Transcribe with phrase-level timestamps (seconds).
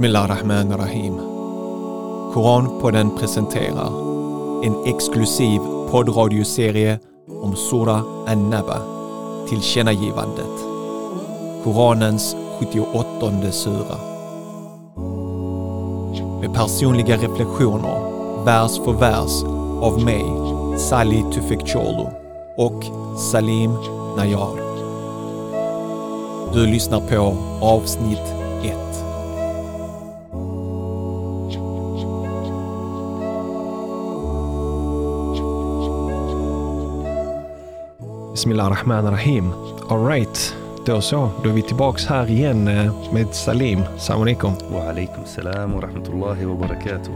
[0.00, 1.16] Bismillah Rahman Rahim.
[2.32, 3.92] Koranpodden presenterar
[4.64, 5.60] en exklusiv
[5.90, 6.98] poddradioserie
[7.42, 8.80] om Sura An-Naba,
[9.48, 10.56] tillkännagivandet.
[11.64, 13.96] Koranens 78 sura.
[16.40, 19.42] Med personliga reflektioner, vers för vers,
[19.82, 20.24] av mig,
[20.78, 22.06] Salih Tufekcioglu
[22.56, 22.84] och
[23.18, 23.72] Salim
[24.16, 24.56] Nayar.
[26.52, 29.09] Du lyssnar på avsnitt 1.
[38.40, 39.52] Bismillah rahman rahim.
[39.88, 41.30] Alright, då så.
[41.42, 43.80] Då är vi tillbaks här igen eh, med Salim.
[43.98, 44.52] Salam alaikum.
[44.72, 47.12] Wa alaikum salam wa rahmatullahi wa barakatuh.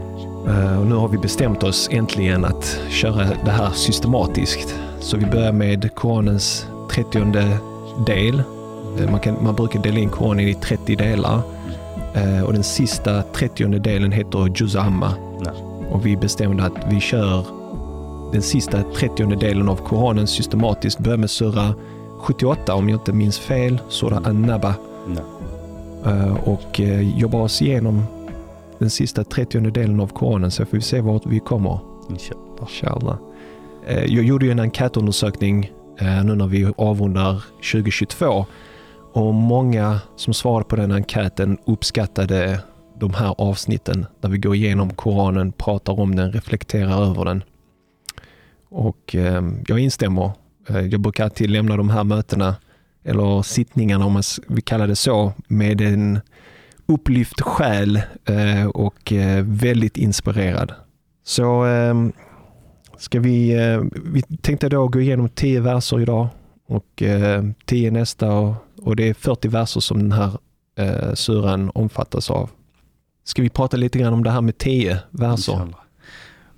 [0.79, 4.75] Och nu har vi bestämt oss äntligen att köra det här systematiskt.
[4.99, 7.19] Så vi börjar med Koranens 30
[8.05, 8.43] del.
[8.99, 11.39] Eh, Man, kan, man brukar dela in Koranen i 30 delar.
[12.13, 15.13] Eh, Och den sista 30 delen heter Juz Amma.
[15.45, 15.53] Nej.
[15.91, 17.45] Och vi bestämde att vi kör
[18.31, 20.99] den sista 30 delen av Koranen systematiskt.
[20.99, 21.73] Börjar med Sura
[22.19, 23.81] 78 om jag inte minns fel.
[23.89, 24.75] Sura An-Naba.
[26.05, 28.03] Eh, och eh, jobbar oss igenom
[28.79, 31.79] den sista 30 delen av Koranen så får vi se vart vi kommer.
[32.09, 32.43] Inshallah.
[32.61, 33.17] Inshallah.
[33.87, 35.71] Eh, Jag gjorde ju en enkätundersökning
[36.23, 38.45] nu när vi avrundar 2022
[39.13, 42.59] och många som svarade på den enkäten uppskattade
[42.99, 47.43] de här avsnitten där vi går igenom Koranen, pratar om den, reflekterar över den.
[48.75, 50.31] Och ehm, jag instämmer.
[50.69, 52.55] Eh, jag brukar alltid lämna de här mötena
[53.03, 56.19] eller sittningarna om man vill kalla det så med en
[56.85, 60.73] upplyft själ eh, och eh, väldigt inspirerad.
[61.23, 62.13] Så ehm,
[62.97, 63.55] ska vi,
[64.05, 66.27] vi tänkte då gå igenom tio verser idag
[66.67, 67.03] och
[67.65, 70.31] tio nästa och, det är 40 verser som den här
[71.15, 72.49] suran omfattas av.
[73.23, 75.67] Ska vi prata lite grann om det här med tio verser?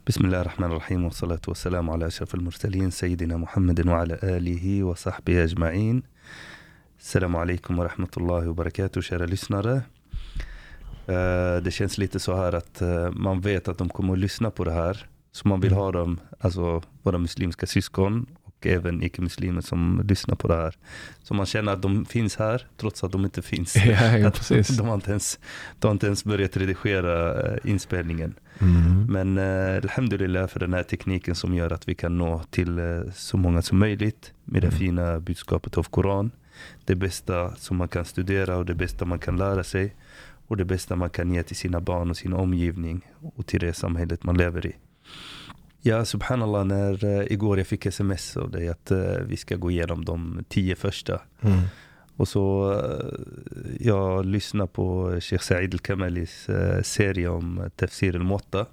[0.07, 0.29] Inshallah.
[0.31, 4.81] Bismillah ar-Rahman ar-Rahim wa salatu wa salam ala ashraf al-mursalin Sayyidina Muhammadin wa ala alihi
[4.83, 6.03] wa sahbihi ajma'in.
[6.99, 9.83] Assalamu alaikum wa rahmatullahi wa barakatuh kära lyssnare.
[11.07, 14.51] Eh, det känns lite så här att eh, man vet att de kommer att lyssna
[14.51, 15.05] på det här.
[15.31, 15.79] Så man vill Mm.
[15.83, 18.25] ha dem, alltså våra muslimska syskon
[18.59, 20.75] och även icke-muslimer som lyssnar på det här.
[21.23, 23.75] Så man känner att de finns här trots att de inte finns.
[23.85, 24.67] Ja, ja, precis.
[24.67, 25.39] De har, inte ens,
[25.79, 28.35] de har inte ens börjat redigera eh, inspelningen.
[28.59, 29.05] Mm.
[29.05, 33.01] Men eh, alhamdulillah för den här tekniken som gör att vi kan nå till eh,
[33.15, 34.79] så många som möjligt med det Mm.
[34.79, 36.31] fina budskapet av Koran.
[36.85, 39.95] Det bästa som man kan studera och det bästa man kan lära sig.
[40.47, 43.01] Och det bästa man kan ge till sina barn och sin omgivning
[43.35, 44.75] och till det samhället man lever i.
[45.81, 49.71] Ja, subhanallah, när eh, igår jag fick sms av dig att eh, vi ska gå
[49.71, 51.21] igenom de tio första.
[51.41, 51.59] Mm.
[52.17, 53.19] Och så eh,
[53.79, 56.47] jag lyssnar på Sheikh Said al-Kamalis
[56.83, 58.65] serie om Tafsir al-Muwatta.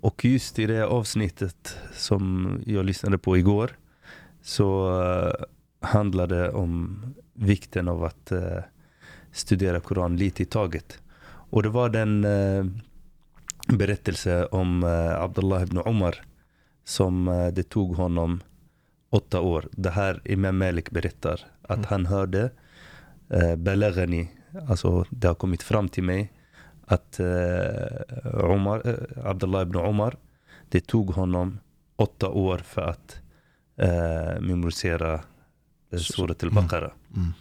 [0.00, 3.70] Och just i det avsnittet som jag lyssnade på igår
[4.42, 4.92] så
[5.80, 7.02] handlade det om
[7.34, 8.32] vikten av att
[9.32, 10.98] studera Koran lite i taget.
[11.24, 12.26] Och det var den
[13.68, 16.22] berättelse om eh, Abdullah ibn Omar
[16.84, 18.40] som eh, det tog honom
[19.10, 19.68] åtta år.
[19.72, 21.86] Det här Imam Malik berättar att Mm.
[21.88, 22.50] han hörde
[23.30, 24.30] eh, Balaghani,
[24.68, 26.32] alltså det har kommit fram till mig
[26.86, 30.16] att eh, Omar, eh, Abdullah ibn Omar,
[30.68, 31.58] det tog honom
[31.96, 33.16] åtta år för att
[33.76, 35.20] eh, memorisera
[35.92, 36.56] eh, Surat mm.
[36.58, 36.92] al-Baqarah.
[37.16, 37.32] Mm.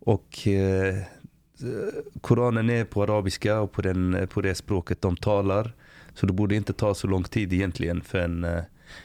[0.00, 1.02] Och eh,
[1.62, 5.72] Eh, Koranen är på arabiska och på, den, eh, på det språket de talar.
[6.14, 8.62] Så det borde inte ta så lång tid egentligen för en eh,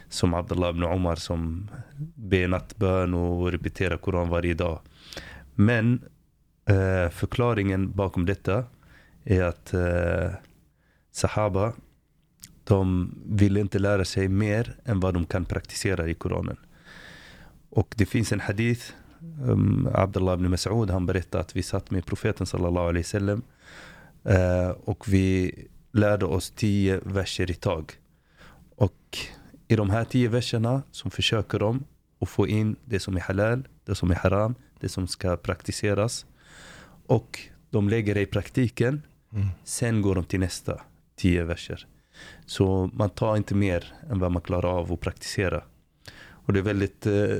[0.09, 1.69] som Abdullah ibn Omar som
[2.15, 4.79] ber nattbön och repeterar Koran varje dag.
[5.55, 6.01] Men
[6.65, 8.63] eh, förklaringen bakom detta
[9.23, 10.31] är att eh,
[11.11, 11.73] Sahaba
[12.63, 16.57] de vill inte lära sig mer än vad de kan praktisera i Koranen.
[17.69, 22.05] Och det finns en hadith um, Abdullah ibn Mas'ud han berättade att vi satt med
[22.05, 23.41] profeten sallallahu alaihi wasallam
[24.23, 25.53] eh, och vi
[25.91, 27.93] lärde oss tio verser i tag.
[28.75, 29.17] Och
[29.67, 31.83] i de här tio verserna så försöker de
[32.19, 36.25] att få in det som är halal, det som är haram, det som ska praktiseras.
[37.07, 39.01] Och de lägger det i praktiken,
[39.33, 39.47] Mm.
[39.63, 40.81] sen går de till nästa
[41.15, 41.87] tio verser.
[42.45, 45.63] Så man tar inte mer än vad man klarar av att praktisera.
[46.47, 47.37] Och det är väldigt eh,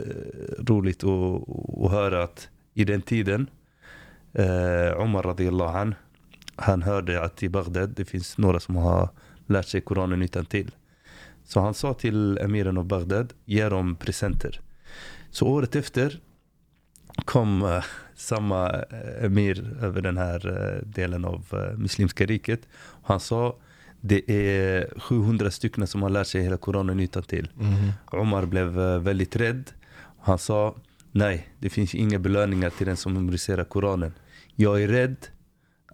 [0.68, 1.50] roligt att,
[1.86, 3.50] att höra att i den tiden,
[4.34, 5.96] eh, Omar radiallahu han,
[6.56, 9.10] han hörde att i Bagdad det finns några som har
[9.46, 10.76] lärt sig Koranen utan till.
[11.44, 14.62] Så han sa till emiren av Bagdad, ge dem presenter.
[15.30, 16.20] Så året efter
[17.26, 17.84] kom eh,
[18.16, 22.62] samma eh, emir över den här eh, delen av eh, Muslimska riket.
[23.04, 23.56] Han sa
[24.02, 27.50] det är 700 stycken som har lärt sig hela Koranen utan till.
[27.60, 27.92] Mm.
[28.12, 29.72] Omar blev eh, väldigt rädd.
[30.20, 30.76] Han sa
[31.12, 34.14] nej, det finns inga belöningar till den som memoriserar Koranen.
[34.56, 35.28] Jag är rädd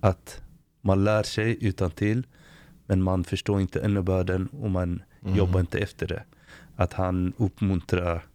[0.01, 0.41] att
[0.81, 2.27] man lär sig utan till
[2.85, 5.35] men man förstår inte innebörden och man Mm.
[5.37, 6.23] jobbar inte efter det.
[6.75, 8.25] Att han uppmuntrar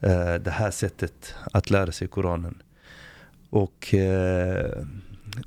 [0.00, 2.62] eh, det här sättet att lära sig Koranen.
[3.50, 4.86] Och, eh,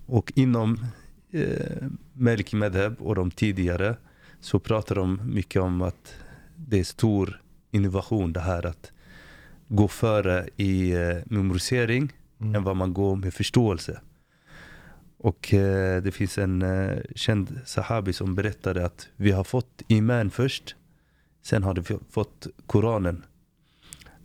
[0.06, 0.86] och inom
[1.32, 3.96] eh, Maliki Madhab och de tidigare
[4.40, 6.16] så pratar de mycket om att
[6.56, 8.92] det är stor innovation det här att
[9.68, 12.12] gå före i eh, memorisering
[12.42, 12.56] Mm.
[12.56, 14.02] än vad man går med förståelse.
[15.18, 20.30] Och eh, det finns en eh, känd sahabi som berättade att vi har fått iman
[20.32, 20.76] först,
[21.42, 23.24] sen har vi fått Koranen.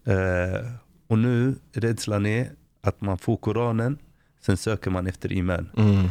[0.05, 0.71] Eh,
[1.07, 2.51] och nu rädslan är
[2.81, 3.99] att man får Koranen,
[4.41, 5.71] sen söker man efter iman.
[5.77, 6.09] Mm.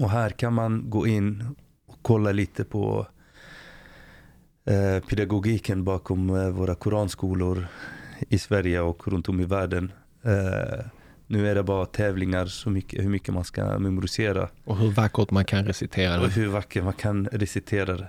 [0.00, 1.56] Och här kan man gå in
[1.86, 3.06] och kolla lite på
[4.64, 7.66] eh, pedagogiken bakom eh, våra koranskolor
[8.28, 9.92] i Sverige och runt om i världen.
[10.22, 10.84] Eh,
[11.26, 15.30] nu är det bara tävlingar så mycket, hur mycket man ska memorisera Och hur vackert
[15.30, 16.32] man kan recitera och det.
[16.32, 18.08] hur vackert man kan recitera det.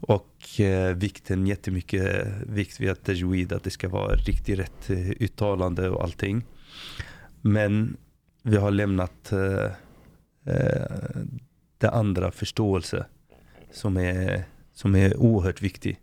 [0.00, 4.90] Och eh, vikten, jättemycket vikt vid att tajwid, att det ska vara riktigt rätt
[5.20, 6.46] uttalande och allting.
[7.40, 7.96] Men
[8.42, 9.70] vi har lämnat eh,
[10.48, 11.20] eh,
[11.78, 13.06] det andra, förståelse,
[13.72, 16.00] som är, som är oerhört viktig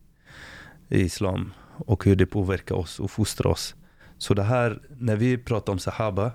[0.90, 3.76] i islam och hur det påverkar oss och fostrar oss.
[4.18, 6.32] Så det här, när vi pratar om sahaba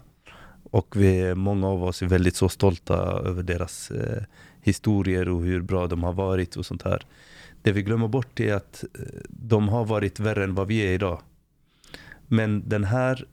[0.70, 4.22] och vi, många av oss är väldigt så stolta över deras eh,
[4.62, 7.06] historier och hur bra de har varit och sånt här.
[7.62, 10.92] Det vi glömmer bort är att eh, de har varit värre än vad vi är
[10.92, 11.20] idag.
[12.26, 13.24] Men den här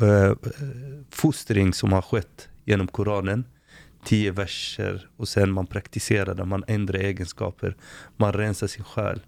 [0.00, 0.34] eh, eh
[1.10, 3.44] fostring som har skett genom Koranen,
[4.04, 7.76] tio verser och sen man praktiserar det, man ändrar egenskaper,
[8.16, 9.20] man rensar sin själ.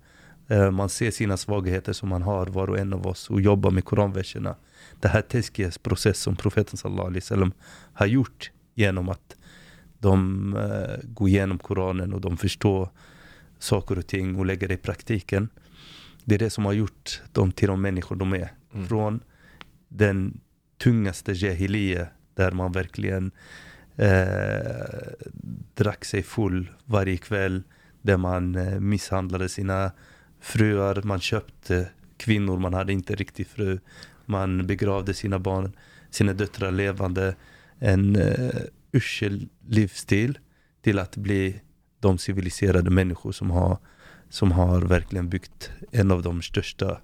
[0.48, 3.70] Eh, man ser sina svagheter som man har var och en av oss och jobbar
[3.70, 4.56] med koranverserna.
[5.00, 7.52] Det här teskiyas process som profeten sallallahu alaihi wasallam
[7.92, 9.36] har gjort genom att
[9.98, 12.88] de eh, går igenom Koranen och de förstår
[13.58, 15.48] saker och ting och lägger det i praktiken.
[16.24, 18.52] Det är det som har gjort dem till de människor de är.
[18.74, 18.88] Mm.
[18.88, 19.20] Från
[19.88, 20.40] den
[20.78, 23.30] tungaste jahiliya där man verkligen
[24.00, 25.12] eh,
[25.74, 27.62] drack sig full varje kväll.
[28.02, 29.92] Där man eh, misshandlade sina
[30.40, 33.78] fruar, man köpte kvinnor, man hade inte riktig fru.
[34.26, 35.72] Man begravde sina barn,
[36.10, 37.34] sina döttrar levande.
[37.78, 38.60] En eh,
[38.92, 40.38] usel livsstil
[40.82, 41.60] till att bli
[42.00, 43.78] de civiliserade människor som har,
[44.28, 47.00] som har verkligen byggt en av de största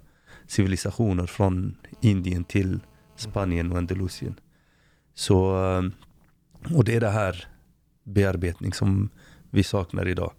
[0.47, 2.79] civilisationer från Indien till
[3.15, 4.39] Spanien och Andalusien.
[5.13, 6.06] Så, eh,
[6.73, 7.47] och det är det här
[8.03, 9.09] bearbetning som
[9.49, 10.31] vi saknar idag.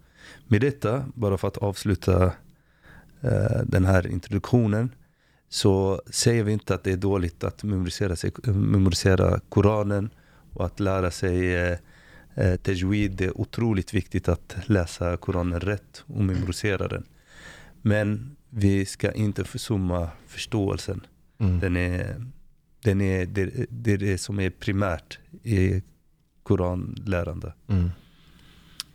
[0.47, 2.25] Med detta, bara för att avsluta
[3.21, 4.95] eh, den här introduktionen,
[5.49, 10.09] så säger vi inte att det är dåligt att memorisera, sig, memorisera Koranen
[10.53, 11.77] och att lära sig eh,
[12.35, 13.11] eh, tajwid.
[13.11, 17.05] Det är otroligt viktigt att läsa Koranen rätt och memorisera den.
[17.81, 21.01] Men vi ska inte försumma förståelsen.
[21.37, 21.59] Mm.
[21.59, 22.25] Den är,
[22.83, 25.81] den är, det, det är det som är primärt i
[26.49, 27.53] koranlärande.
[27.67, 27.91] Mm.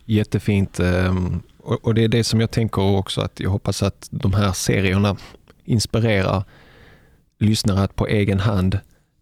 [0.04, 0.80] Jättefint.
[0.80, 4.52] ehm, Och det är det som jag tänker också att jag hoppas att de här
[4.52, 5.16] serierna
[5.64, 6.44] inspirerar
[7.38, 8.78] lyssnare att på egen hand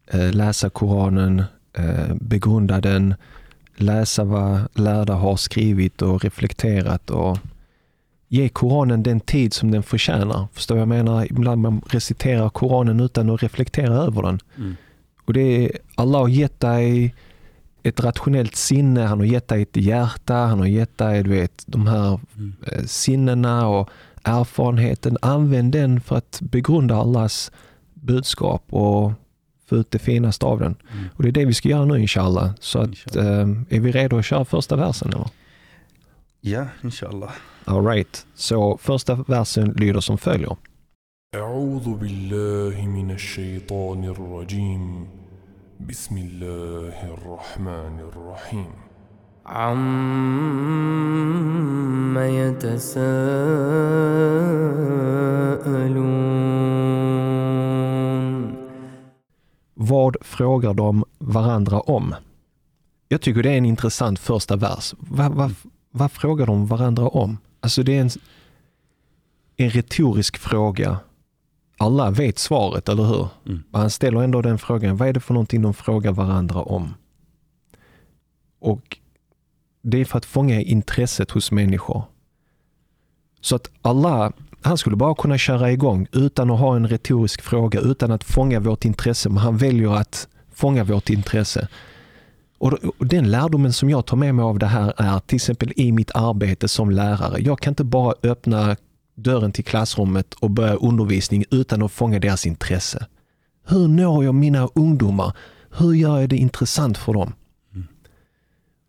[0.07, 3.15] eh, läsa Koranen, eh, begrunda den,
[3.77, 7.39] läsa vad lärda har skrivit och reflekterat och
[8.29, 10.47] ge Koranen den tid som den förtjänar.
[10.53, 11.25] Förstår jag menar?
[11.25, 14.41] Ibland man reciterar Koranen utan att reflektera över den.
[15.27, 17.15] Och det är, Allah har gett dig
[17.84, 21.63] ett rationellt sinne, han har gett dig ett hjärta, han har gett dig du vet,
[21.68, 22.54] de här Mm.
[22.72, 23.89] eh, sinnena och
[24.24, 25.18] erfarenheten.
[25.22, 27.51] Använd den för att begrunda Allahs
[27.94, 29.12] budskap och
[29.70, 30.75] få ut det finaste av den.
[30.94, 31.06] Mm.
[31.16, 32.51] Och det är det vi ska göra nu inshallah.
[32.60, 33.39] Så att, Inshallah.
[33.39, 35.13] eh, är vi redo att köra första versen?
[35.13, 35.30] Eller?
[36.42, 37.32] Ja, inshallah.
[37.66, 38.25] All right.
[38.36, 40.56] Så första versen lyder som följer.
[41.36, 45.08] أعوذ بالله من الشيطان الرجيم
[45.89, 48.72] بسم الله الرحمن الرحيم
[49.46, 49.77] عم
[52.18, 53.58] يتساءلون
[59.74, 62.16] Vad frågar de varandra om?
[63.08, 64.94] Jag tycker det är en intressant första vers.
[65.00, 65.56] Vad, vad,
[65.92, 67.38] vad frågar de varandra om?
[67.60, 68.10] Alltså det är en,
[69.58, 70.98] en retorisk fråga
[71.83, 73.29] alla vet svaret, eller hur?
[73.47, 73.62] Mm.
[73.71, 76.95] Men han ställer ändå den frågan, vad är det för någonting de frågar varandra om?
[78.61, 78.99] Och
[79.83, 82.05] det är för att fånga intresset hos människor.
[83.41, 87.81] Så att Allah, han skulle bara kunna köra igång utan att ha en retorisk fråga,
[87.81, 91.69] utan att fånga vårt intresse, men han väljer att fånga vårt intresse.
[92.59, 95.93] Och Den lärdomen som jag tar med mig av det här är till exempel i
[95.93, 97.41] mitt arbete som lärare.
[97.41, 98.77] Jag kan inte bara öppna
[99.14, 103.07] dörren till klassrummet och börja undervisning utan att fånga deras intresse.
[103.66, 105.37] Hur når jag mina ungdomar?
[105.71, 107.33] Hur gör jag det intressant för dem?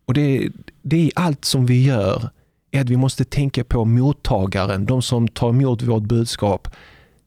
[0.06, 0.48] Och det,
[0.82, 2.30] det är allt som vi gör,
[2.70, 6.68] är att vi måste tänka på mottagaren, de som tar emot vårt budskap.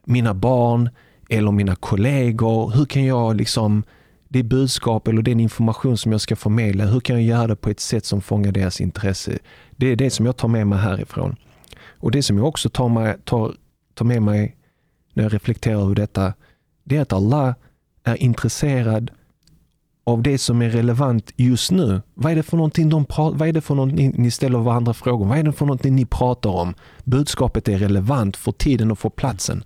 [0.05, 0.89] Mina barn
[1.29, 2.71] eller mina kollegor.
[2.71, 3.83] Hur kan jag liksom,
[4.27, 7.69] det budskap eller den information som jag ska förmedla, hur kan jag göra det på
[7.69, 9.39] ett sätt som fångar deras intresse?
[9.75, 11.35] Det är det som jag tar med mig härifrån.
[11.99, 13.55] Och det som jag också tar, med, tar,
[13.93, 14.57] tar med mig
[15.13, 16.33] när jag reflekterar över detta,
[16.83, 17.55] det är att Allah
[18.03, 19.11] är intresserad
[20.03, 22.01] av det som är relevant just nu.
[22.13, 25.25] Vad är det för någonting, de vad är det för någonting ni ställer varandra frågor
[25.25, 26.75] Vad är det för någonting ni pratar om?
[27.03, 29.63] Budskapet är relevant för tiden och för platsen.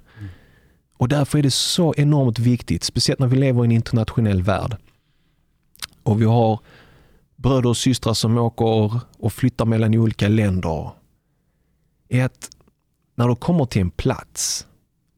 [0.97, 4.77] Och därför är det så enormt viktigt, speciellt när vi lever i en internationell värld.
[6.03, 6.59] Och vi har
[7.35, 10.91] bröder och systrar som åker och flyttar mellan olika länder.
[12.13, 12.49] Är att
[13.15, 14.67] när du kommer till en plats,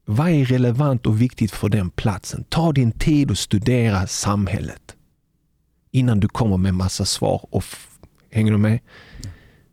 [0.04, 2.44] vad är relevant och viktigt för den platsen?
[2.48, 4.96] Ta din tid och studera samhället
[5.90, 7.46] innan du kommer med massa svar.
[7.50, 7.64] Och
[8.30, 8.78] hänger du med?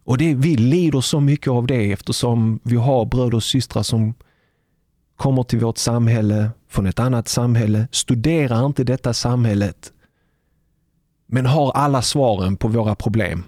[0.04, 4.14] Och det, Vi lider så mycket av det eftersom vi har bröder och systrar som
[5.16, 9.94] kommer till vårt samhälle från ett annat samhälle, studerar inte detta samhället
[11.26, 13.44] men har alla svaren på våra problem.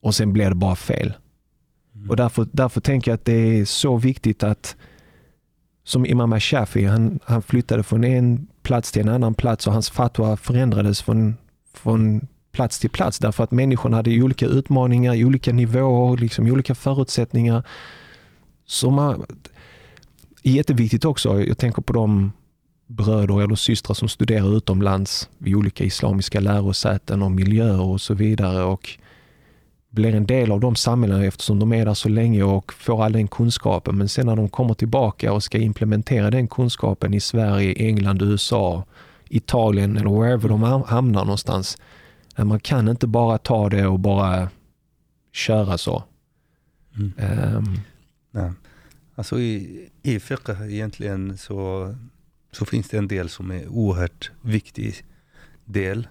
[0.00, 1.14] Och sen blir det bara fel.
[2.02, 2.10] Mm.
[2.10, 4.76] Och därför, därför tänker jag att det är så viktigt att
[5.84, 9.90] som Imam Shafi, han, han flyttade från en plats till en annan plats och hans
[9.90, 11.36] fatwa förändrades från,
[11.74, 13.18] från plats till plats.
[13.18, 17.62] Därför att människorna hade olika utmaningar, olika nivåer, liksom olika förutsättningar.
[18.66, 19.26] Så man,
[20.42, 22.32] jätteviktigt också, jag tänker på de
[22.86, 28.62] bröder eller systrar som studerar utomlands vid olika islamiska lärosäten och miljöer och så vidare.
[28.62, 28.98] Och
[29.92, 33.12] blir en del av de samhällena eftersom de är där så länge och får all
[33.12, 33.98] den kunskapen.
[33.98, 38.84] Men sen när de kommer tillbaka och ska implementera den kunskapen i Sverige, England, USA,
[39.28, 41.78] Italien eller wherever de hamnar någonstans.
[42.36, 44.48] Man kan inte bara ta det och bara
[45.32, 46.04] köra så.
[46.96, 47.12] Mm.
[47.56, 47.80] Um.
[48.30, 48.52] Nej.
[49.14, 51.94] Alltså i, i fiqh egentligen så,
[52.52, 55.04] så finns det en del som är oerhört viktig
[55.64, 56.08] del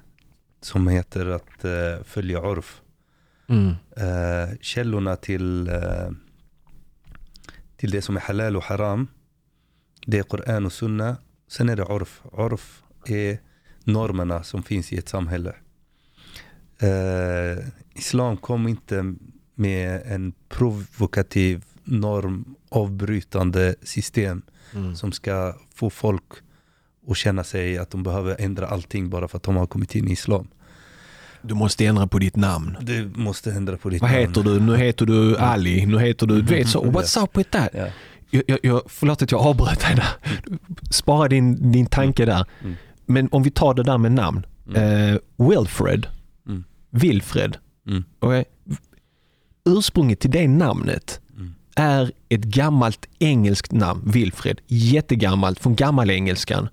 [0.61, 2.80] som heter att uh, följa urf.
[3.51, 3.69] Mm.
[3.69, 6.11] Uh, källorna till, uh,
[7.77, 9.07] till det som är halal och haram,
[10.05, 11.17] det är Koran och Sunna.
[11.47, 12.21] Sen är det urf.
[12.37, 13.39] Urf är
[13.83, 15.55] normerna som finns i ett samhälle.
[16.83, 19.15] Uh, Islam kom inte
[19.55, 24.41] med en provokativ normavbrytande system
[24.73, 24.95] mm.
[24.95, 26.23] som ska få folk
[27.07, 30.07] att känna sig att de behöver ändra allting bara för att de har kommit in
[30.07, 30.47] i Islam.
[31.41, 32.77] Du måste ändra på ditt namn.
[32.81, 34.21] Du måste ändra på ditt Vad namn.
[34.21, 34.59] heter du?
[34.59, 35.85] Nu heter du Ali.
[35.85, 36.41] Nu heter du...
[36.41, 36.83] Du vet så.
[36.91, 37.69] What's up with that?
[37.73, 37.87] Ja.
[38.29, 40.07] Jag, jag, jag, förlåt att jag avbröt dig där.
[40.89, 42.45] Spara din, din tanke där.
[42.63, 42.75] Mm.
[43.05, 44.45] Men om vi tar det där med namn.
[44.67, 45.13] Mm.
[45.13, 45.19] Uh,
[45.49, 46.07] Wilfred.
[46.47, 46.63] Mm.
[46.89, 47.57] Wilfred.
[47.87, 48.03] Mm.
[48.19, 48.43] Okay.
[49.65, 51.53] Ursprunget till det namnet mm.
[51.75, 54.61] är ett gammalt engelskt namn, Wilfred.
[54.67, 56.69] Jättegammalt, från gammalengelskan.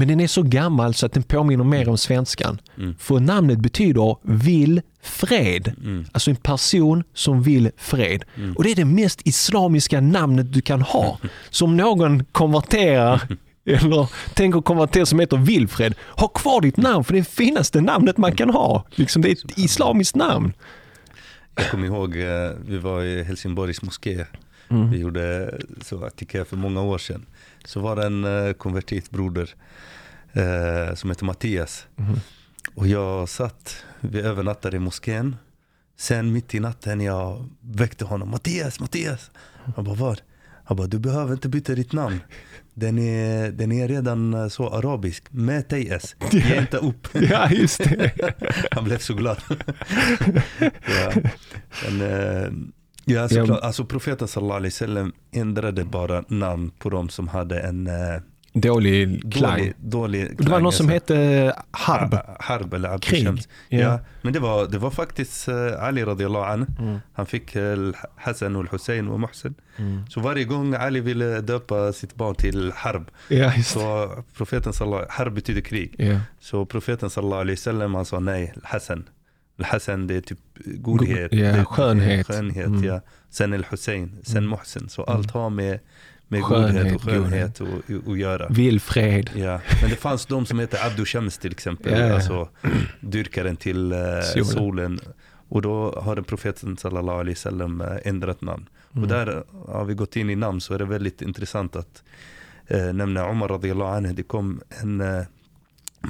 [0.00, 2.60] Men den är så gammal så att den påminner mer om svenskan.
[2.78, 2.94] Mm.
[2.98, 5.72] För namnet betyder vill fred.
[5.84, 6.04] Mm.
[6.12, 8.24] Alltså en person som vill fred.
[8.36, 8.56] Mm.
[8.56, 11.18] Och det är det mest islamiska namnet du kan ha.
[11.50, 13.22] Som någon konverterar
[13.64, 15.94] eller tänker konvertera som heter Wilfred.
[16.08, 18.86] Ha kvar ditt namn för det är det finaste namnet man kan ha.
[18.90, 20.52] Liksom det är ett islamiskt namn.
[21.54, 24.26] Jag kommer ihåg, eh, vi var i Helsingborgs moské.
[24.70, 24.90] Mm.
[24.90, 27.26] Vi gjorde så atika för många år sedan.
[27.64, 29.54] Så var det en eh, konvertitbroder
[30.32, 31.86] eh, som heter Mattias.
[31.96, 32.20] Mm.
[32.74, 35.36] Och jag satt, vi övernattade i moskén.
[35.96, 38.30] Sen mitt i natten jag väckte honom.
[38.30, 39.30] Mattias, Mattias.
[39.76, 40.20] Han bara vad?
[40.64, 42.20] Han bara du behöver inte byta ditt namn.
[42.74, 45.24] Den är, den är redan eh, så arabisk.
[45.30, 46.16] Med TS.
[46.30, 47.08] Ge inte upp.
[47.12, 48.34] Ja, just det.
[48.70, 49.42] Han blev så glad.
[50.86, 51.12] ja.
[51.84, 52.50] Men, eh,
[53.04, 53.60] ja, såklart.
[53.60, 58.20] Alltså profeten sallallahu alaihi wasallam ändrade bara namn på de som hade en eh,
[58.52, 59.58] Dålig klang.
[59.58, 61.14] Dålig, dålig det var klang, någon som alltså.
[61.14, 62.18] hette Harb.
[62.40, 63.28] Harb eller Abd Krig.
[63.68, 63.78] Ja.
[63.78, 64.00] Ja.
[64.22, 66.66] men det var, det var faktiskt eh, Ali radiallahu an.
[66.78, 66.98] Mm.
[67.12, 67.76] Han fick eh,
[68.16, 69.54] Hassan och Hussein och Mohsen.
[69.76, 70.06] Mm.
[70.08, 75.34] Så varje gång Ali ville döpa sitt barn till Harb Ja, så profeten sallallahu Harb
[75.34, 75.94] betyder krig.
[75.98, 76.20] Ja.
[76.40, 79.04] Så profeten sallallahu alaihi wasallam han sa nej, Hassan.
[79.64, 82.26] Hassan det är typ godhet, God- är skönhet.
[82.26, 82.84] skönhet Mm.
[82.84, 83.00] ja.
[83.30, 84.50] Sen El Hussein, sen Mm.
[84.50, 84.88] Mohsen.
[84.88, 85.16] Så Mm.
[85.16, 85.78] allt har med,
[86.28, 87.60] med Skönhet, godhet och skönhet
[88.08, 88.48] att- göra.
[88.48, 89.30] Villfred.
[89.34, 92.14] Ja, men det fanns de som heter Abdu Shams till exempel, ja.
[92.14, 92.48] alltså
[93.00, 94.44] dyrkaren till Solen.
[94.44, 95.00] solen.
[95.48, 98.68] Och då har den profeten sallallahu alaihi wasallam eh, ändrat namn.
[98.92, 99.02] Mm.
[99.02, 102.02] Och där har vi gått in i namn så är det väldigt intressant att
[102.66, 104.12] eh, nämna Omar radiallahu anhu.
[104.12, 105.22] Det kom en eh,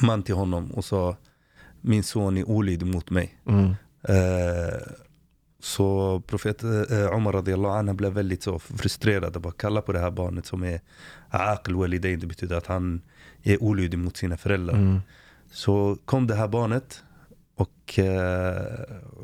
[0.02, 1.16] man till honom och sa
[1.80, 3.38] min son är olydig mot mig.
[3.46, 3.74] Mm.
[4.02, 4.80] Eh,
[5.60, 9.98] så profet eh, Omar radiallahu anhu blev väldigt så frustrerad och bara kalla på det
[9.98, 10.80] här barnet som är
[11.28, 12.20] aql walidain.
[12.20, 13.00] Det betyder att han
[13.42, 14.74] är olydig mot sina föräldrar.
[14.74, 15.00] Mm.
[15.50, 17.02] Så kom det här barnet
[17.54, 18.80] och eh,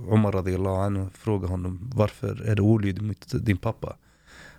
[0.09, 3.97] Omar radiallahu anhu frågade honom varför är du olydig mot din pappa?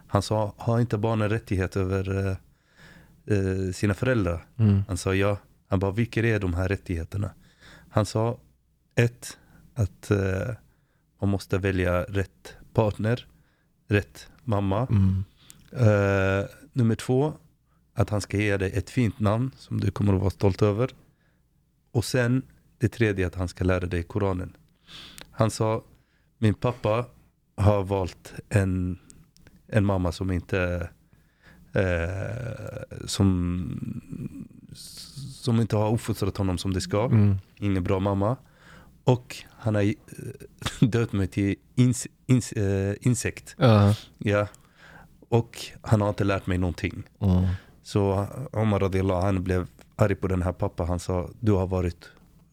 [0.08, 2.36] Han sa, har inte barnen rättighet över eh,
[3.38, 4.46] eh, sina föräldrar?
[4.58, 4.84] Mm.
[4.88, 5.38] Han sa ja.
[5.68, 7.32] Han bara, vilka är de här rättigheterna?
[7.90, 8.40] Han sa,
[8.96, 9.38] ett,
[9.74, 10.56] att eh,
[11.22, 13.28] man måste välja rätt partner,
[13.88, 14.88] rätt mamma.
[14.88, 15.24] Mm.
[15.72, 17.34] Eh, nummer två,
[17.94, 20.92] att han ska ge dig ett fint namn som du kommer att vara stolt över.
[21.92, 22.42] Och sen
[22.78, 24.58] det tredje, att han ska lära dig Koranen.
[25.32, 25.84] Han sa,
[26.38, 27.06] min pappa
[27.56, 29.00] har valt en,
[29.68, 30.90] en mamma som inte
[31.74, 34.02] eh, som,
[35.48, 37.06] som inte har uppfostrat honom som det ska.
[37.06, 37.38] Mm.
[37.56, 38.38] Ingen bra mamma.
[39.04, 39.94] Och han har eh,
[40.88, 43.56] döpt mig till ins, ins, eh, insekt.
[43.58, 43.96] Ja.
[44.18, 44.48] Ja.
[45.30, 47.04] Och han har inte lärt mig någonting.
[47.20, 47.46] Mm.
[47.84, 50.84] Så Omar radiallahu han blev arg på den här pappa.
[50.84, 52.10] Han sa, du har varit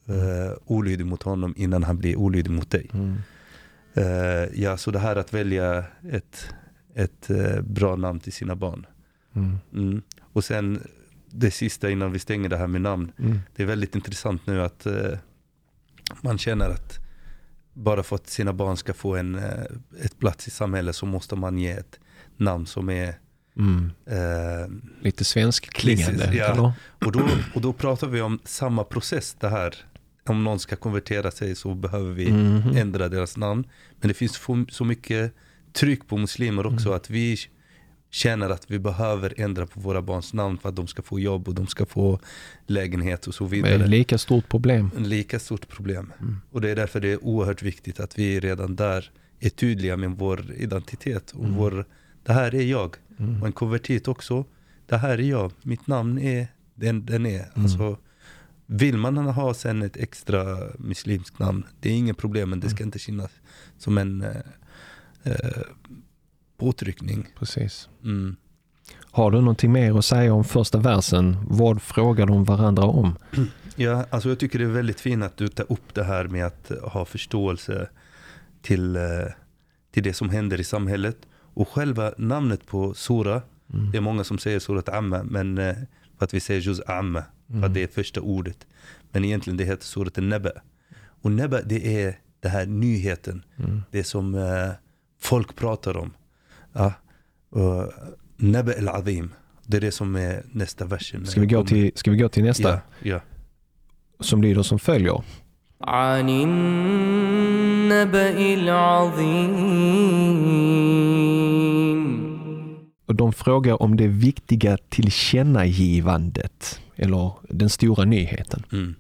[0.07, 2.91] eh, olydig mot honom innan han blir olydig mot dig.
[2.93, 3.17] Mm.
[3.95, 6.47] Eh, ja, så det här att välja ett,
[6.95, 8.87] ett eh, bra namn till sina barn.
[9.35, 9.59] Mm.
[9.73, 10.03] Mm.
[10.33, 10.83] Och sen
[11.37, 13.13] det sista innan vi stänger det här med namn.
[13.19, 13.41] Mm.
[13.57, 15.19] Det är väldigt intressant nu att eh,
[16.23, 16.99] man känner att
[17.73, 19.65] bara för att sina barn ska få en eh,
[20.05, 21.99] ett plats i samhället så måste man ge ett
[22.37, 23.15] namn som är
[23.57, 23.91] Mm.
[24.07, 24.69] eh,
[25.01, 26.35] Lite svensk klingande.
[26.35, 26.75] Ja.
[27.07, 29.75] och, då, och då pratar vi om samma process det här.
[30.27, 32.77] Om någon ska konvertera sig så behöver vi Mhm.
[32.77, 33.65] ändra deras namn.
[34.01, 35.33] Men det finns så mycket
[35.73, 36.97] tryck på muslimer också Mm.
[36.97, 37.39] att vi
[38.15, 41.49] känner att vi behöver ändra på våra barns namn för att de ska få jobb
[41.49, 42.21] och de ska få
[42.67, 43.87] lägenhet och så Det är vidare.
[43.87, 44.91] lika stort problem.
[44.97, 46.13] En lika stort problem.
[46.21, 46.37] Mm.
[46.51, 50.11] Och det är därför det är oerhört viktigt att vi redan där är tydliga med
[50.11, 51.31] vår identitet.
[51.31, 51.57] Och Mm.
[51.57, 51.85] vår,
[52.25, 52.97] det här är jag.
[53.19, 53.41] Mm.
[53.41, 54.45] Och en konvertit också.
[54.87, 55.53] Det här är jag.
[55.63, 57.41] Mitt namn är den den är.
[57.41, 57.51] Mm.
[57.55, 57.99] Alltså,
[58.67, 62.51] vill man ha sen ett extra muslimskt namn, det är inget problem.
[62.51, 63.31] Men det ska inte kännas
[63.79, 64.37] som en eh,
[65.23, 65.63] eh,
[66.59, 67.27] påtryckning.
[67.39, 67.89] Precis.
[68.05, 68.37] Mm.
[69.11, 71.37] Har du någonting mer att säga om första versen?
[71.49, 73.17] Vad frågar de varandra om?
[73.77, 76.47] Ja, alltså jag tycker det är väldigt fint att du tar upp det här med
[76.47, 77.89] att ha förståelse
[78.63, 79.03] till, eh,
[79.93, 81.17] till det som händer i samhället.
[81.55, 83.43] Och själva namnet på Sura,
[83.75, 83.91] Mm.
[83.91, 85.75] det är många som säger Surat Amma, men eh,
[86.19, 87.65] för att vi säger Juz Amma, för Mm.
[87.65, 88.67] att det är första ordet.
[89.13, 90.51] Men egentligen det heter Surat Neba.
[91.23, 93.83] Och Neba det är det här nyheten, Mm.
[93.91, 94.71] det som eh,
[95.21, 96.11] folk pratar om.
[96.74, 96.94] Ja.
[97.50, 97.94] Och
[98.38, 99.34] Neba el-Azim,
[99.66, 101.26] det är det som är nästa versen.
[101.26, 102.70] Ska vi gå till, ska vi gå till nästa?
[102.70, 103.22] Ja, ja.
[104.20, 105.24] Som lyder som följer.
[105.82, 106.94] عن النبأ
[108.54, 109.90] العظيم
[113.06, 116.82] Och de frågar om det viktiga tillkännagivandet.
[116.96, 118.64] Eller den stora nyheten.
[118.72, 118.96] Mm.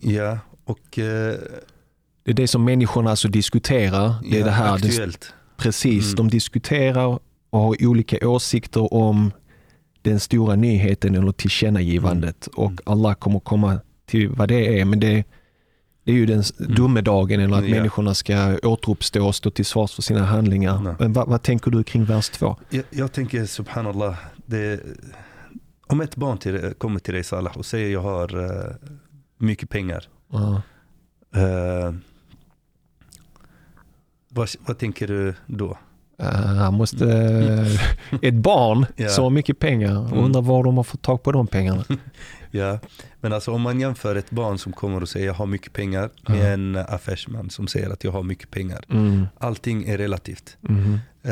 [0.00, 1.34] Ja, och eh,
[2.23, 4.13] det är det som människorna alltså diskuterar.
[4.23, 5.33] Det är ja, det här, aktuellt.
[5.57, 6.05] precis.
[6.05, 6.15] Mm.
[6.15, 9.31] De diskuterar och har olika åsikter om
[10.01, 12.47] den stora nyheten eller tillkännagivandet.
[12.57, 12.65] Mm.
[12.65, 14.85] Och Allah kommer komma till vad det är.
[14.85, 15.23] Men det,
[16.03, 16.75] det är ju den Mm.
[16.75, 17.75] domedagen eller att Ja.
[17.75, 20.79] människorna ska återuppstå och stå till svars för sina handlingar.
[20.83, 20.95] Nej.
[20.99, 22.55] Men vad, vad tänker du kring vers 2?
[22.69, 24.79] Jag, jag tänker subhanallah, det,
[25.87, 28.75] om ett barn till, kommer till dig Salah och säger jag har eh,
[29.37, 30.03] mycket pengar.
[30.31, 30.61] Ja.
[31.35, 31.93] eh,
[34.33, 35.77] vad, vad tänker du då?
[36.21, 37.05] Uh, han måste,
[38.21, 39.09] ett barn Ja.
[39.17, 40.13] har mycket pengar Mm.
[40.23, 41.83] undrar var de har fått tag på de pengarna.
[42.53, 42.79] Ja,
[43.21, 46.09] men alltså om man jämför ett barn som kommer och säger jag har mycket pengar
[46.27, 46.45] med Ja.
[46.47, 48.83] en affärsman som säger att jag har mycket pengar.
[48.89, 49.27] Mm.
[49.37, 50.57] Allting är relativt.
[50.61, 50.99] Mhm.
[51.23, 51.31] Eh,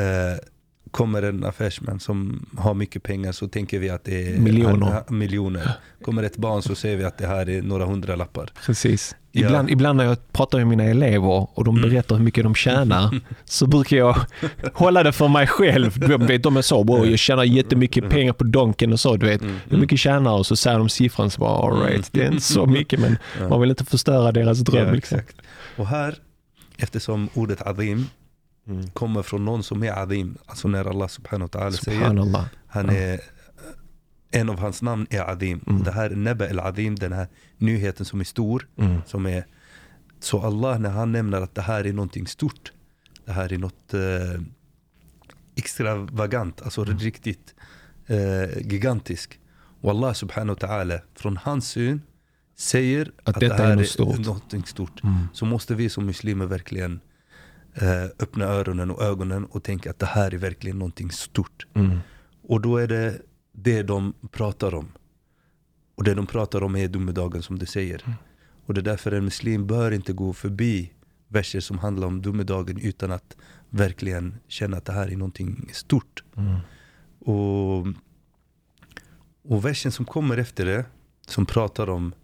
[0.90, 5.02] kommer en affärsman som har mycket pengar så tänker vi att det är Miljoner.
[5.12, 5.70] miljoner.
[6.04, 8.50] Kommer ett barn så ser vi att det här är några hundralappar.
[8.66, 9.16] Precis.
[9.32, 9.46] Ja.
[9.46, 11.90] Ibland, ibland när jag pratar med mina elever och de Mm.
[11.90, 14.16] berättar hur mycket de tjänar så brukar jag
[14.74, 15.98] hålla det för mig själv.
[15.98, 19.26] De, vet, de är så, bro, jag tjänar jättemycket pengar på Donken och så, du
[19.26, 19.42] vet.
[19.42, 19.56] Mm.
[19.68, 22.42] Hur mycket tjänar och så säger de siffran så bara, all right, det är inte
[22.44, 23.16] så mycket men
[23.48, 24.86] man vill inte förstöra deras dröm.
[24.86, 25.20] Ja, liksom.
[25.76, 26.14] Och här,
[26.78, 28.06] eftersom ordet azim
[28.68, 28.90] Mm.
[28.90, 32.44] kommer från någon som är azim, alltså när Allah subhanahu wa ta'ala säger.
[32.66, 33.20] Han är,
[34.30, 35.64] en av hans namn är Adim.
[35.66, 35.82] Mm.
[35.82, 38.68] Det här Neba el Adim, den här nyheten som är stor.
[38.76, 39.00] Mm.
[39.06, 39.46] Som är,
[40.20, 42.72] så Allah när han nämner att det här är någonting stort.
[43.24, 44.42] Det här är något eh,
[45.56, 46.98] extravagant, alltså Mm.
[46.98, 47.54] riktigt
[48.06, 49.38] eh, gigantiskt.
[49.80, 52.02] Och Allah subhanahu wa ta'ala från hans syn
[52.58, 54.18] säger att, detta det är här något stort.
[54.18, 55.02] någonting stort.
[55.04, 55.28] Mm.
[55.32, 57.00] Så måste vi som muslimer verkligen
[58.18, 61.66] öppna öronen och ögonen och tänka att det här är verkligen någonting stort.
[61.74, 61.98] Mm.
[62.42, 64.88] Och då är det det de pratar om.
[65.94, 68.02] Och det de pratar om är domedagen som du säger.
[68.04, 68.16] Mm.
[68.66, 70.92] Och det är därför en muslim bör inte gå förbi
[71.28, 73.36] verser som handlar om domedagen utan att
[73.70, 76.24] verkligen känna att det här är någonting stort.
[76.36, 76.56] Mm.
[77.18, 77.86] Och,
[79.42, 80.84] och versen som kommer efter det,
[81.26, 82.14] som pratar om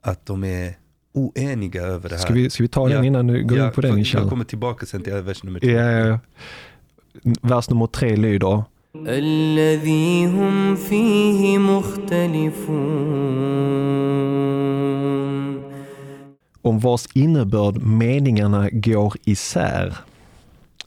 [0.00, 0.78] att de är
[1.13, 2.21] oeniga över det här.
[2.21, 3.03] Ska, vi, ska vi ta den Ja.
[3.03, 4.29] innan du går Ja, in på den Jag inshallah?
[4.29, 5.67] kommer tillbaka sen till vers nummer två.
[5.69, 6.19] Ja, ja, ja.
[7.41, 8.63] Vers nummer tre lyder
[9.07, 11.57] الذي هم فيه
[14.63, 15.63] مختلفون
[16.61, 19.97] om vars innebörd meningarna går isär.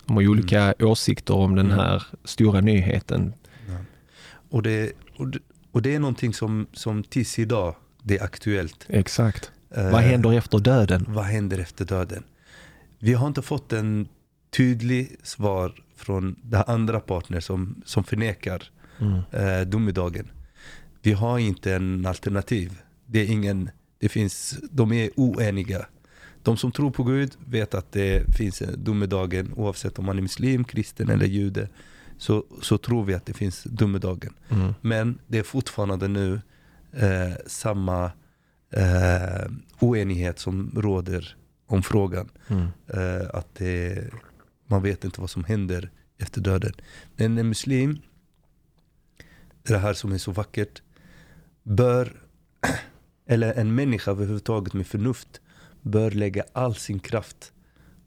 [0.04, 1.78] De har ju olika åsikter om den Mm.
[1.78, 3.32] här stora nyheten.
[4.50, 5.38] Och, det, och, det,
[5.72, 8.86] och det är någonting som, som tills idag, det är aktuellt.
[8.88, 9.50] Exakt.
[9.71, 11.05] Eh, Vad händer efter döden?
[11.07, 12.23] Vad händer efter döden?
[12.99, 14.07] Vi har inte fått en
[14.49, 18.63] tydlig svar från den andra partner som, som förnekar
[18.99, 19.19] Mm.
[19.31, 20.31] eh, domedagen.
[21.01, 22.81] Vi har inte en alternativ.
[23.05, 25.85] Det är ingen, det finns, de är oeniga.
[26.43, 30.21] De som tror på Gud vet att det finns en domedagen oavsett om man är
[30.21, 31.67] muslim, kristen eller jude.
[32.17, 34.33] Så, så tror vi att det finns domedagen.
[34.49, 34.73] Mm.
[34.81, 36.41] Men det är fortfarande nu
[36.93, 38.11] eh, samma
[38.71, 42.29] eh, oenighet som råder om frågan.
[42.47, 42.67] Mm.
[42.87, 44.03] Eh, att det,
[44.67, 46.73] man vet inte vad som händer efter döden.
[47.15, 48.01] Men en muslim,
[49.63, 50.81] det här som är så vackert,
[51.63, 52.11] bör,
[53.27, 55.41] eller en människa överhuvudtaget med förnuft,
[55.81, 57.51] bör lägga all sin kraft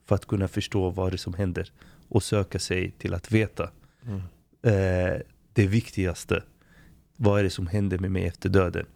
[0.05, 1.73] för att kunna förstå vad det är som händer
[2.09, 3.71] och söka sig till att veta
[4.07, 4.21] Mm.
[4.63, 5.21] eh,
[5.53, 6.43] det viktigaste.
[7.17, 8.87] Vad är det som händer med mig efter döden?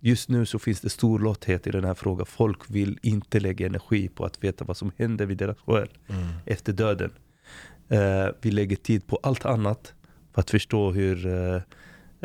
[0.00, 2.26] Just nu så finns det stor lotthet i den här frågan.
[2.26, 6.26] Folk vill inte lägga energi på att veta vad som händer vid deras själ Mm.
[6.46, 7.10] efter döden.
[7.88, 9.94] Eh, vi lägger tid på allt annat
[10.34, 11.62] för att förstå hur eh,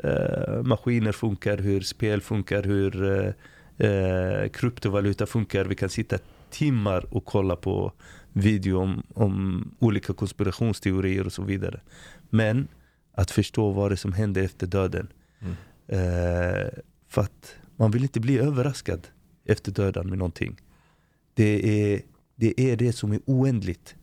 [0.03, 3.33] eh, maskiner funkar, hur spel funkar, hur
[4.49, 5.65] kryptovaluta funkar.
[5.65, 6.17] Vi kan sitta
[6.49, 7.91] timmar och kolla på
[8.33, 11.81] video om, om olika konspirationsteorier och så vidare.
[12.29, 12.67] Men
[13.13, 15.07] att förstå vad det är som händer efter döden.
[15.41, 15.55] Mm.
[17.09, 19.07] För att man vill inte bli överraskad
[19.45, 20.61] efter döden med någonting.
[21.33, 22.01] Det är
[22.35, 23.95] det, är det som är oändligt.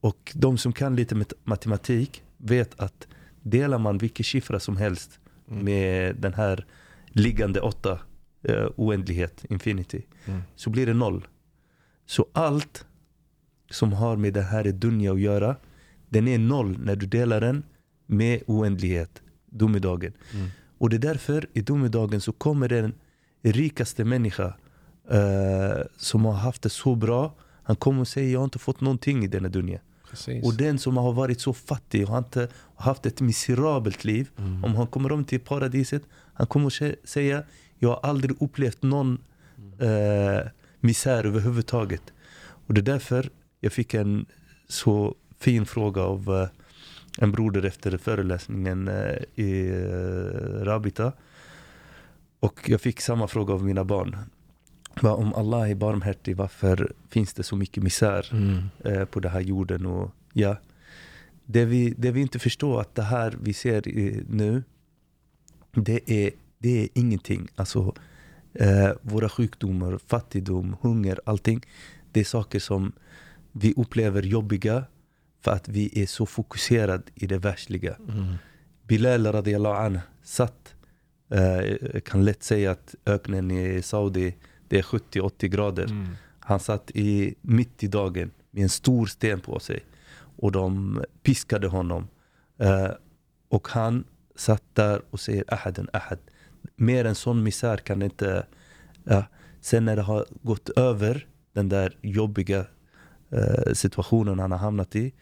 [0.00, 3.06] Och de som kan lite mat- matematik vet att
[3.42, 5.18] delar man vilken siffra som helst
[5.50, 5.64] Mm.
[5.64, 6.66] med den här
[7.08, 7.98] liggande åtta,
[8.42, 10.40] eh, oändlighet, infinity, Mm.
[10.56, 11.26] så blir det noll.
[12.06, 12.86] Så allt
[13.70, 15.56] som har med det här dunja att göra,
[16.08, 17.62] den är noll när du delar den
[18.06, 20.12] med oändlighet, domedagen.
[20.34, 20.48] Mm.
[20.82, 22.92] Och det är därför i domedagen så kommer den
[23.42, 24.54] rikaste människa
[25.10, 28.80] eh, som har haft det så bra, han kommer och säger jag har inte fått
[28.80, 29.80] någonting i denna dunja.
[30.10, 30.44] Precis.
[30.44, 34.64] Och den som har varit så fattig och har inte haft ett miserabelt liv, Mm.
[34.64, 36.02] om han kommer om till paradiset,
[36.34, 37.42] han kommer att sä- säga
[37.78, 39.18] jag har aldrig upplevt någon
[39.78, 40.46] eh,
[40.80, 42.02] misär överhuvudtaget.
[42.66, 44.26] Och det är därför jag fick en
[44.68, 46.48] så fin fråga av eh,
[47.18, 51.12] en broder efter föreläsningen eh, i eh, Rabita.
[52.40, 54.16] Och jag fick samma fråga av mina barn.
[55.02, 58.62] Om Allah är barmhärtig, varför finns det så mycket misär Mm.
[58.84, 59.86] eh, på den här jorden?
[59.86, 60.56] Och, ja,
[61.44, 63.82] det, vi, det vi inte förstår att det här vi ser
[64.28, 64.62] nu,
[65.72, 67.48] det är, det är ingenting.
[67.56, 67.94] Alltså,
[69.02, 71.66] våra sjukdomar, fattigdom, hunger, allting.
[72.12, 72.92] Det är saker som
[73.52, 74.84] vi upplever jobbiga
[75.42, 77.96] för att vi är så fokuserade i det världsliga.
[78.08, 78.34] Mm.
[78.86, 80.74] Bilal radiallahu anh satt,
[81.30, 84.36] eh, kan lätt säga att öknen i Saudi,
[84.68, 85.84] det är 70-80 grader.
[85.84, 86.08] Mm.
[86.40, 89.84] Han satt i, mitt i dagen med en stor sten på sig.
[90.36, 92.08] och de piskade honom.
[92.58, 92.90] Eh,
[93.48, 94.04] och han
[94.36, 96.18] satt där och säger ahaden ahad.
[96.76, 98.46] Mer än sån misär kan inte...
[99.04, 99.24] Ja.
[99.60, 102.66] Sen när det har gått över, den där jobbiga
[103.30, 105.12] eh, situationen han har hamnat i,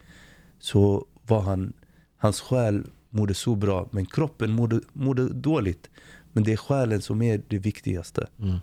[0.61, 1.73] så var han,
[2.17, 5.89] hans själ mådde så bra, men kroppen mådde, mådde dåligt.
[6.33, 8.27] Men det är själen som är det viktigaste.
[8.39, 8.57] Mm.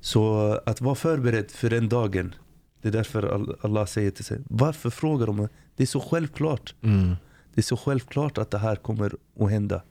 [0.00, 2.34] Så att vara förberedd för den dagen.
[2.82, 5.48] Det är därför All- Allah säger till sig, varför frågar de?
[5.76, 6.74] Det är så självklart.
[6.82, 7.16] Mm.
[7.54, 9.82] Det är så självklart att det här kommer att hända.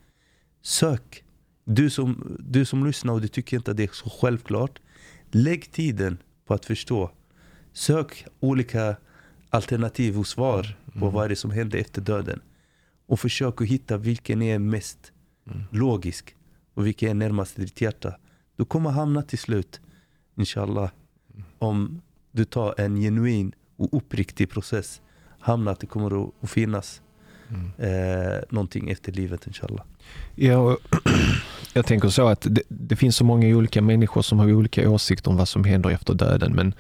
[0.62, 1.24] Sök.
[1.66, 4.80] Du som, du som lyssnar och du tycker inte att det är så självklart.
[5.32, 7.12] Lägg tiden på att förstå.
[7.74, 8.96] Sök olika
[9.52, 12.42] alternativ och svar på vad det är som händer efter döden.
[13.08, 15.12] Och försök att hitta vilken är mest
[15.72, 16.36] logisk
[16.74, 18.16] och vilken är närmast ditt hjärta.
[18.58, 19.82] Du kommer hamna till slut,
[20.38, 20.90] inshallah,
[21.60, 25.02] om du tar en genuin och uppriktig process,
[25.40, 27.02] hamna att det kommer att- finnas
[27.78, 29.84] eh, någonting efter livet inshallah.
[30.36, 30.78] Ja,
[31.74, 35.32] jag tänker så att det, det finns så många olika människor som har olika åsikter
[35.32, 36.54] om vad som händer efter döden.
[36.56, 36.74] Men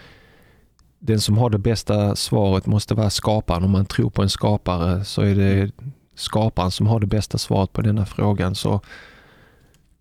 [1.03, 3.63] den som har det bästa svaret måste vara skaparen.
[3.63, 5.71] Om man tror på en skapare så är det
[6.15, 8.55] skaparen som har det bästa svaret på denna frågan.
[8.55, 8.81] Så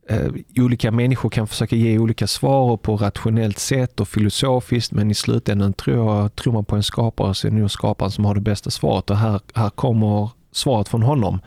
[0.08, 5.14] eh, Olika människor kan försöka ge olika svar på rationellt sätt och filosofiskt men i
[5.14, 8.34] slutändan tror, jag, tror man på en skapare så är det nog skaparen som har
[8.34, 9.10] det bästa svaret.
[9.10, 11.40] Och här, här kommer svaret från honom.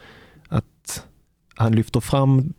[0.49, 1.05] Att
[1.55, 2.53] han lyfter fram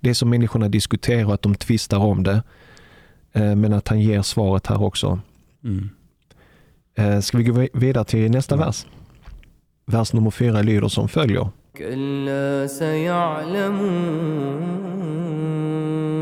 [0.00, 2.42] det som människorna diskuterar och att de tvistar om det.
[3.32, 5.20] Eh, Men att han ger svaret här också.
[5.64, 5.90] Mm.
[6.97, 8.65] Eh, Ska vi gå vi- vidare till nästa Mm.
[8.67, 8.85] vers?
[9.85, 11.49] Vers nummer fyra lyder som följer.
[11.77, 12.67] كلا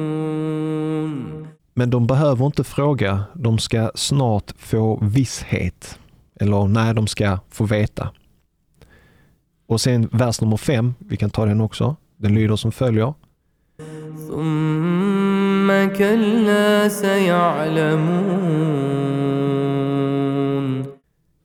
[0.09, 5.99] سيعلمون Men de behöver inte fråga, de ska snart få visshet.
[6.39, 8.09] Eller när de ska få veta.
[9.67, 11.95] Och sen vers nummer fem, vi kan ta den också.
[12.17, 13.13] Den lyder som följer.
[14.27, 18.39] ثم كلا سيعلمون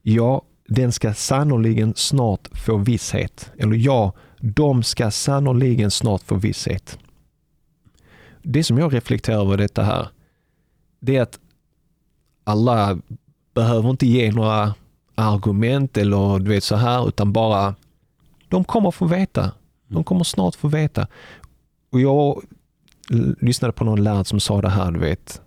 [0.09, 3.51] Ja, den ska sannoliken snart få visshet.
[3.57, 6.99] Eller ja, de ska sannoliken snart få visshet.
[8.41, 10.07] Det som jag reflekterar över detta här,
[10.99, 11.39] det är att
[12.43, 12.99] alla
[13.53, 14.75] behöver inte ge några
[15.15, 17.75] argument eller du vet så här, utan bara
[18.47, 19.51] de kommer få veta.
[19.87, 21.07] De kommer snart få veta.
[21.89, 22.43] Och jag
[23.39, 25.41] lyssnade på någon lärd som sa det här, du vet.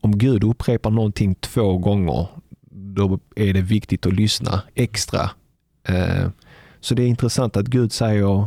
[0.00, 2.28] Om Gud upprepar någonting två gånger,
[2.94, 5.30] då är det viktigt att lyssna extra.
[5.88, 6.28] Eh,
[6.82, 8.44] Så det är intressant att Gud säger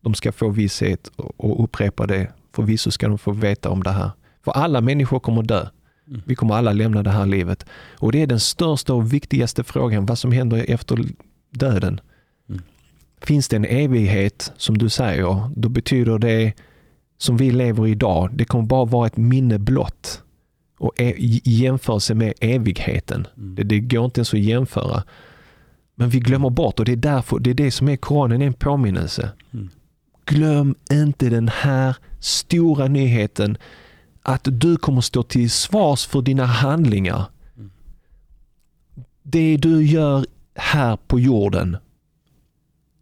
[0.00, 2.28] de ska få visshet och- och upprepa det.
[2.54, 4.10] Förvisso ska de få veta om det här.
[4.44, 5.66] För alla människor kommer dö.
[6.08, 6.22] Mm.
[6.26, 7.66] Vi kommer alla lämna det här livet.
[7.98, 10.98] Och det är den största och viktigaste frågan, vad som händer efter
[11.50, 12.00] döden.
[12.48, 12.62] Mm.
[13.22, 16.52] Finns det en evighet, som du säger, då betyder det
[17.18, 20.22] som vi lever idag, det kommer bara vara ett minne blott.
[20.80, 23.26] Och e- i jämförelse med evigheten.
[23.36, 23.54] Mm.
[23.54, 25.02] Det, det går inte ens att jämföra.
[25.94, 28.52] Men vi glömmer bort och det är därför, det är det som är Koranen, en
[28.52, 29.30] påminnelse.
[29.52, 29.68] Mm.
[30.24, 33.56] Glöm inte den här stora nyheten
[34.22, 37.24] att du kommer stå till svars för dina handlingar.
[37.56, 37.70] Mm.
[39.22, 41.76] Det du gör här på jorden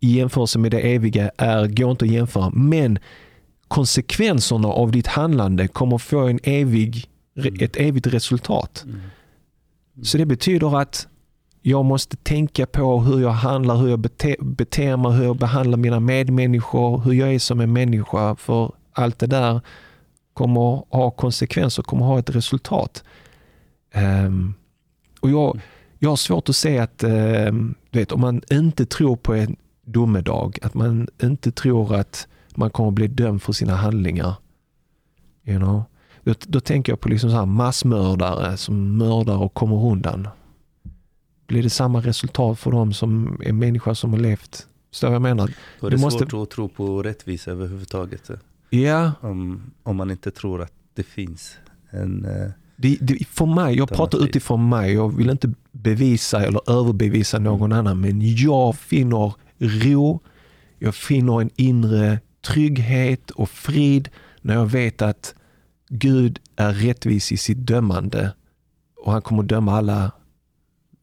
[0.00, 2.50] i jämförelse med det eviga är, går inte att jämföra.
[2.50, 2.98] Men
[3.68, 7.08] konsekvenserna av ditt handlande kommer få en evig,
[7.46, 7.64] Mm.
[7.64, 8.84] ett evigt resultat.
[8.86, 9.00] Mm.
[10.02, 11.08] Så det betyder att
[11.62, 15.78] jag måste tänka på hur jag handlar, hur jag bete, beter mig, hur jag behandlar
[15.78, 18.36] mina medmänniskor, hur jag är som en människa.
[18.36, 19.60] För allt det där
[20.34, 23.04] kommer ha konsekvenser, kommer ha ett resultat.
[23.92, 24.54] Ehm,
[25.20, 25.60] och jag,
[25.98, 29.56] jag har svårt att se att, ehm, du vet, om man inte tror på en
[29.84, 34.34] domedag, att man inte tror att man kommer bli dömd för sina handlingar.
[35.44, 35.82] You know?
[36.28, 40.28] Då, då tänker jag på liksom så här massmördare som mördar och kommer undan.
[41.46, 44.66] Blir det samma resultat för dem som är människa som har levt?
[45.02, 45.50] Vad jag menar?
[45.80, 48.30] Då är Du det måste- svårt att tro på rättvisa överhuvudtaget.
[48.70, 51.56] Ja, Om, om man inte tror att det finns
[51.90, 52.24] en...
[52.24, 54.92] eh, det, det, för mig, jag pratar utifrån mig.
[54.94, 60.20] Jag vill inte bevisa eller överbevisa någon annan, men jag finner ro,
[60.78, 64.08] jag finner en inre trygghet och frid
[64.42, 65.34] när jag vet att
[65.88, 68.32] Gud är rättvis i sitt dömande
[68.96, 70.12] och han kommer döma alla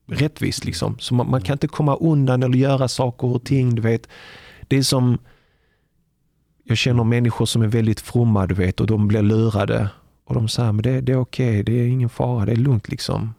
[0.07, 0.65] rättvist.
[0.65, 0.99] Liksom.
[0.99, 3.75] Så man, man kan inte komma undan eller göra saker och ting.
[3.75, 4.07] Du vet.
[4.67, 5.17] Det är som,
[6.63, 9.89] jag känner människor som är väldigt fromma du vet och de blir lurade
[10.25, 12.89] och de säger men det, det är okej, det är ingen fara, det är lugnt
[12.89, 13.33] liksom.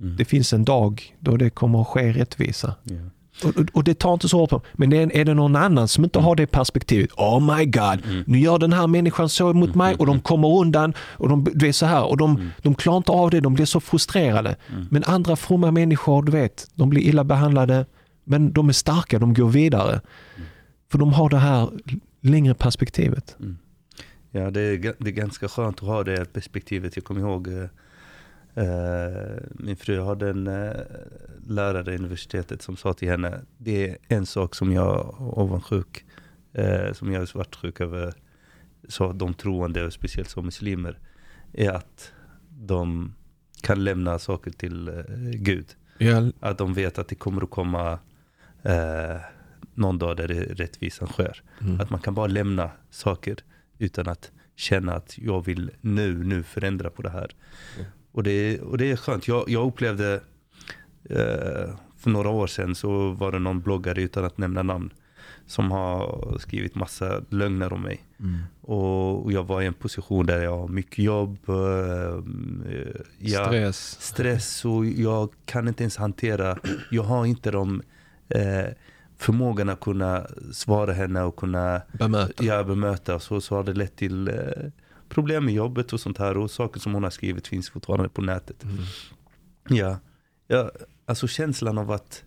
[0.00, 0.16] Mm.
[0.16, 2.74] Det finns en dag då det kommer att ske rättvisa.
[2.82, 2.96] Ja.
[3.44, 5.88] Och, och, det tar inte så hårt på Men det är, är det någon annan
[5.88, 7.10] som inte har det perspektivet.
[7.16, 8.24] Oh my god, Mm.
[8.26, 11.68] nu gör den här människan så mot mig och de kommer undan och de, det
[11.68, 14.56] är så här och de, de klarar inte av det, de blir så frustrerade.
[14.72, 14.86] Mm.
[14.90, 17.86] Men andra fromma människor, du vet, de blir illa behandlade
[18.24, 20.00] men de är starka, de går vidare.
[20.90, 21.68] För de har det här
[22.20, 23.36] längre perspektivet.
[24.30, 26.96] Ja, det är, det är ganska skönt att ha det perspektivet.
[26.96, 27.64] Jag kommer ihåg eh,
[29.50, 30.72] min fru hade en eh,
[31.46, 36.04] lärare i universitetet som sa till henne, det är en sak som jag avundsjuk,
[36.52, 38.14] eh, som jag är svartsjuk över,
[38.88, 40.98] så de troende, och speciellt som muslimer,
[41.52, 42.12] är att
[42.48, 43.14] de
[43.62, 44.94] kan lämna saker till eh,
[45.34, 45.66] Gud.
[45.98, 47.98] Ja, Att de vet att det kommer att komma
[48.62, 49.16] eh,
[49.74, 51.42] någon dag där rättvisan sker.
[51.60, 51.80] mm.
[51.80, 53.36] Att man kan bara lämna saker
[53.78, 57.30] utan att känna att jag vill nu, nu förändra på det här.
[57.78, 57.90] Mm.
[58.12, 59.28] Och, det, och det är skönt.
[59.28, 60.14] Jag, jag upplevde
[61.10, 64.92] eh, för några år sedan så var det någon bloggare utan att nämna namn
[65.46, 68.00] som har skrivit massa lögner om mig.
[68.20, 68.38] Mm.
[68.60, 71.54] Och, och jag var i en position där jag har mycket jobb, eh,
[72.74, 73.96] eh, ja, Stress.
[74.00, 76.58] stress och jag kan inte ens hantera,
[76.90, 77.82] jag har inte de
[78.28, 78.66] eh,
[79.16, 82.44] förmågan att kunna svara henne och kunna Bemöta.
[82.44, 83.20] ja, bemöta.
[83.20, 84.34] Så, så har det lett till eh,
[85.12, 86.36] problem med jobbet och sånt här.
[86.36, 88.64] Och saker som hon har skrivit finns fortfarande på nätet.
[88.64, 88.76] Mm.
[89.68, 89.98] Ja,
[90.46, 90.70] ja
[91.06, 92.24] alltså känslan av att,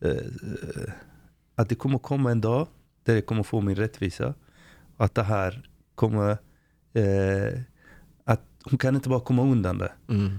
[0.00, 0.92] eh,
[1.54, 2.66] att det kommer komma en dag
[3.04, 4.34] där jag kommer få min rättvisa.
[4.96, 6.30] Att det här kommer,
[6.92, 7.60] eh,
[8.24, 9.92] att hon kan inte bara komma undan det.
[10.08, 10.38] Mm.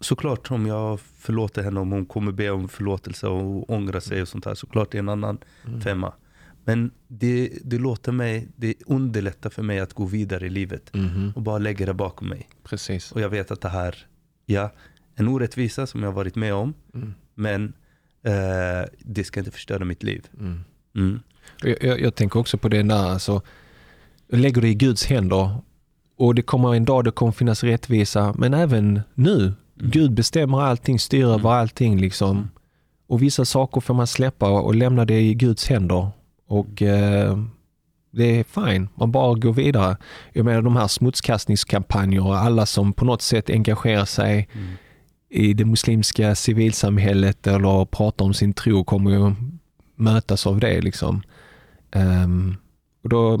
[0.00, 4.28] Såklart om jag förlåter henne, om hon kommer be om förlåtelse och ångra sig och
[4.28, 4.54] sånt här.
[4.54, 5.80] Såklart det är en annan Mm.
[5.80, 6.12] femma.
[6.64, 10.94] Men det, det låter mig, det underlättar för mig att gå vidare i livet.
[10.94, 11.32] Mhm.
[11.36, 12.48] Och bara lägga det bakom mig.
[12.64, 13.12] Precis.
[13.12, 13.96] Och jag vet att det här,
[14.46, 14.72] ja,
[15.14, 16.74] en orättvisa som jag har varit med om.
[16.94, 17.14] Mm.
[17.34, 17.72] Men
[18.22, 20.26] eh, det ska inte förstöra mitt liv.
[20.38, 20.64] Mm.
[20.96, 21.20] Mm.
[21.62, 23.42] Jag, jag, jag tänker också på det när, alltså,
[24.28, 25.56] jag lägger det i Guds händer
[26.16, 29.54] och det kommer en dag det kommer finnas rättvisa, men även nu.
[29.74, 32.50] Gud bestämmer allting, styr över allting liksom.
[33.06, 36.10] Och vissa saker får man släppa och lämna det i Guds händer.
[36.52, 37.38] Och eh,
[38.10, 39.96] det är fine, man bara går vidare.
[40.32, 44.68] Jag menar de här smutskastningskampanjer och alla som på något sätt engagerar sig Mm.
[45.30, 49.34] i det muslimska civilsamhället eller pratar om sin tro kommer ju
[49.96, 50.80] mötas av det.
[50.80, 51.22] liksom.
[51.92, 52.56] Ehm,
[53.02, 53.36] och då,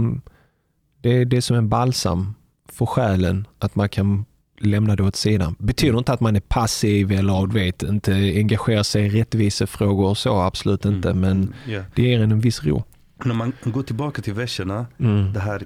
[1.00, 2.34] det, det är som en balsam
[2.68, 4.24] för själen att man kan
[4.60, 5.54] lämna det åt sidan.
[5.58, 10.40] Betyder inte att man är passiv eller vet, inte engagerar sig i rättvisefrågor och så,
[10.40, 11.20] absolut inte, Mm.
[11.20, 11.82] men Ja.
[11.94, 12.84] det ger en en viss ro.
[13.24, 15.32] När man går tillbaka till verserna, Mm.
[15.32, 15.64] det här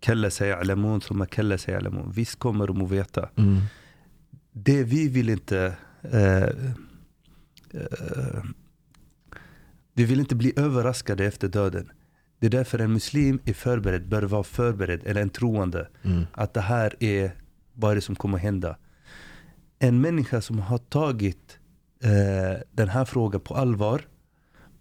[0.00, 2.12] Kalla sig alamun, som kalla sig alamun.
[2.14, 3.28] Visst kommer de att veta.
[3.36, 3.60] Mm.
[4.52, 6.48] Det vi vill inte eh, eh,
[9.94, 11.90] Vi vill inte bli överraskade efter döden.
[12.38, 15.88] Det är därför en muslim är förberedd, bör vara förberedd, eller en troende.
[16.02, 16.26] Mm.
[16.32, 17.32] Att det här är
[17.72, 18.76] vad det som kommer hända.
[19.78, 21.58] En människa som har tagit
[22.02, 24.02] eh, den här frågan på allvar.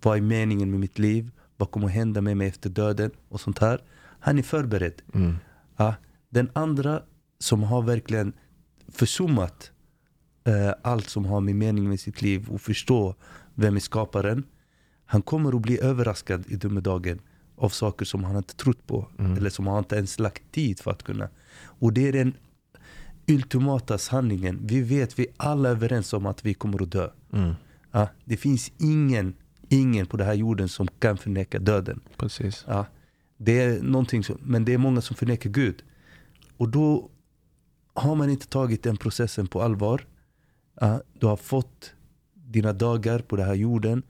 [0.02, 1.32] Vad är meningen med mitt liv?
[1.64, 3.12] Vad kommer hända med mig efter döden?
[3.30, 3.82] Och sånt här.
[4.20, 5.02] Han är förberedd.
[5.14, 5.36] Mm.
[5.78, 5.96] Ja,
[6.30, 7.02] den andra
[7.40, 8.34] som har verkligen
[8.88, 9.72] försummat
[10.44, 13.16] eh, allt som har med mening med sitt liv och förstå
[13.56, 14.44] vem är skaparen.
[15.06, 17.20] Han kommer att bli överraskad i domedagen
[17.56, 19.08] av saker som han inte trott på.
[19.20, 19.38] Mm.
[19.38, 21.30] Eller som han inte ens lagt tid för att kunna.
[21.80, 22.34] Och det är den
[23.28, 24.60] ultimata sanningen.
[24.64, 27.10] Vi vet, vi är alla överens om att vi kommer att dö.
[27.34, 27.54] Mm.
[27.92, 29.34] Ja, det finns ingen,
[29.74, 32.00] ingen på den här jorden som kan förneka döden.
[32.18, 32.66] Precis.
[32.68, 32.86] Ja,
[33.38, 35.84] det är någonting som, men det är många som förnekar Gud.
[36.58, 37.10] Och då
[37.94, 40.08] har man inte tagit den processen på allvar.
[40.80, 41.94] Ja, du har fått
[42.34, 44.04] dina dagar på den här jorden.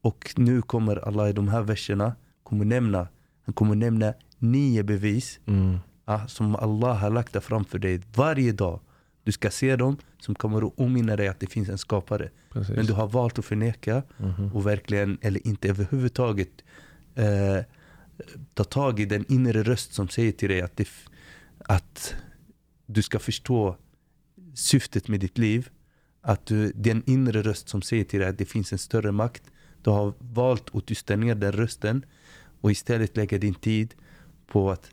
[0.00, 3.08] Och nu kommer Allah i de här verserna kommer nämna,
[3.44, 5.78] han kommer nämna nio bevis Mm.
[6.04, 8.80] ja, som Allah har lagt framför dig varje dag.
[9.24, 12.30] Du ska se dem som kommer att påminna dig att det finns en skapare.
[12.50, 12.76] Precis.
[12.76, 14.52] Men du har valt att förneka Mhm.
[14.52, 16.48] och verkligen, eller inte överhuvudtaget
[17.14, 17.58] eh,
[18.54, 20.88] ta tag i den inre röst som säger till dig att, det,
[21.58, 22.14] att
[22.86, 23.76] du ska förstå
[24.54, 25.68] syftet med ditt liv.
[26.20, 29.42] Att du, den inre röst som säger till dig att det finns en större makt.
[29.82, 32.04] Du har valt att tysta ner den rösten
[32.60, 33.94] och istället lägga din tid
[34.46, 34.90] på att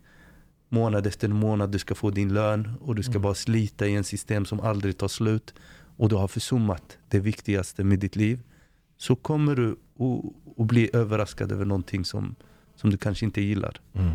[0.70, 3.22] månad efter månad du ska få din lön och du ska mm.
[3.22, 5.54] bara slita i en system som aldrig tar slut
[5.98, 8.40] och du har försummat det viktigaste med ditt liv
[8.98, 9.76] så kommer du
[10.58, 12.36] att bli överraskad över någonting som,
[12.76, 13.82] som du kanske inte gillar.
[13.94, 14.12] Mm.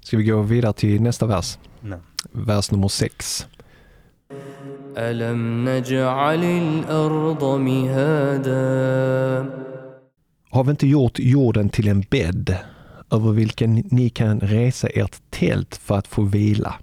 [0.00, 1.58] Ska vi gå vidare till nästa vers?
[1.80, 1.98] Nej.
[2.32, 3.46] Vers nummer sex.
[10.50, 12.56] Har vi inte gjort jorden till en bädd?
[13.10, 16.74] Över vilken ni kan resa ert tält för att få vila?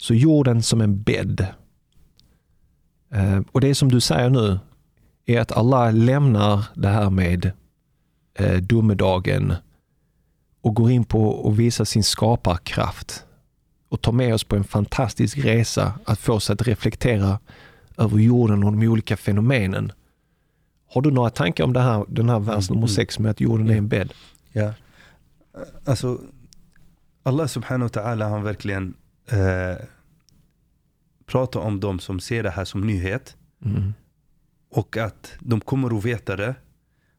[0.00, 1.46] Så jorden som en bädd.
[3.12, 4.58] Eh, Och det som du säger nu
[5.26, 7.52] är att Allah lämnar det här med
[8.34, 9.54] eh, domedagen
[10.62, 13.24] och går in på att visa sin skaparkraft
[13.88, 17.38] och tar med oss på en fantastisk resa att få oss att reflektera
[17.96, 19.92] över jorden och de olika fenomenen.
[20.88, 22.88] Har du några tankar om det här, den här vers nummer Mm.
[22.88, 24.12] sex med att jorden är en bädd?
[24.52, 24.74] Ja.
[25.84, 26.20] Alltså,
[27.22, 28.94] Allah subhanahu wa ta'ala han verkligen
[29.26, 29.76] eh,
[31.26, 33.36] pratar om de som ser det här som nyhet.
[33.64, 33.92] Mm.
[34.70, 36.54] Och att de kommer att veta det.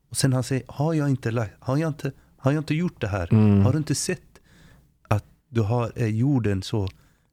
[0.09, 3.01] Och sen han säger, har jag inte, lagt- har jag inte, har jag inte gjort
[3.01, 3.33] det här?
[3.33, 3.61] Mm.
[3.65, 4.39] Har du inte sett
[5.07, 6.87] att du har eh, jorden så,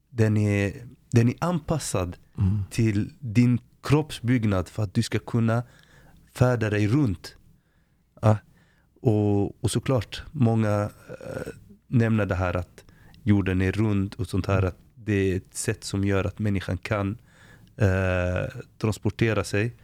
[0.09, 0.73] den är,
[1.11, 2.63] den är anpassad Mm.
[2.71, 5.63] till din kroppsbyggnad för att du ska kunna
[6.33, 7.35] färda dig runt.
[8.21, 8.37] Ja.
[9.01, 11.51] Och, och såklart, många eh,
[11.87, 12.83] nämner det här att
[13.23, 14.63] jorden är rund och sånt här.
[14.63, 17.17] Att det är ett sätt som gör att människan kan
[17.77, 19.75] eh, transportera sig.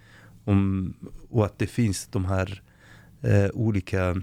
[0.45, 0.93] Om,
[1.29, 2.61] och att det finns de här
[3.21, 4.21] eh, olika,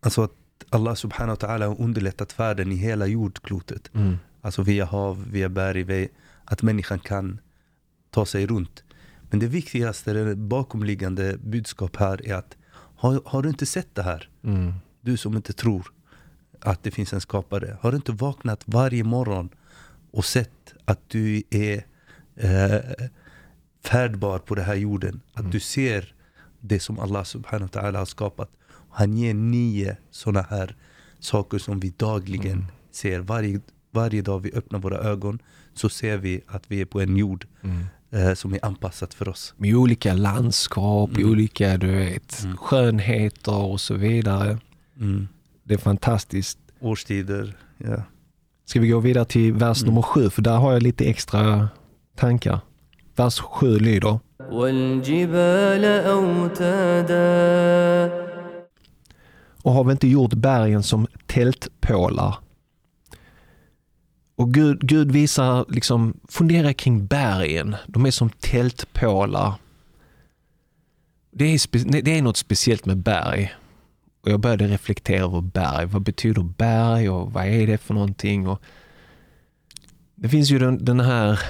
[0.00, 0.32] alltså att
[0.70, 3.90] Allah subhanahu wa ta'ala har underlättat färden i hela jordklotet.
[3.94, 4.16] Mm.
[4.40, 6.08] Alltså via hav, via berg, via,
[6.44, 7.38] att människan kan
[8.10, 8.84] ta sig runt.
[9.30, 12.56] Men det viktigaste, det bakomliggande budskap här är att
[12.96, 14.28] har, har du inte sett det här?
[14.44, 14.72] Mm.
[15.00, 15.92] Du som inte tror
[16.60, 17.76] att det finns en skapare.
[17.80, 19.48] Har du inte vaknat varje morgon
[20.10, 21.84] och sett att du är
[22.36, 22.80] eh,
[23.84, 25.20] färdbar på den här jorden?
[25.32, 26.14] Att du ser
[26.60, 28.50] det som Allah subhanahu wa ta'ala har skapat.
[28.90, 30.76] Han ger nio sådana här
[31.18, 33.20] saker som vi dagligen ser.
[33.20, 35.38] Varje, varje dag vi öppnar våra ögon
[35.74, 37.84] så ser vi att vi är på en jord Mm.
[38.14, 39.54] Eh, som är anpassat för oss.
[39.56, 41.30] Med olika landskap, mm.
[41.30, 42.56] olika du vet, mm.
[42.56, 44.58] skönheter och så vidare.
[45.00, 45.28] Mm.
[45.64, 46.58] Det är fantastiskt.
[46.80, 48.02] Årstider, ja.
[48.66, 49.88] Ska vi gå vidare till vers mm.
[49.88, 50.30] nummer sju?
[50.30, 51.68] För där har jag lite extra
[52.16, 52.60] tankar.
[53.16, 54.18] Vers sju lyder.
[59.62, 62.36] Och har vi inte gjort bergen som tältpålar
[64.36, 67.76] och Gud, Gud visar, liksom, fundera kring bergen.
[67.86, 69.54] De är som tältpålar.
[71.30, 73.54] Det är, spe, det är något speciellt med berg.
[74.20, 75.86] Och jag började reflektera över berg.
[75.86, 78.48] Vad betyder berg och vad är det för någonting?
[78.48, 78.62] Och
[80.14, 81.40] det finns ju den, den här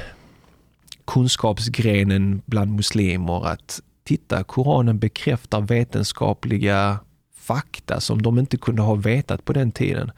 [1.05, 6.99] kunskapsgrenen bland muslimer att titta, Koranen bekräftar vetenskapliga
[7.35, 10.11] fakta som de inte kunde ha vetat på den tiden.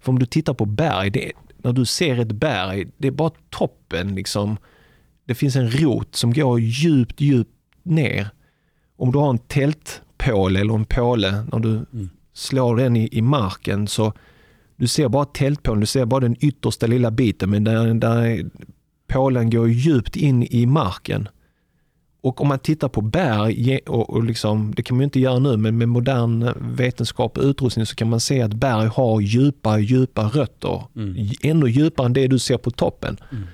[0.00, 1.32] För om du tittar på berg, det,
[1.64, 4.56] när du ser ett berg, det är bara toppen liksom.
[5.24, 7.50] Det finns en rot som går djupt, djupt
[7.82, 8.28] ner.
[8.96, 12.10] Om du har en tältpåle eller en påle, när du Mm.
[12.32, 14.12] slår den i, i marken så
[14.76, 18.50] du ser bara tältpålen, du ser bara den yttersta lilla biten men där, där
[19.06, 21.28] pålen går djupt in i marken.
[22.22, 25.78] Och om man tittar på berg, och, liksom, det kan man inte göra nu, men
[25.78, 30.82] med modern vetenskap och utrustning så kan man se att berg har djupa, djupa rötter.
[30.96, 31.28] Mm.
[31.42, 33.16] Ännu djupare än det du ser på toppen.
[33.32, 33.44] Mm.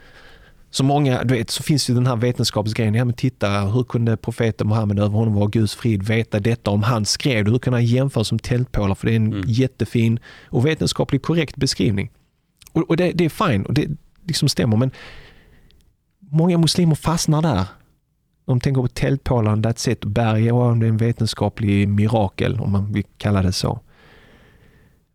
[0.71, 2.95] Så många, du vet, så finns ju den här vetenskapsgrejen.
[2.95, 6.83] Ja, men titta, hur kunde profeten Muhammed över honom var Guds frid veta detta om
[6.83, 7.51] han skrev det?
[7.51, 8.95] Hur kan han jämföra som tältpålar?
[8.95, 9.45] För det är en Mm.
[9.47, 12.11] jättefin och vetenskapligt korrekt beskrivning.
[12.73, 13.89] Och, och det, det är fine och det
[14.27, 14.77] liksom stämmer.
[14.77, 14.91] Men
[16.31, 17.65] många muslimer fastnar där.
[18.49, 20.05] De tänker på tältpålarna, that's it.
[20.05, 23.81] Berg, ja, är en vetenskaplig mirakel om man vill kalla det så.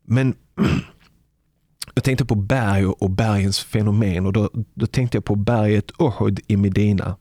[0.06, 0.36] Men
[1.94, 6.40] jag tänkte på berg och bergens fenomen och då, då tänkte jag på berget Uhud
[6.48, 7.16] i Medina.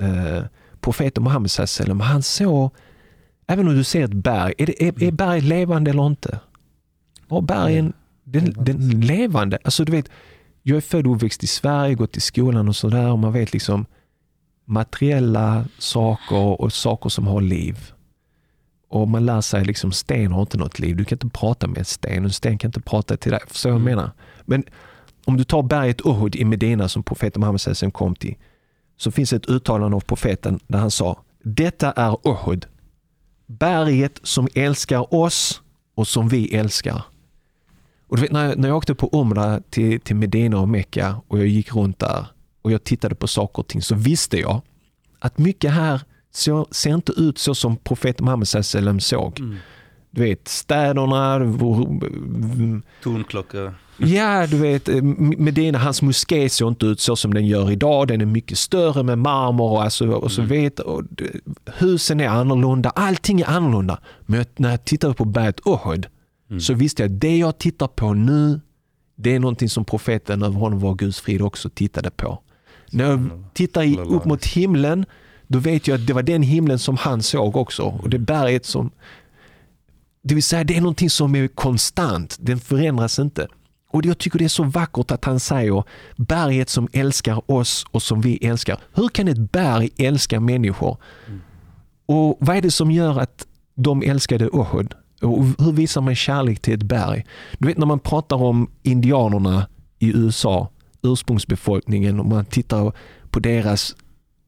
[0.00, 0.44] Eh,
[0.80, 2.70] profeten Muhammed sallam, han såg,
[3.46, 6.40] även om du ser ett berg, är, det, är, är berg levande eller inte?
[7.28, 7.92] Var bergen
[8.24, 9.58] den, den levande?
[9.64, 10.08] Alltså du vet,
[10.62, 13.52] jag är född och uppväxt i Sverige, gått i skolan och sådär och man vet
[13.52, 13.86] liksom
[14.64, 17.92] materiella saker och saker som har liv.
[18.88, 20.96] Och man lär sig liksom sten har inte något liv.
[20.96, 23.40] Du kan inte prata med en sten och en sten kan inte prata till dig.
[23.48, 23.96] Förstår du vad jag Mm.
[23.96, 24.10] menar?
[24.44, 24.64] Men
[25.24, 28.34] om du tar berget Uhud i Medina som profeten Muhammed sen kom till.
[28.96, 32.66] Så finns ett uttalande av profeten där han sa Detta är Uhud.
[33.46, 35.62] Berget som älskar oss
[35.94, 37.02] och som vi älskar.
[38.08, 41.38] Och vet, när, jag, när jag åkte på Umra till, till Medina och Mekka och
[41.38, 42.26] jag gick runt där
[42.64, 44.60] och jag tittade på saker och ting så visste jag
[45.18, 46.00] att mycket här
[46.34, 49.40] så, ser inte ut så som profeten Muhammed sallam såg.
[49.40, 49.56] Mm.
[50.10, 53.74] Du vet städerna, vår- Tornklocka.
[53.98, 58.08] Ja, du vet, eh, Medina, hans moské ser inte ut så som den gör idag.
[58.08, 60.48] Den är mycket större med marmor och, alltså, och så Mm.
[60.50, 61.02] vet, och
[61.78, 62.90] husen är annorlunda.
[62.90, 64.00] Allting är annorlunda.
[64.26, 66.06] Men när jag tittade på berget Uhud
[66.50, 66.60] Mm.
[66.60, 68.60] så visste jag att det jag tittar på nu,
[69.16, 72.38] det är någonting som profeten över honom var Guds frid också tittade på.
[72.94, 75.06] När jag tittar i, upp mot himlen,
[75.46, 77.82] då vet jag att det var den himlen som han såg också.
[77.82, 78.90] Och det berget som...
[80.22, 82.36] Det vill säga, det är någonting som är konstant.
[82.40, 83.48] Den förändras inte.
[83.90, 85.84] Och jag tycker det är så vackert att han säger
[86.16, 88.78] berget som älskar oss och som vi älskar.
[88.94, 90.96] Hur kan ett berg älska människor?
[92.06, 94.94] Och vad är det som gör att de älskade Uhud?
[95.22, 97.26] Och hur visar man kärlek till ett berg?
[97.58, 99.66] Du vet när man pratar om indianerna
[99.98, 100.68] i USA,
[101.04, 102.92] ursprungsbefolkningen, och man tittar
[103.30, 103.96] på deras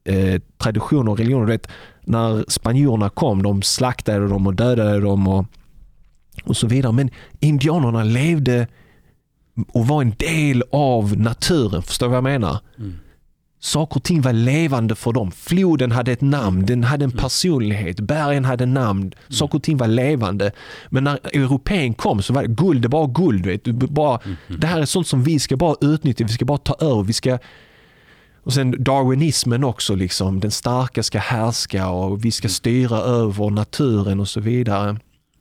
[0.03, 1.45] eh, traditioner och religioner.
[1.45, 1.67] Du vet,
[2.01, 5.45] när spanjorerna kom, de slaktade dem och dödade dem och,
[6.43, 6.93] och så vidare.
[6.93, 8.67] Men indianerna levde
[9.67, 11.81] och var en del av naturen.
[11.81, 12.59] Förstår du vad jag menar?
[12.77, 12.93] Mm.
[13.67, 15.31] Saker och ting var levande för dem.
[15.31, 19.11] Floden hade ett namn, den hade en personlighet, bergen hade namn.
[19.29, 20.51] Saker och ting var levande.
[20.89, 23.45] Men när europeen kom så var det guld, det var guld.
[23.45, 23.73] Vet du.
[23.73, 24.19] Bara,
[24.59, 27.03] Det här är sånt som vi ska bara utnyttja, vi ska bara ta över.
[27.03, 27.39] Vi ska,
[28.43, 30.39] och sen darwinismen också, liksom.
[30.39, 34.97] den starka ska härska och vi ska styra över naturen och så vidare.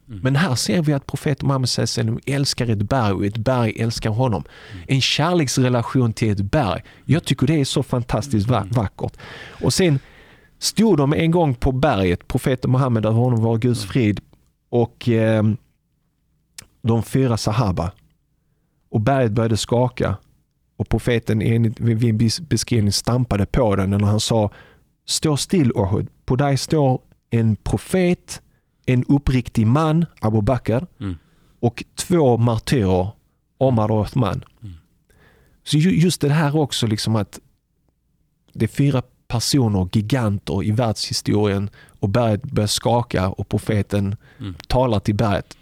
[0.07, 4.45] Men här ser vi att profeten Muhammed älskar ett berg och ett berg älskar honom.
[4.89, 6.83] En kärleksrelation till ett berg.
[7.05, 9.17] Jag tycker det är så fantastiskt va- vackert.
[9.63, 9.99] Och sen
[10.59, 14.21] stod de en gång på berget, profeten Muhammed över honom var Guds frid
[14.69, 15.43] och eh,
[16.83, 17.93] de fyra sahaba.
[18.91, 20.17] Och berget började skaka
[20.77, 24.51] och profeten enligt vid en beskrivning stampade på den när han sa
[25.09, 27.01] Stå still Uhud, på dig står
[27.31, 28.43] en profet,
[28.87, 31.17] en uppriktig man, Abu Bakr, Mm.
[31.61, 33.09] och två martyrer,
[33.59, 34.45] Omar och Uthman.
[35.65, 37.41] Så ju- just det här också, liksom att
[38.53, 41.71] det är fyra personer, giganter i världshistorien
[42.01, 44.55] och berget börjar skaka och profeten Mm.
[44.69, 45.57] talar till berget.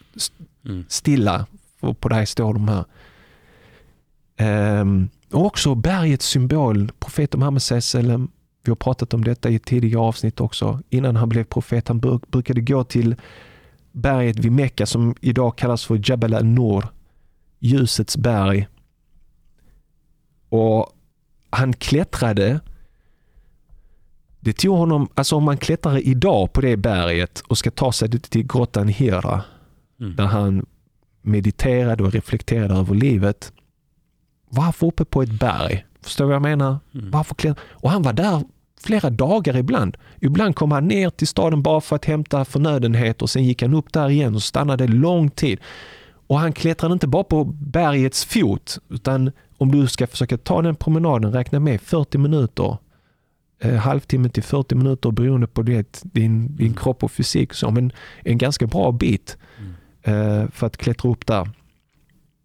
[0.64, 0.84] Mm.
[0.88, 1.46] Stilla,
[1.80, 2.84] för på dig står de här.
[4.36, 7.62] Ehm, och också bergets symbol, profeten Muhammed
[8.64, 10.80] vi har pratat om detta i ett tidigare avsnitt också.
[10.90, 13.16] Innan han blev profet, han bruk- brukade gå till
[13.92, 16.84] berget vid Mekka som idag kallas för Jabal al-Nur,
[17.58, 18.68] ljusets berg.
[20.48, 20.90] Och
[21.50, 22.60] han klättrade
[24.40, 28.10] det tog honom, alltså om man klättrar idag på det berget och ska ta sig
[28.10, 29.42] till grottan Hira,
[30.00, 30.16] Mm.
[30.16, 30.66] där han
[31.22, 33.52] mediterade och reflekterade över livet.
[34.48, 35.86] Varför uppe på ett berg?
[36.02, 36.78] Förstår du vad jag menar?
[36.94, 37.10] Mm.
[37.10, 38.42] Varför klä- Och han var där
[38.84, 39.96] flera dagar ibland.
[40.20, 43.74] Ibland kom han ner till staden bara för att hämta förnödenheter och sen gick han
[43.74, 45.60] upp där igen och stannade lång tid.
[46.26, 50.76] Och han klättrade inte bara på bergets fot utan om du ska försöka ta den
[50.76, 52.76] promenaden, räkna med 40 minuter.
[53.60, 57.54] Eh, halvtimme till 40 minuter beroende på det, din, din kropp och fysik.
[57.54, 59.36] Så, men en ganska bra bit
[60.02, 61.50] eh, för att klättra upp där.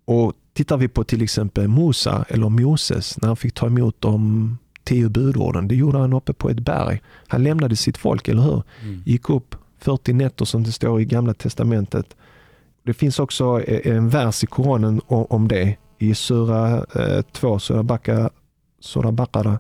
[0.06, 4.58] Och tittar vi på till exempel Musa eller Moses när han fick ta emot de
[4.90, 5.68] tio budorden.
[5.68, 7.02] Det gjorde han uppe på ett berg.
[7.28, 8.64] Han lämnade sitt folk, eller hur?
[8.84, 9.04] Mm.
[9.06, 12.16] Gick upp 40 nätter som det står i gamla testamentet.
[12.84, 16.86] Det finns också eh, en vers i Koranen om det i sura
[17.32, 18.30] 2, sura Baqara.
[18.80, 19.60] Sura Baqara.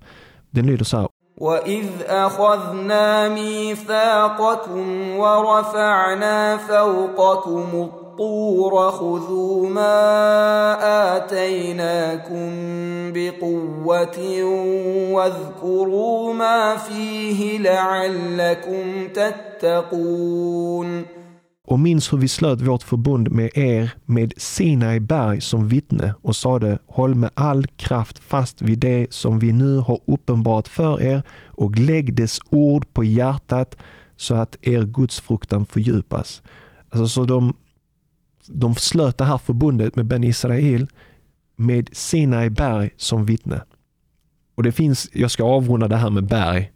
[0.50, 1.08] Den lyder så här.
[1.40, 12.50] وإذ أخذنا ميثاقكم ورفعنا فوقكم الطور خذوا ما آتيناكم
[13.14, 14.44] بقوة
[15.12, 21.19] واذكروا ما فيه لعلكم تتقون
[21.70, 26.36] Och minns hur vi slöt vårt förbund med er med Sinai berg som vittne och
[26.36, 31.24] sade håll med all kraft fast vid det som vi nu har uppenbart för er
[31.46, 33.78] och lägg dess ord på hjärtat
[34.16, 36.42] så att er gudsfruktan fördjupas.
[36.90, 37.54] Alltså så de,
[38.48, 40.88] de slöt det här förbundet med Ben Israel
[41.56, 43.62] med Sinai berg som vittne.
[44.56, 46.72] Och det finns, jag ska avrunda det här med berg.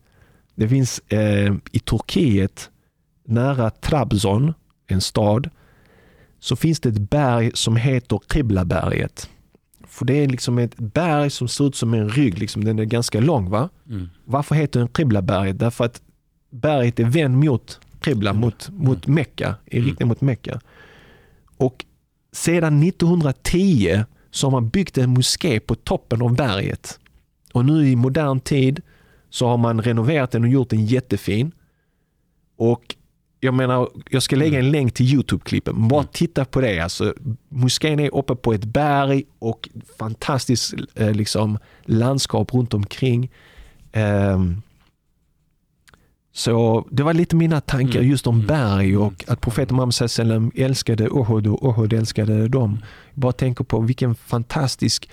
[0.56, 2.70] Det finns eh, i Turkiet
[3.26, 4.54] nära Trabzon,
[4.88, 5.50] en stad,
[6.40, 9.30] så finns det ett berg som heter Qiblaberget.
[9.88, 12.84] För det är liksom ett berg som ser ut som en rygg, liksom, den är
[12.84, 13.70] ganska lång va?
[13.90, 14.10] Mm.
[14.26, 15.60] Varför heter den Qiblaberget?
[15.60, 16.02] Därför att
[16.50, 20.62] berget är vänd mot Qibla, mot, mot Mecka, i riktning mot Mecka.
[21.58, 21.86] Och
[22.32, 27.00] sedan 1910 så har man byggt en moské på toppen av berget.
[27.54, 28.82] Och nu i modern tid
[29.30, 31.52] så har man renoverat den och gjort den jättefin.
[32.58, 32.96] Och
[33.44, 35.88] jag menar, jag ska lägga en länk till Youtube-klippen.
[35.88, 36.80] Bara titta på det.
[36.80, 37.14] Alltså,
[37.50, 39.70] moskén är uppe på ett berg och
[40.00, 43.32] fantastiskt eh, liksom, landskap runt omkring.
[43.92, 44.62] Ehm,
[46.32, 48.12] så det var lite mina tankar Mm.
[48.12, 48.48] just om Mm.
[48.48, 49.16] berg och Mm.
[49.28, 52.80] att profeten Muhammed älskade Uhud och Uhud älskade dem.
[53.14, 55.10] Jag bara tänker på vilken fantastisk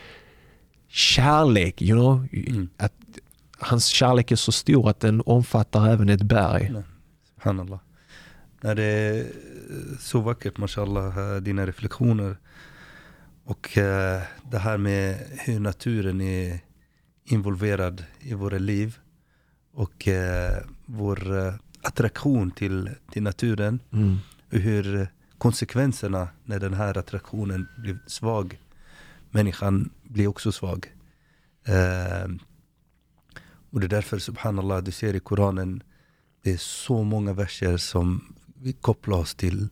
[0.88, 2.26] kärlek, you know?
[2.32, 2.68] Mm.
[2.76, 2.92] Att
[3.58, 6.72] hans kärlek är så stor att den omfattar även ett berg.
[7.34, 7.78] Subhanallah.
[8.62, 9.26] Nej, det är
[9.98, 12.36] så vackert mashallah, eh, dina reflektioner.
[13.44, 16.60] Och eh, det här med hur naturen är
[17.24, 18.98] involverad i våra liv.
[19.72, 23.80] Och eh, vår eh, attraktion till, till naturen.
[23.92, 24.16] Mm.
[24.52, 25.08] Och hur
[25.38, 28.60] konsekvenserna när den här attraktionen blir svag.
[29.30, 30.94] Människan blir också svag.
[33.70, 35.82] Och det är därför subhanallah, du ser i Koranen
[36.42, 39.68] det är så många verser som vi kopplar oss till,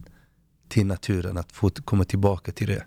[0.68, 2.86] till naturen, att få komma tillbaka till det.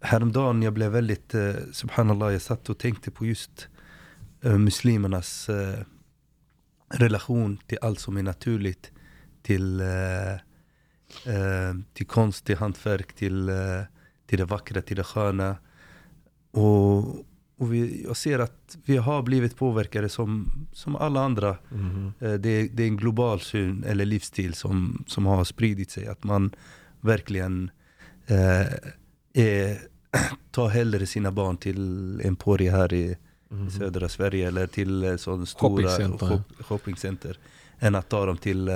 [0.00, 3.68] Häromdagen jag blev väldigt, eh, subhanallah, jag satt och tänkte på just
[4.42, 5.84] eh, muslimernas eh,
[6.88, 8.92] relation till allt som är naturligt.
[9.42, 10.32] Till, eh,
[11.34, 13.82] eh, till konst, till hantverk, till, eh,
[14.26, 15.56] till det vackra, till det sköna.
[16.50, 17.24] Och,
[17.60, 21.48] och vi, jag ser att vi har blivit påverkade som, som alla andra.
[22.20, 26.06] Eh, det, är- det är en global syn eller livsstil som, som har spridit sig.
[26.06, 26.50] Att man
[27.00, 27.70] verkligen
[28.26, 28.66] eh,
[29.44, 29.78] är,
[30.50, 33.16] tar hellre sina barn till Emporia här i
[33.52, 33.70] Mhm.
[33.70, 36.26] södra Sverige eller till eh, sån stora Shoppingcenter.
[36.26, 37.38] shop- shoppingcenter.
[37.78, 38.74] Än att ta dem till eh,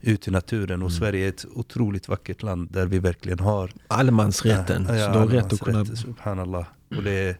[0.00, 0.82] ut i naturen.
[0.82, 0.98] Och Mm.
[1.00, 4.86] Sverige är ett otroligt vackert land där vi verkligen har Allemansrätten.
[4.88, 5.84] Ja, ja, så du har rätt att kunna...
[5.84, 6.66] Subhanallah.
[6.96, 7.36] Och det är,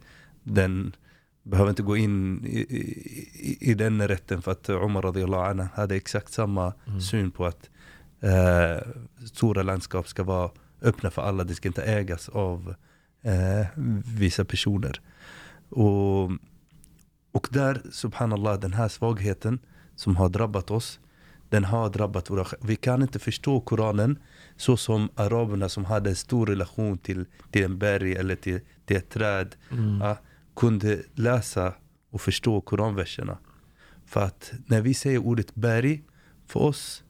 [0.55, 0.97] den
[1.43, 6.33] behöver inte gå in i, i, i den rätten för att radiallahu anhu hade exakt
[6.33, 7.01] samma Mm.
[7.01, 7.71] syn på att
[8.21, 8.89] eh,
[9.27, 10.51] stora landskap ska vara
[10.83, 11.45] öppna för alla.
[11.45, 12.75] Det ska inte ägas av
[13.23, 13.67] eh,
[14.19, 15.01] vissa personer.
[15.69, 16.31] Och,
[17.33, 19.59] och där, subhanallah, den här svagheten
[19.97, 21.01] som har drabbat oss,
[21.49, 24.19] den har drabbat våra Vi kan inte förstå Koranen
[24.57, 28.97] så som araberna som hade en stor relation till, till en berg eller till, till
[28.97, 30.01] ett träd Mm.
[30.01, 30.17] ja,
[30.61, 31.75] kunde läsa
[32.11, 33.39] och förstå koranverserna.
[34.07, 36.03] För att när vi säger ordet berg,
[36.47, 37.05] för oss,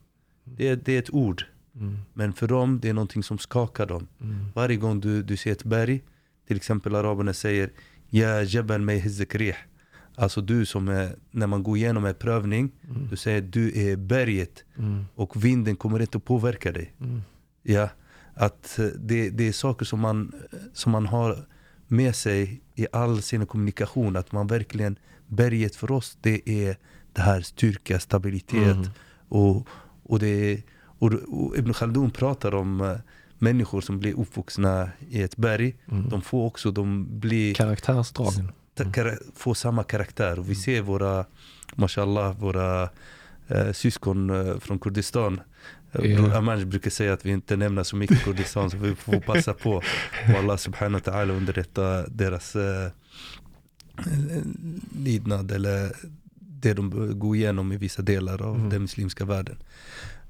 [0.45, 1.45] det är, det är ett ord.
[1.75, 1.99] Mm.
[2.15, 4.07] Men för dem, det är någonting som skakar dem.
[4.21, 4.45] Mm.
[4.55, 6.03] Varje gång du, du ser ett berg,
[6.47, 7.71] till exempel araberna säger
[8.09, 9.57] Ja jabal mig hizzak rih.
[10.15, 13.09] Alltså du som är, när man går igenom en prövning, Mm.
[13.11, 15.05] du säger du är berget Mm.
[15.15, 16.95] och vinden kommer inte att påverka dig.
[17.01, 17.21] Mm.
[17.63, 17.89] Ja,
[18.35, 20.33] att eh, det, det är saker som man,
[20.73, 21.47] som man har
[21.91, 24.17] med sig i all sin kommunikation.
[24.17, 26.77] Att man verkligen, berget för oss det är
[27.13, 28.77] det här styrka, stabilitet.
[28.77, 28.89] Mm.
[29.29, 29.67] Och,
[30.03, 32.97] och, det, och, och Ibn Khaldun pratar om eh,
[33.39, 35.77] människor som blir uppvuxna i ett berg.
[35.91, 36.09] Mm.
[36.09, 38.53] De får också, de blir Karaktärsdragen.
[38.75, 40.39] ta- kara- få samma karaktär.
[40.39, 40.63] Och vi Mm.
[40.63, 41.25] ser våra,
[41.75, 42.89] mashallah, våra
[43.49, 45.41] eh, syskon eh, från Kurdistan.
[45.93, 46.37] Ja.
[46.37, 49.71] Amanj brukar säga att vi inte nämner så mycket Kurdistan så vi får passa på.
[49.75, 52.91] Och Allah subhanahu wa ta'ala underrätta deras eh,
[54.99, 55.93] lidnad eller
[56.39, 58.71] det de går igenom i vissa delar av Mm.
[58.71, 59.57] den muslimska världen.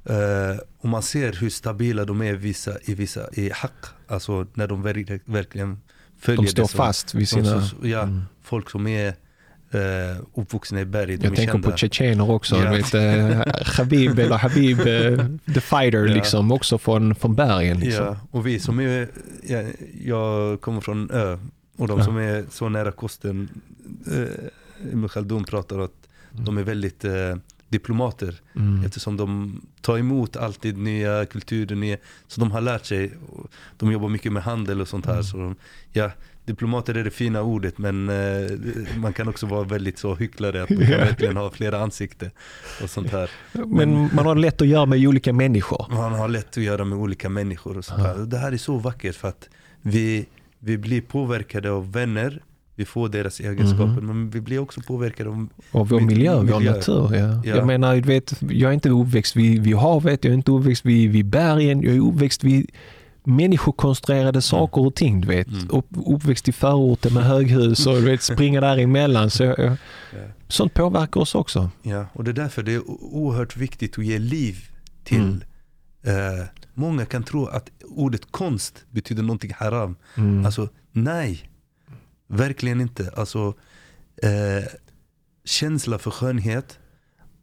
[0.04, 3.72] Eh, och man ser hur stabila de är vissa, i, vissa, i haq,
[4.06, 5.80] alltså när de verk, verkligen
[6.18, 7.62] följer De står det som, fast vid sina...
[7.66, 8.22] som- ja, Mm.
[8.42, 9.14] folk som är
[9.70, 11.70] eh, uppvuxna i berg, Jag tänker kända.
[11.70, 12.56] på tjetjener också.
[12.56, 12.70] Ja.
[12.70, 13.42] Vet, eh,
[13.76, 16.14] Habib eller Habib, eh, the fighter Ja.
[16.14, 17.80] liksom, också från, från bergen.
[17.80, 18.04] Liksom.
[18.04, 19.08] Ja, och vi som är,
[19.48, 19.62] ja,
[20.04, 21.38] jag kommer från ö
[21.76, 23.48] och de som är så nära kusten,
[24.12, 25.90] eh, Ibn Khaldun pratar att
[26.32, 26.44] Mm.
[26.44, 27.36] de är väldigt eh,
[27.68, 28.84] diplomater Mm.
[28.84, 31.96] eftersom de tar emot alltid nya kulturer, nya,
[32.26, 33.12] så de har lärt sig.
[33.78, 35.12] De jobbar mycket med handel och sånt här.
[35.12, 35.24] Mm.
[35.24, 35.56] Så de,
[35.92, 36.10] ja,
[36.50, 38.50] diplomater är det fina ordet men eh,
[38.96, 42.30] man kan också vara väldigt så hycklare att man kan verkligen ha flera ansikten
[42.82, 43.30] och sånt här.
[43.52, 45.86] Men man har lätt att göra med olika människor.
[45.90, 48.14] Man har lätt att göra med olika människor och sånt här.
[48.18, 49.48] Det här är så vackert för att
[49.82, 50.26] vi,
[50.58, 52.42] vi blir påverkade av vänner,
[52.76, 54.06] vi får deras egenskaper, Mhm.
[54.06, 56.72] men vi blir också påverkade av Och vår Mi- miljö, vår miljö.
[56.72, 57.08] natur.
[57.14, 57.42] Ja.
[57.44, 57.56] Ja.
[57.56, 60.84] Jag menar, du vet, jag är inte uppväxt vid, vid havet, jag är inte uppväxt
[60.86, 62.70] vid, vid bergen, jag är uppväxt vid
[63.36, 65.20] människokonstruerade saker och ting.
[65.20, 65.46] Du vet.
[65.48, 65.68] Mm.
[65.70, 69.30] Upp, uppväxt i förorten med höghus och du vet, springa däremellan.
[69.30, 69.76] Så, Ja.
[70.48, 71.70] sånt påverkar oss också.
[71.82, 74.56] Ja, och det är därför det är oerhört viktigt att ge liv
[75.04, 75.42] till
[76.02, 76.38] Mm.
[76.40, 79.96] eh, Många kan tro att ordet konst betyder någonting haram.
[80.16, 80.46] Mm.
[80.46, 81.50] Alltså nej,
[82.28, 83.12] verkligen inte.
[83.16, 83.54] Alltså
[84.22, 84.64] eh,
[85.44, 86.78] känsla för skönhet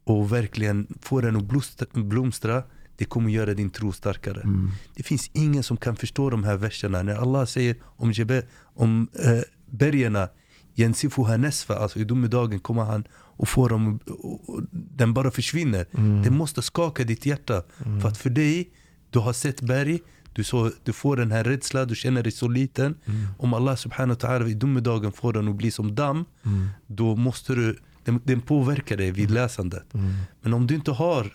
[0.04, 2.64] och verkligen få den att blomstra, blomstra
[2.98, 4.42] det kommer göra din tro starkare.
[4.42, 4.72] Mm.
[4.96, 7.04] Det finns ingen som kan förstå de här verserna.
[7.04, 8.44] När Allah säger om, Jebe,
[8.76, 10.26] om eh,
[10.74, 15.86] Jensifuha Nesfa, alltså i domedagen kommer han och får dem, och, och, den bara försvinner.
[15.98, 16.24] Mm.
[16.24, 17.64] Det måste skaka ditt hjärta.
[18.02, 18.70] För att för dig,
[19.10, 20.00] du har sett berg,
[20.34, 22.96] du, så, du får den här rädslan, du känner dig så liten.
[23.06, 23.28] Mm.
[23.38, 26.68] Om Allah subhanahu wa ta'ala i domedagen får den att bli som damm, Mm.
[26.88, 29.94] då måste du, den, den påverkar dig vid läsandet.
[29.94, 30.14] Mm.
[30.42, 31.34] Men om du inte har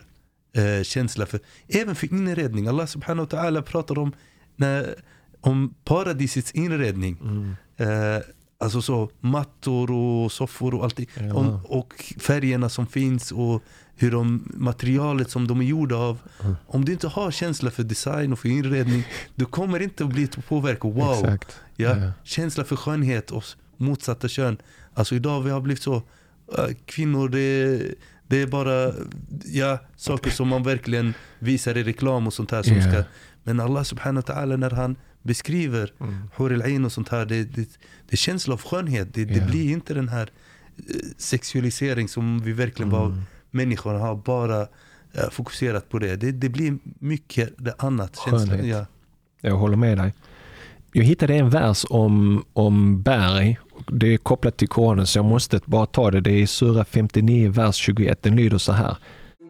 [0.52, 4.12] eh, känsla för, även för inredning, Allah subhanahu wa ta'ala pratar om,
[4.56, 4.94] när,
[5.40, 7.18] om paradisets inredning.
[7.22, 7.56] Mm.
[7.76, 8.22] Eh,
[8.58, 11.06] alltså så mattor och soffor och allting.
[11.14, 11.34] Ja.
[11.34, 13.62] Om, och färgerna som finns och
[13.96, 16.18] hur de, materialet som de är gjorda av.
[16.42, 16.56] Mm.
[16.66, 20.28] Om du inte har känsla för design och för inredning, du kommer inte att bli
[20.48, 20.94] påverkad.
[20.94, 21.12] Wow!
[21.12, 21.56] Exakt.
[21.76, 22.12] Ja, Ja.
[22.24, 23.44] Känsla för skönhet och
[23.76, 24.56] motsatta kön.
[24.94, 25.94] Alltså idag vi har blivit så,
[26.58, 27.80] äh, kvinnor det,
[28.32, 28.92] det är bara
[29.44, 32.62] ja, saker som man verkligen visar i reklam och sånt här.
[32.62, 32.82] Som Ja.
[32.92, 33.04] ska,
[33.44, 36.14] men Allah subhanahu wa ta'ala när han beskriver Mm.
[36.36, 37.68] Hur och sånt här, det, det,
[38.08, 39.14] det är känsla av skönhet.
[39.14, 39.46] Det, det Ja.
[39.46, 40.30] blir inte den här
[40.76, 40.84] eh,
[41.18, 43.22] sexualisering som vi verkligen bara, Mm.
[43.50, 44.60] människorna har bara
[45.14, 46.16] eh, fokuserat på det.
[46.16, 46.32] det.
[46.32, 48.16] Det blir mycket det annat.
[48.24, 48.66] Känsla, Skönhet.
[48.66, 48.86] ja.
[49.40, 50.14] Jag håller med dig.
[50.92, 53.58] Jag hittade en vers om, om berg.
[53.86, 56.20] Det är kopplat till Koranen så jag måste bara ta det.
[56.20, 58.22] Det är i Sura 59, vers 21.
[58.22, 58.96] Den lyder så här.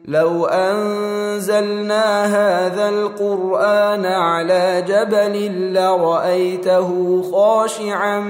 [0.08, 8.20] لو أنزلنا هذا القرآن على جبل لرأيته خاشعا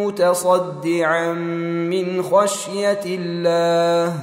[0.00, 4.14] متصدعا من خشية الله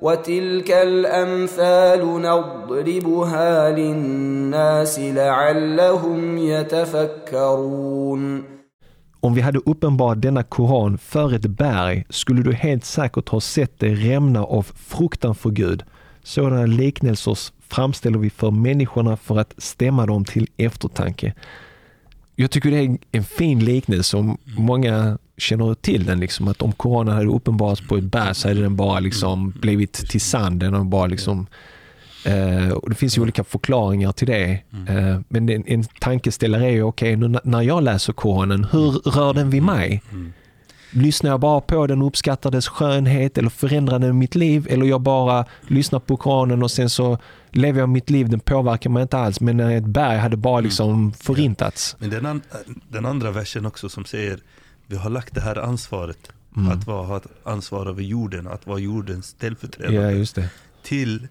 [0.00, 7.76] وتلك الأمثال نضربها للناس لعلهم يتفكرون
[9.20, 13.78] Om vi hade uppenbarat denna Koran för ett berg skulle du helt säkert ha sett
[13.78, 15.82] det rämna av fruktan för Gud.
[16.22, 17.38] Sådana liknelser
[17.68, 21.34] framställer vi för människorna för att stämma dem till eftertanke.
[22.36, 26.20] Jag tycker det är en fin liknelse om många känner till den.
[26.20, 29.92] Liksom, att om Koranen hade uppenbarats på ett berg så hade den bara liksom blivit
[29.92, 31.46] till sanden och bara liksom
[32.24, 34.50] Eh, och det finns ju olika förklaringar till det.
[34.88, 39.34] Eh, men en, en tankeställare är ju, okej, n- när jag läser Koranen, hur rör
[39.34, 40.02] den vid mig?
[40.90, 44.66] Lyssnar jag bara på den och uppskattar dess skönhet eller förändrar den mitt liv?
[44.70, 47.18] Eller jag bara lyssnar på Koranen och sen så
[47.50, 49.40] lever jag mitt liv, den påverkar mig inte alls.
[49.40, 51.96] Men när ett berg hade bara liksom förintats.
[51.98, 52.42] Men den, an,
[52.88, 54.38] den andra versen också som säger
[54.86, 56.18] vi har lagt det här ansvaret
[56.56, 56.72] Mm.
[56.72, 60.42] att vara, ha ett ansvar över jorden, att vara jordens ställföreträdare Ja,
[60.82, 61.28] till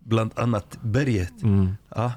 [0.00, 1.42] bland annat berget.
[1.42, 2.12] Mm, Ja,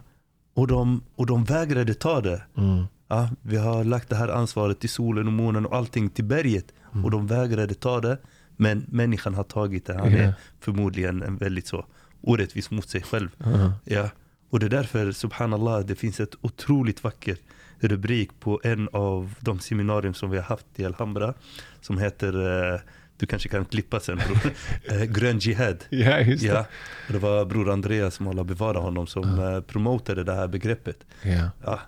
[0.54, 2.42] och, de, och de vägrade ta det.
[2.58, 6.26] mm, Ja, vi har lagt det här ansvaret till solen och månen och allting till
[6.26, 6.66] berget.
[6.94, 7.06] Mm.
[7.06, 8.18] Och de vägrade ta det.
[8.56, 9.94] Men människan har tagit det.
[9.98, 10.18] Han Ja.
[10.18, 11.86] är förmodligen en väldigt så
[12.22, 13.30] orättvis mot sig själv.
[13.38, 13.74] ja.
[13.86, 14.10] Ja.
[14.50, 17.42] Och det är därför, subhanallah, det finns ett otroligt vackert
[17.80, 21.34] rubrik på en av de seminarium som vi har haft i Alhambra.
[21.82, 22.34] Som heter,
[22.74, 22.80] eh,
[23.24, 24.54] du kanske kan klippa sen bror,
[25.02, 25.84] eh, Grön Jihad.
[25.90, 26.50] ja, just det.
[26.50, 26.66] Ja,
[27.08, 30.98] och det var bror Andreas, som Allah bevara honom, som eh, promotade det här begreppet.
[31.22, 31.50] Ja.
[31.66, 31.80] Ja.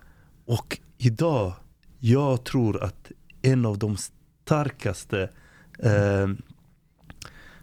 [0.46, 1.54] Och idag,
[2.00, 3.12] jag tror att
[3.42, 5.30] en av de starkaste
[5.80, 6.28] eh,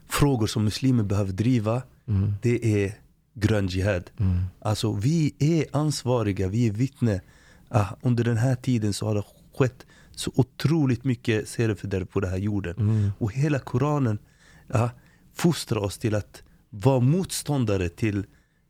[0.08, 2.92] frågor som muslimer behöver driva, Mm, det är
[3.34, 4.10] grön jihad.
[4.20, 7.20] mm, Alltså vi är ansvariga, vi är vittne.
[7.68, 9.22] Ah, under den här tiden så har det
[9.58, 9.86] skett
[10.22, 12.74] så otroligt mycket seriefördärv på den här jorden.
[12.78, 14.18] mm, Och hela Koranen
[14.66, 14.90] ja,
[15.34, 18.24] fostrar oss till att vara motståndare till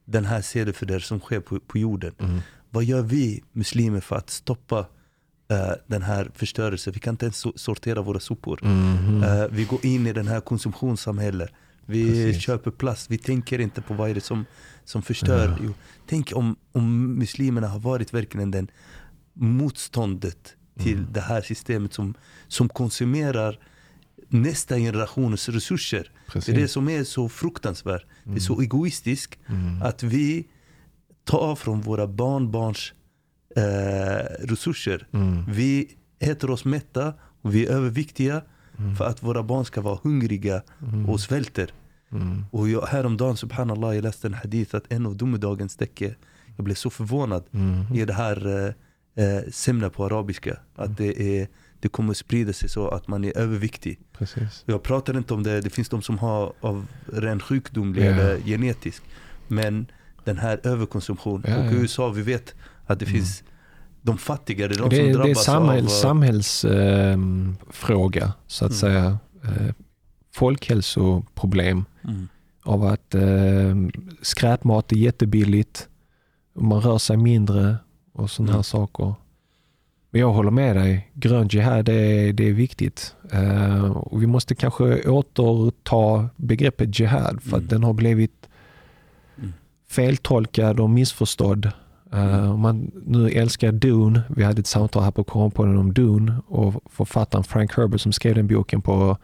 [0.04, 2.14] den här seriefördärv som sker på, på jorden.
[2.18, 2.40] mm.
[2.70, 4.78] Vad gör vi muslimer för att stoppa
[5.50, 6.92] eh, den här förstörelsen?
[6.92, 8.58] Vi kan inte ens so- sortera våra sopor.
[8.62, 9.22] Mhm.
[9.22, 11.50] Eh, vi går in i den här konsumtionssamhället.
[11.86, 12.42] Vi Precis.
[12.42, 14.44] köper plast, vi tänker inte på vad är det som,
[14.84, 15.48] som förstör.
[15.48, 15.56] Ja.
[15.64, 15.72] Jo,
[16.08, 18.68] tänk om, om muslimerna har varit verkligen den
[19.32, 21.12] motståndet till Mm.
[21.12, 22.14] det här systemet som,
[22.48, 23.58] som konsumerar
[24.28, 26.10] nästa generations resurser.
[26.26, 26.46] Precis.
[26.54, 28.04] Det är det som är så fruktansvärt.
[28.24, 29.82] Det är så egoistiskt Mm.
[29.82, 30.46] att vi
[31.24, 32.92] tar från våra barnbarns
[33.56, 35.06] eh, resurser.
[35.12, 35.44] Mm.
[35.48, 38.42] Vi äter oss mätta och vi är överviktiga
[38.78, 38.96] Mm.
[38.96, 40.62] för att våra barn ska vara hungriga
[41.08, 41.70] och svälter.
[42.12, 42.44] Mm.
[42.50, 46.14] Och jag, häromdagen, subhanallah, jag läste en hadith att en av domedagens tecken,
[46.56, 47.94] jag blev så förvånad Mm.
[47.94, 48.72] i det här eh,
[49.14, 50.56] eh, semna på arabiska.
[50.74, 51.48] Att det, är,
[51.80, 53.98] det kommer sprida sig så att man är överviktig.
[54.18, 54.62] Precis.
[54.66, 58.06] Jag pratar inte om det, det finns de som har av ren sjukdomlig Ja.
[58.10, 59.02] eller genetisk.
[59.48, 59.86] Men
[60.24, 61.44] den här överkonsumtion.
[61.46, 61.76] Ja, och i.
[61.76, 62.54] USA, vi vet
[62.86, 63.42] att det finns
[64.02, 65.88] de fattiga, det är de Det, som är- det är drabbas samhäll, av...
[65.88, 68.78] samhällsfråga så att Mm.
[68.78, 69.18] säga.
[69.44, 69.74] Eh,
[70.34, 72.28] folkhälsoproblem Mm.
[72.62, 73.22] av att eh,
[74.22, 75.88] skräpmat är jättebilligt.
[76.54, 77.76] Man rör sig mindre
[78.12, 78.64] och sådana här Mm.
[78.64, 79.14] saker.
[80.10, 81.10] Men jag håller med dig.
[81.14, 83.14] Grön jihad det är, det är viktigt.
[83.32, 87.68] Eh, och vi måste kanske återta begreppet jihad för att Mm.
[87.68, 88.48] den har blivit
[89.38, 89.52] Mm.
[89.88, 91.70] feltolkad och missförstådd.
[92.52, 96.82] Om man nu älskar Dune, vi hade ett samtal här på Koranpodden om Dune och
[96.90, 99.16] författaren Frank Herbert som skrev den boken på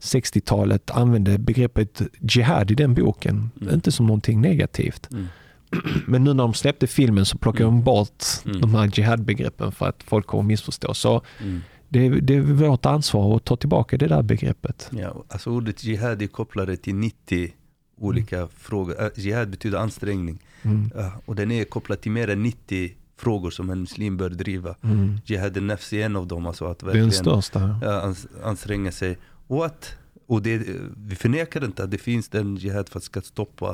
[0.00, 3.50] 60-talet använde begreppet jihad i den boken.
[3.60, 3.74] Mm.
[3.74, 5.08] Inte som någonting negativt.
[5.12, 5.26] Mm.
[6.06, 8.60] Men nu när de släppte filmen så plockade de bort Mm.
[8.60, 10.94] de här jihad-begreppen för att folk kommer missförstå.
[10.94, 11.60] Så Mm.
[11.88, 14.90] det, är- det är vårt ansvar att ta tillbaka det där begreppet.
[14.92, 17.52] Ja, alltså ordet jihad är kopplade till 90
[17.98, 19.02] olika frågor.
[19.02, 20.38] Äh, jihad betyder ansträngning.
[20.62, 20.90] Mm.
[21.24, 24.74] Och den är kopplad till mer än 90 frågor som en muslim bör driva.
[24.82, 25.18] Mm.
[25.24, 26.46] Jihad nafs är en av dem.
[26.46, 27.78] Alltså att Det är verkligen den största.
[27.82, 29.18] ja, ans anstränga sig.
[29.46, 29.96] Och att,
[30.26, 30.62] och det,
[30.96, 33.70] vi förnekar inte att det finns en jihad för att ska stoppa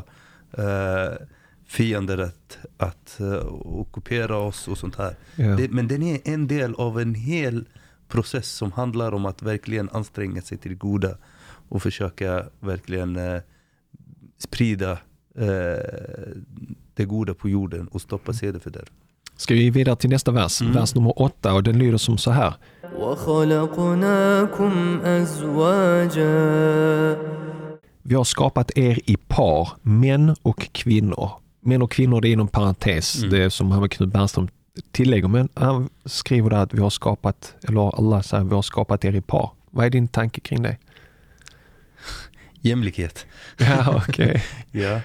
[0.58, 1.16] uh,
[1.72, 5.16] fienderätt att uh, ockupera oss och sånt här.
[5.36, 5.56] Yeah.
[5.56, 7.64] Det, men den är en del av en hel
[8.08, 11.16] process som handlar om att verkligen anstränga sig till det goda
[11.68, 13.40] och försöka verkligen uh,
[14.38, 14.98] sprida uh,
[16.94, 18.34] det goda på jorden och stoppa mm.
[18.34, 18.86] sedefördärv.
[19.36, 20.72] Ska vi vidare till nästa vers, mm.
[20.72, 22.54] vers nummer åtta och den lyder som så här.
[28.02, 31.41] Vi har skapat er i par, män och kvinnor.
[31.64, 33.30] Män och kvinnor det är inom parentes, Mm.
[33.30, 34.48] det som Hammarby Knut Bernström
[34.90, 35.28] tillägger.
[35.28, 39.14] Men han skriver där att vi har skapat, eller Allah säger vi har skapat er
[39.14, 39.50] i par.
[39.70, 40.76] Vad är din tanke kring det?
[42.60, 43.26] Jämlikhet.
[43.58, 44.44] Ja, okej.
[44.70, 45.00] Ja.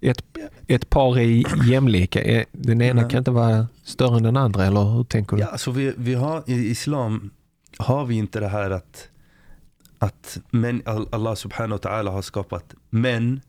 [0.00, 0.22] Ett,
[0.66, 2.44] ett par är jämlika.
[2.52, 3.10] Den ena Nej.
[3.10, 5.42] kan inte vara större än den andra, eller hur tänker du?
[5.42, 7.30] Ja, alltså vi, vi har, I islam
[7.78, 9.08] har vi inte det här att,
[9.98, 10.38] att
[10.84, 13.40] Al- Allah subhanahu wa ta'ala har skapat män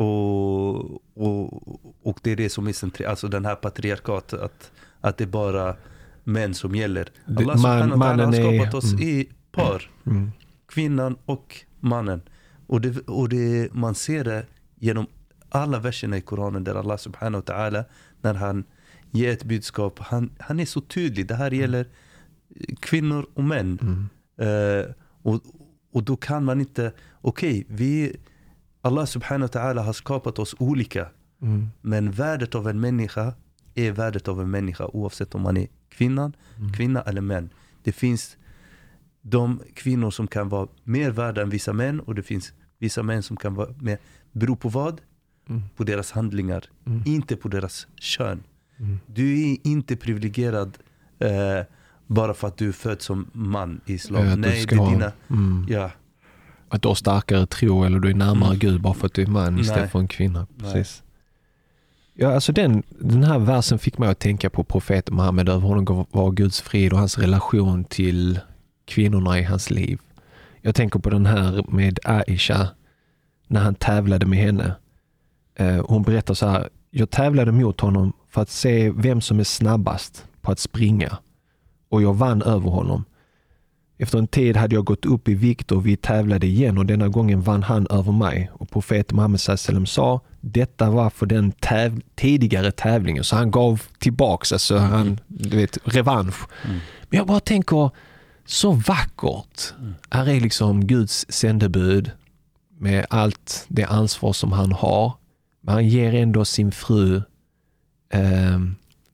[0.00, 4.70] och, och, och det är det som är centralt, alltså den här patriarkatet, att,
[5.00, 5.76] att det är bara
[6.24, 7.08] män som gäller.
[7.26, 9.02] Det- Allah ta'ala mannen har är- skapat oss mm.
[9.08, 10.30] i par, Mm.
[10.68, 12.22] kvinnan och mannen.
[12.66, 14.46] Och, det, och det, man ser det
[14.78, 15.06] genom
[15.48, 17.84] alla verserna i Koranen där Allah subhanahu wa ta'ala,
[18.20, 18.64] när han
[19.10, 21.26] ger ett budskap, han, han är så tydlig.
[21.26, 21.86] Det här gäller
[22.80, 23.78] kvinnor och män.
[23.82, 24.08] Mm.
[24.38, 24.86] Eh,
[25.22, 25.40] och,
[25.92, 28.16] och då kan man inte, okej, vi
[28.82, 31.08] Allah subhanahu wa ta'ala har skapat oss olika.
[31.42, 31.68] Mm.
[31.80, 33.34] Men värdet av en människa
[33.74, 36.72] är värdet av en människa oavsett om man är kvinnan, Mm.
[36.72, 37.50] kvinna eller män.
[37.82, 38.36] Det finns
[39.22, 43.22] de kvinnor som kan vara mer värda än vissa män och det finns vissa män
[43.22, 43.98] som kan vara mer,
[44.32, 45.00] beror på vad?
[45.48, 45.62] Mm.
[45.76, 47.02] På deras handlingar, Mm.
[47.06, 48.42] inte på deras kön.
[48.78, 48.98] Mm.
[49.06, 50.78] Du är inte privilegierad
[51.18, 51.64] eh,
[52.06, 54.26] bara för att du är född som man i islam.
[54.26, 55.66] Ja, Nej, det är ha- dina, Mm.
[55.68, 55.90] ja,
[56.72, 58.58] Att du har starkare tro eller du är närmare Mm.
[58.58, 59.62] Gud bara för att du är man Nej.
[59.62, 60.46] istället för en kvinna.
[60.56, 60.72] Nej.
[60.72, 61.02] Precis.
[62.14, 66.06] Ja, alltså den, den här versen fick mig att tänka på profeten Muhammed, över honom
[66.10, 68.40] var Guds frid och hans relation till
[68.84, 70.00] kvinnorna i hans liv.
[70.60, 72.68] Jag tänker på den här med Aisha,
[73.46, 74.74] när han tävlade med henne.
[75.54, 79.44] Eh, hon berättar så här, jag tävlade mot honom för att se vem som är
[79.44, 81.18] snabbast på att springa
[81.88, 83.04] och jag vann över honom.
[84.02, 87.08] Efter en tid hade jag gått upp i vikt och vi tävlade igen och denna
[87.08, 88.50] gången vann han över mig.
[88.52, 93.24] Och profeten Muhammed sallam sa, detta var för den täv- tidigare tävlingen.
[93.24, 96.36] Så han gav tillbaks, alltså han, du vet, revansch.
[96.64, 96.78] Mm.
[97.08, 97.90] Men jag bara tänker,
[98.46, 99.74] så vackert.
[99.78, 99.94] Mm.
[100.10, 102.10] Här är liksom Guds sändebud
[102.78, 105.12] med allt det ansvar som han har.
[105.60, 107.22] Men han ger ändå sin fru
[108.12, 108.60] eh,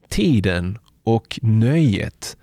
[0.09, 2.37] tiden och nöjet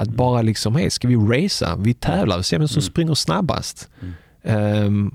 [0.00, 0.16] att Mm.
[0.16, 1.76] bara liksom, hej, ska vi racea?
[1.76, 2.90] Vi tävlar, vi ser vem som Mm.
[2.90, 3.88] springer snabbast.
[4.42, 5.14] Ehm,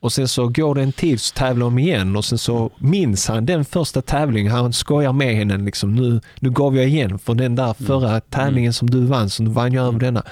[0.00, 3.28] och sen så går det en tid så tävlar de igen och sen så minns
[3.28, 4.52] han den första tävlingen.
[4.52, 8.72] Han skojar med henne liksom, nu, nu gav jag igen för den där förra tävlingen
[8.72, 10.22] som du vann, så nu vann jag över denna.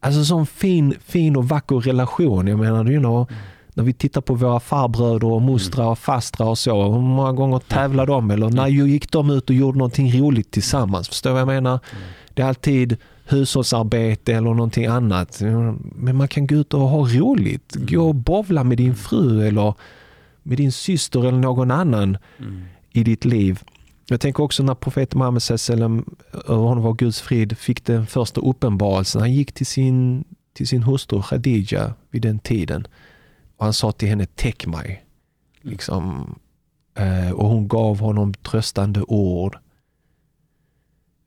[0.00, 2.46] Alltså sån fin, fin och vacker relation.
[2.46, 3.26] Jag menar, you know,
[3.74, 7.58] när vi tittar på våra farbröder och mostrar och fastrar och så, hur många gånger
[7.58, 8.30] tävlade de?
[8.30, 11.08] Eller när gick de ut och gjorde någonting roligt tillsammans?
[11.08, 11.80] Förstår du vad jag menar?
[12.34, 12.96] Det är alltid
[13.32, 15.40] hushållsarbete eller någonting annat.
[15.94, 17.74] Men man kan gå ut och ha roligt.
[17.74, 19.74] Gå och bovla med din fru eller
[20.42, 22.62] med din syster eller någon annan Mm.
[22.90, 23.60] i ditt liv.
[24.08, 28.40] Jag tänker också när profeten Muhammed sallam, över honom var Guds frid, fick den första
[28.40, 29.20] uppenbarelsen.
[29.20, 32.86] Han gick till sin, till sin hustru Khadija vid den tiden
[33.56, 35.04] och han sa till henne, täck mig.
[35.60, 36.34] Liksom,
[36.94, 39.58] eh, och hon gav honom tröstande ord.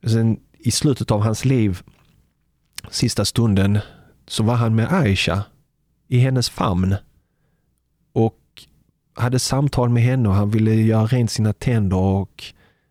[0.06, 1.82] Sen i slutet av hans liv,
[2.90, 3.78] sista stunden,
[4.28, 5.42] så var han med Aisha
[6.08, 6.94] i hennes famn
[8.12, 8.38] och
[9.14, 12.44] hade samtal med henne och han ville göra rent sina tänder och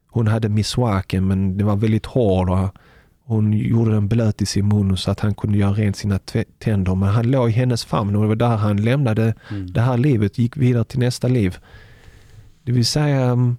[0.08, 2.78] hon hade miswaken men den var väldigt hård och
[3.28, 6.20] hon gjorde den blöt i sin mun så att han kunde göra rent sina
[6.60, 6.96] tänder.
[6.96, 9.74] Men han låg i hennes famn och det var där han lämnade Mm.
[9.74, 11.58] det här livet, gick vidare till nästa liv.
[12.64, 13.58] Det vill säga um,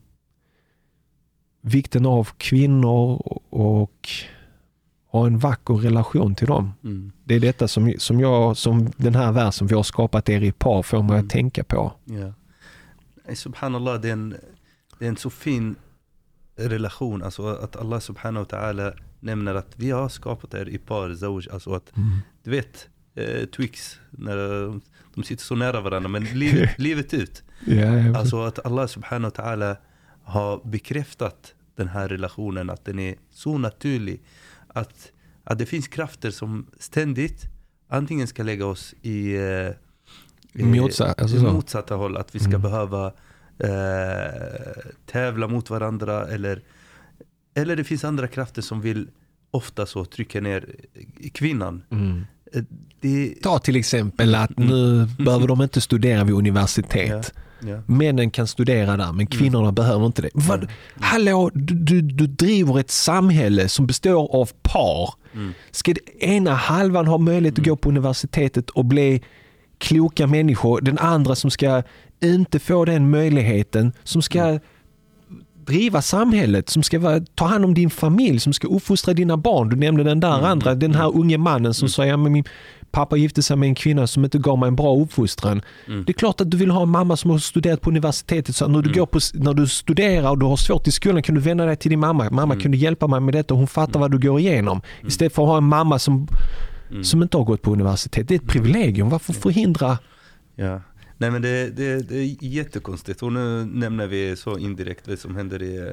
[1.60, 4.08] vikten av kvinnor och
[5.18, 6.72] ha en vacker relation till dem.
[6.84, 7.12] Mm.
[7.24, 10.52] Det är detta som, som, jag, som den här versen vi har skapat er i
[10.52, 11.24] par får mig Mm.
[11.26, 11.92] att tänka på.
[12.04, 12.32] Ja.
[13.34, 14.36] Subhanallah, det är, en,
[14.98, 15.76] det är en så fin
[16.56, 17.22] relation.
[17.22, 21.48] Alltså att Allah subhanahu wa ta'ala nämner att vi har skapat er i par, zawj.
[21.52, 21.92] Alltså att,
[22.44, 24.36] du vet, eh, Twix, när
[25.14, 27.42] de sitter så nära varandra, men livet, livet ut.
[27.66, 29.76] Ja, Alltså att Allah subhanahu wa ta'ala
[30.22, 34.22] har bekräftat den här relationen, att den är så naturlig.
[34.76, 35.12] Att,
[35.44, 37.44] att det finns krafter som ständigt
[37.88, 39.42] antingen ska lägga oss i, eh,
[40.52, 42.16] i Motsa- alltså motsatta håll.
[42.16, 42.62] Att vi ska Mm.
[42.62, 43.12] behöva
[43.58, 46.26] eh, tävla mot varandra.
[46.28, 46.62] Eller,
[47.54, 49.08] eller det finns andra krafter som vill
[49.50, 50.74] ofta så trycka ner
[51.32, 51.82] kvinnan.
[51.90, 52.24] Mm.
[52.52, 52.62] Eh,
[53.00, 57.32] Det, Ta till exempel att nu behöver de inte studera vid universitet.
[57.34, 57.42] ja.
[57.86, 60.30] Männen kan studera där men kvinnorna behöver inte det.
[60.34, 60.68] Vad,
[61.00, 65.14] hallå, du, du, du driver ett samhälle som består av par.
[65.34, 65.52] Mm.
[65.70, 69.22] Ska ena halvan ha möjlighet att gå på universitetet och bli
[69.78, 71.82] kloka människor, den andra som ska
[72.22, 74.58] inte få den möjligheten, som ska
[75.66, 79.68] driva samhället, som ska vara, ta hand om din familj, som ska uppfostra dina barn.
[79.68, 82.44] Du nämnde den där andra, den här unge mannen som sa ja, men min
[82.96, 85.62] pappa gifte sig med en kvinna som inte gav mig en bra uppfostran.
[85.86, 86.04] Mm.
[86.04, 88.56] Det är klart att du vill ha en mamma som har studerat på universitetet.
[88.56, 91.34] Så när, du går på, när du studerar och du har svårt i skolan kan
[91.34, 92.30] du vända dig till din mamma.
[92.30, 93.54] Mamma kan du hjälpa mig med detta?
[93.54, 94.82] Hon fattar vad du går igenom.
[95.06, 96.28] Istället för att ha en mamma som,
[97.02, 98.28] som inte har gått på universitet.
[98.28, 99.08] Det är ett privilegium.
[99.08, 99.98] Varför förhindra?
[100.54, 100.80] Ja.
[101.18, 103.22] Nej men det, det, det är jättekonstigt.
[103.22, 105.92] Och nu nämner vi så indirekt det som händer i,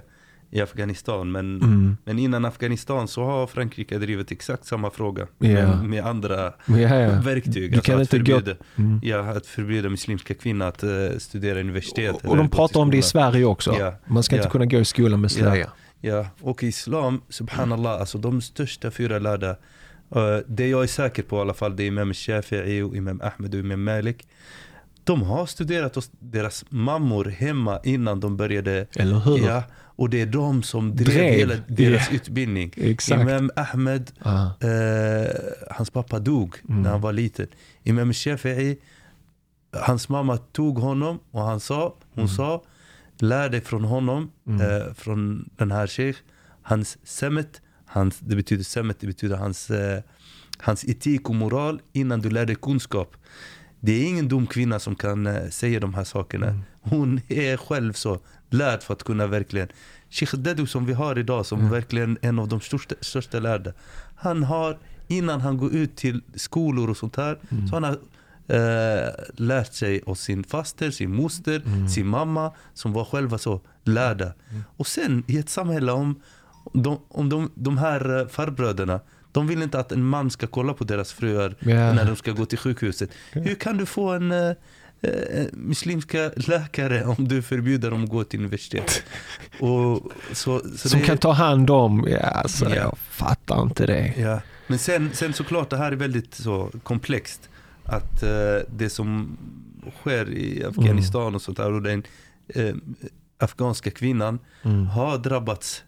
[0.54, 1.32] i Afghanistan.
[1.32, 1.98] Men, Mm.
[2.06, 5.28] men innan Afghanistan så har Frankrike drivit exakt samma fråga.
[5.38, 5.48] Ja.
[5.48, 7.22] Med, med andra ja.
[7.24, 7.74] verktyg.
[7.74, 9.00] Du kan att, inte förbjuda, Mm.
[9.04, 12.16] ja, att förbjuda muslimska kvinnor att eh, studera universitet.
[12.16, 13.02] Och eller de pratar om det i.
[13.02, 13.76] Sverige också.
[13.80, 13.96] Ja.
[14.06, 15.70] Man ska inte kunna gå i skolan med slöja.
[16.02, 19.50] Ja, och islam, subhanallah, alltså de största fyra lärda,
[20.16, 23.22] eh, det jag är säker på i alla fall, det är Imam Shafi'i och Imam
[23.24, 24.28] Ahmed och Imam Malik.
[25.04, 29.38] De har studerat hos deras mammor hemma innan de började, Eller hur?
[29.48, 29.64] ja,
[29.96, 32.16] och det är de som drev, Drev, hela deras ja.
[32.16, 32.74] utbildning.
[32.78, 33.22] Exakt.
[33.22, 34.46] Imam Ahmed, Ah.
[34.68, 35.30] eh,
[35.72, 36.82] hans pappa dog Mm.
[36.82, 37.48] när han var liten.
[37.84, 38.78] Imam Shafi'i,
[39.72, 42.64] hans mamma tog honom och han sa, hon sa,
[43.20, 44.62] lär dig från honom, Mm.
[44.62, 46.20] eh, från den här sheikh,
[46.62, 50.02] hans semet, hans, det betyder semet, det betyder hans, eh,
[50.58, 53.16] hans etik och moral innan du lär dig kunskap.
[53.80, 56.48] Det är ingen dum kvinna som kan eh, säga de här sakerna.
[56.48, 56.62] Mm.
[56.82, 58.20] Hon är själv så
[58.54, 59.68] lärd för att kunna verkligen
[60.10, 61.72] Sheikh Dedu som vi har idag som Mm.
[61.72, 63.72] verkligen en av de största, största lärda.
[64.16, 64.78] Han har
[65.08, 67.68] innan han går ut till skolor och sånt här Mm.
[67.68, 67.98] så han har
[68.48, 71.90] eh, lärt sig av sin faster, sin moster, Mm.
[71.90, 74.34] sin mamma som var själva så lärda.
[74.78, 76.22] Och sen i ett samhälle om,
[76.74, 79.00] de, om de, de här eh, farbröderna
[79.32, 81.94] de vill inte att en man ska kolla på deras fruar Ja.
[81.94, 83.10] när de ska gå till sjukhuset.
[83.32, 84.32] Hur kan du få en
[85.04, 89.04] eh, eh, muslimska läkare om du förbjuder dem att gå till universitet?
[89.60, 92.76] Och, så, så Som det- kan ta hand om, ja alltså Ja.
[92.76, 94.14] jag fattar inte det.
[94.18, 97.50] Ja, men sen, sen såklart det här är väldigt så komplext.
[97.86, 98.30] Att eh,
[98.70, 99.38] det som
[100.02, 102.04] sker i Afghanistan och sånt där och den
[102.48, 102.76] eh,
[103.40, 104.86] afghanska kvinnan Mm.
[104.88, 105.84] har drabbats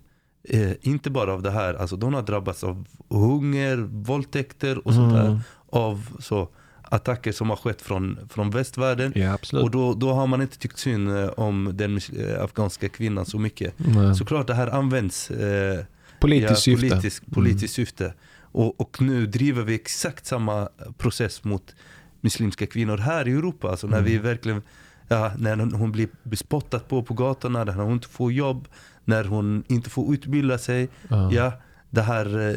[0.50, 5.14] eh, inte bara av det här, alltså de har drabbats av hunger, våldtäkter och sånt
[5.14, 5.26] där.
[5.26, 5.40] Mm.
[5.70, 6.50] Av så
[6.92, 9.12] attacker som har skett från, från västvärlden.
[9.16, 9.38] Ja.
[9.62, 13.40] Och då, då har man inte tyckt synd eh, om den eh, afghanska kvinnan så
[13.40, 13.74] mycket.
[13.78, 14.16] Nej.
[14.16, 15.86] Såklart det här används eh,
[16.20, 16.90] Politiskt ja, syfte.
[16.90, 18.14] Politisk, politiskt syfte.
[18.42, 21.76] Och, och nu driver vi exakt samma process mot
[22.22, 23.70] muslimska kvinnor här i Europa.
[23.70, 24.12] Alltså när Mm.
[24.12, 24.62] vi verkligen,
[25.08, 28.68] ja, när hon- blir bespottad på på gatorna, när hon inte får jobb,
[29.06, 30.90] när hon inte får utbilda sig.
[31.10, 31.32] Ja.
[31.34, 31.52] Ja,
[31.90, 32.56] det här eh,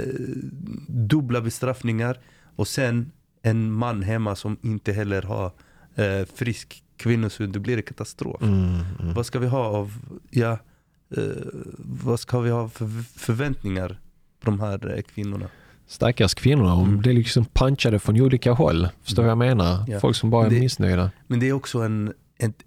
[0.88, 2.18] dubbla bestraffningar.
[2.56, 3.10] Och sen
[3.51, 5.46] en man hemma som inte heller har
[5.94, 7.53] eh, frisk kvinnosyn.
[7.53, 8.42] Det blir en katastrof.
[8.42, 9.14] Mm, mm.
[9.14, 9.92] Vad ska vi ha av,
[10.30, 10.59] ja,
[11.16, 11.22] eh,
[11.78, 12.86] vad ska vi ha för
[13.18, 13.88] förväntningar
[14.40, 15.46] på de här eh, kvinnorna?
[15.86, 16.99] Stackars kvinnor, de Mm.
[16.99, 18.88] blir liksom punchade från olika håll.
[19.03, 19.84] Förstår vad jag menar?
[19.88, 20.01] Ja.
[20.01, 21.11] Folk som bara är Det- missnöjda.
[21.26, 22.62] Men det är också en, ett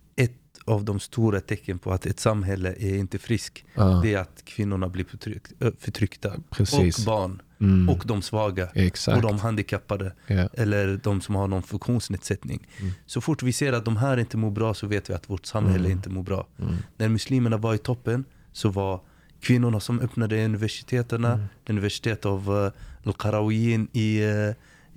[0.71, 3.65] av de stora tecken på att ett samhälle är inte frisk.
[3.75, 5.43] Ja, Det är att kvinnorna blir förtryck,
[5.79, 6.33] förtryckta.
[6.49, 6.97] precis.
[6.99, 7.41] Och barn.
[7.59, 8.69] Mm, Och de svaga.
[8.75, 9.15] Exakt.
[9.15, 10.13] Och de handikappade.
[10.27, 10.49] ja.
[10.53, 12.67] Eller de som har någon funktionsnedsättning.
[12.79, 12.91] Mm.
[13.05, 15.45] Så fort vi ser att de här inte mår bra så vet vi att vårt
[15.45, 15.91] samhälle Mm.
[15.91, 16.47] inte mår bra.
[16.61, 16.75] Mm.
[16.97, 19.01] När muslimerna var i toppen så var
[19.41, 21.39] kvinnorna som öppnade universiteten, Mm.
[21.69, 22.71] universitet av uh,
[23.05, 24.53] Al-Qarawiyyin i, eh,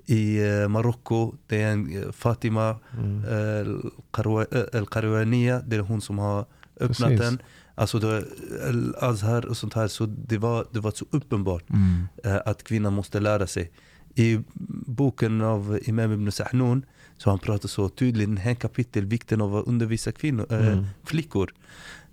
[0.07, 1.35] i eh, Marocko.
[1.47, 3.25] Det är en eh, Fatima Mm.
[3.25, 6.47] Al-Qarwa- eh, Al-Qarawaniya, det är hon som har
[6.81, 7.21] öppnat Precis.
[7.21, 7.39] den.
[7.75, 8.25] Alltså det,
[8.69, 12.07] Al-Azhar och sånt här, så det var, det var så uppenbart Mm.
[12.45, 13.71] att kvinnan måste lära sig.
[14.15, 14.41] I
[14.87, 16.85] boken av Imam Ibn Sahnun
[17.17, 20.85] så han pratar så tydligt i här kapitel vikten av att undervisa kvinnor, Mm.
[21.05, 21.51] flickor.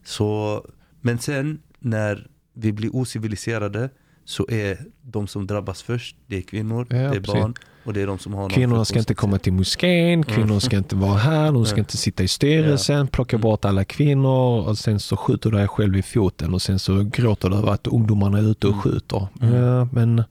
[0.03, 0.65] Så,
[1.01, 3.89] men sen när vi blir ociviliserade
[4.25, 7.33] så är de som drabbas först, det är kvinnor, Ja, det är precis.
[7.33, 7.53] barn
[7.83, 10.95] och det är de som har Kvinnorna ska inte komma till moskén, kvinnor ska inte
[10.95, 11.79] vara här, de ska Mm.
[11.79, 13.41] inte sitta i styrelsen, plocka Mm.
[13.41, 17.03] bort alla kvinnor och sen så skjuter du dig själv i foten och sen så
[17.03, 18.83] gråter du över att ungdomarna är ute och Mm.
[18.83, 19.27] skjuter.
[19.41, 19.55] Mm.
[19.55, 20.23] Ja, men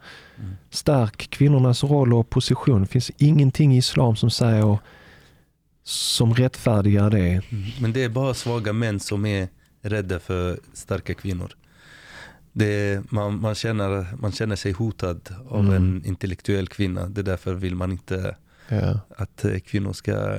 [0.71, 2.81] stärk kvinnornas roll och position.
[2.81, 4.79] Det finns ingenting i islam som säger
[5.85, 7.19] som rättfärdigar det.
[7.19, 7.43] Mm.
[7.81, 9.49] Men det är bara svaga män som är
[9.83, 11.51] rädda för starka kvinnor.
[12.54, 15.74] Det är, man, man, känner, man känner sig hotad av Mm.
[15.76, 17.06] en intellektuell kvinna.
[17.08, 18.36] Det är därför vill man inte
[18.70, 19.00] Ja.
[19.18, 20.38] att eh, kvinnor ska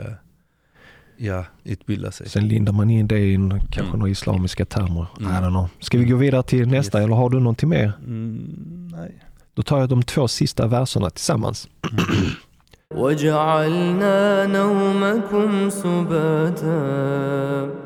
[1.16, 2.28] ja, utbilda sig.
[2.28, 3.98] Sen lindar man in det i en- kanske Mm.
[3.98, 5.06] några islamiska termer.
[5.20, 5.32] Mm.
[5.32, 5.68] I don't know.
[5.80, 7.04] Ska vi gå vidare till nästa Yes.
[7.04, 7.92] eller har du någonting mer?
[8.06, 9.22] Mm, nej.
[9.54, 11.68] Då tar jag de två sista verserna tillsammans.
[12.94, 17.79] وجعلنا نومكم سباتا وجعلنا الليل لباسا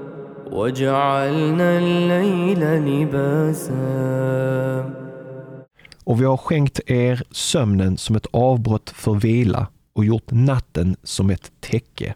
[6.03, 11.29] och vi har skänkt er sömnen som ett avbrott för vila och gjort natten som
[11.29, 12.15] ett täcke.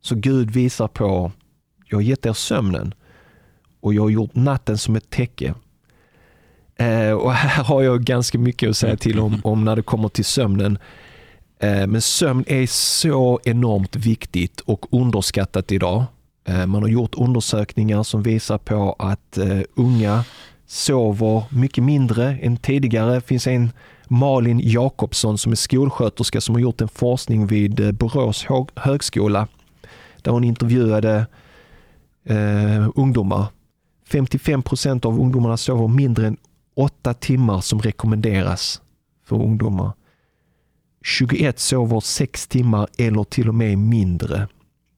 [0.00, 1.32] Så Gud visar på,
[1.86, 2.94] jag har gett er sömnen
[3.80, 5.54] och jag har gjort natten som ett täcke.
[6.76, 10.08] Eh, och här har jag ganska mycket att säga till om, om när det kommer
[10.08, 10.78] till sömnen.
[11.58, 16.04] Eh, men sömn är så enormt viktigt och underskattat idag.
[16.44, 20.24] Eh, man har gjort undersökningar som visar på att eh, unga
[20.66, 23.14] sover mycket mindre än tidigare.
[23.14, 23.70] Det finns en
[24.08, 29.48] Malin Jakobsson som är skolsköterska som har gjort en forskning vid eh, Borås högskola
[30.22, 31.26] där hon intervjuade
[32.24, 33.46] eh, ungdomar.
[34.08, 36.36] 55 procent av ungdomarna sover mindre än
[36.76, 38.82] åtta timmar som rekommenderas
[39.24, 39.92] för ungdomar.
[41.04, 44.48] 21 sover 6 timmar eller till och med mindre.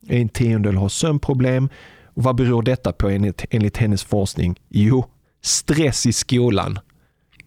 [0.08, 1.68] En tiondel har sömnproblem.
[2.04, 4.60] Och vad beror detta på enligt, enligt hennes forskning?
[4.68, 5.04] Jo,
[5.42, 6.78] stress i skolan.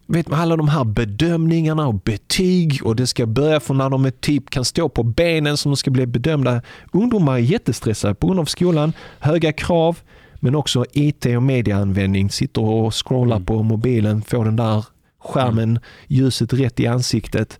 [0.07, 4.05] Vet man alla de här bedömningarna och betyg och det ska börja från när de
[4.05, 6.61] är typ kan stå på benen som de ska bli bedömda.
[6.91, 9.99] Ungdomar är jättestressade på grund av skolan, höga krav,
[10.39, 12.29] men också IT och medieanvändning.
[12.29, 13.45] Sitter och scrollar Mm.
[13.45, 14.85] på mobilen, får den där
[15.19, 17.59] skärmen, ljuset rätt i ansiktet.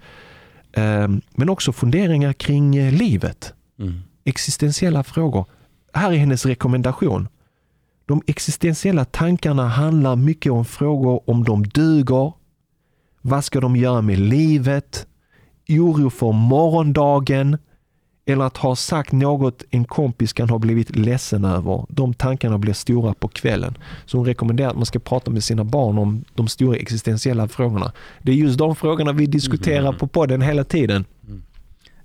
[0.74, 3.93] Ehm, Men också funderingar kring eh, livet Mm.
[4.30, 5.46] Existentiella frågor.
[5.94, 7.28] Här är hennes rekommendation.
[8.06, 12.34] De existentiella tankarna handlar mycket om frågor om de duger,
[13.22, 15.08] vad ska de göra med livet,
[15.70, 17.58] oro för morgondagen
[18.26, 21.86] eller att ha sagt något en kompis kan ha blivit ledsen över.
[21.90, 23.78] De tankarna blir stora på kvällen.
[24.06, 27.92] Så hon rekommenderar att man ska prata med sina barn om de stora existentiella frågorna.
[28.22, 31.06] Det är just de frågorna vi diskuterar på podden hela tiden.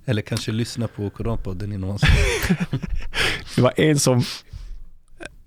[0.05, 1.89] Eller kanske lyssna på Koranpodden innan
[3.55, 4.23] Det var en som,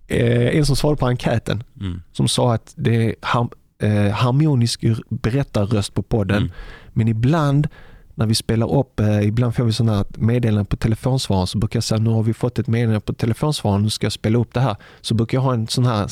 [0.06, 2.02] eh, en som svarade på enkäten mm.
[2.12, 3.48] som sa att det är har,
[3.78, 6.36] eh, harmonisk berättarröst på podden.
[6.36, 6.52] Mm.
[6.92, 7.68] Men ibland
[8.14, 11.84] när vi spelar upp, eh, ibland får vi sådana meddelanden på telefonsvararen så brukar jag
[11.84, 14.61] säga nu har vi fått ett meddelande på telefonsvararen, nu ska jag spela upp det
[14.61, 14.76] här.
[15.00, 16.07] Så brukar jag ha en sån här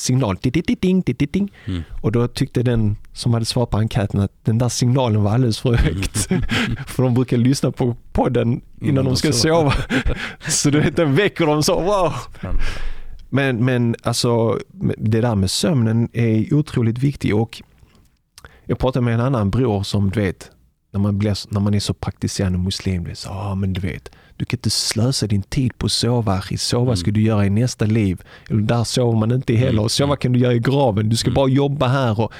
[0.00, 1.02] signal, ding, ding,
[1.32, 1.82] ding, Mm.
[2.02, 5.58] och då tyckte den som hade svarat på enkäten att den där signalen var alldeles
[5.60, 6.16] för högt.
[6.86, 9.38] för de brukar lyssna på podden innan Mm, de ska så.
[9.38, 9.74] sova.
[10.48, 12.12] så du vet, den väcker dem så, wow!
[13.28, 14.58] Men, men alltså
[14.98, 17.62] det där med sömnen är otroligt viktigt och
[18.64, 20.50] jag pratade med en annan bror som du vet,
[20.92, 23.80] när man, blir, när man är så praktiserande muslim, det är så, ah, men du
[23.80, 24.10] vet,
[24.40, 26.42] du kan inte slösa din tid på att sova.
[26.50, 26.96] I sova Mm.
[26.96, 28.22] ska du göra i nästa liv.
[28.48, 29.82] Där sover man inte heller.
[29.82, 31.08] Och sova kan du göra i graven.
[31.08, 31.34] Du ska Mm.
[31.34, 32.20] bara jobba här.
[32.20, 32.32] Och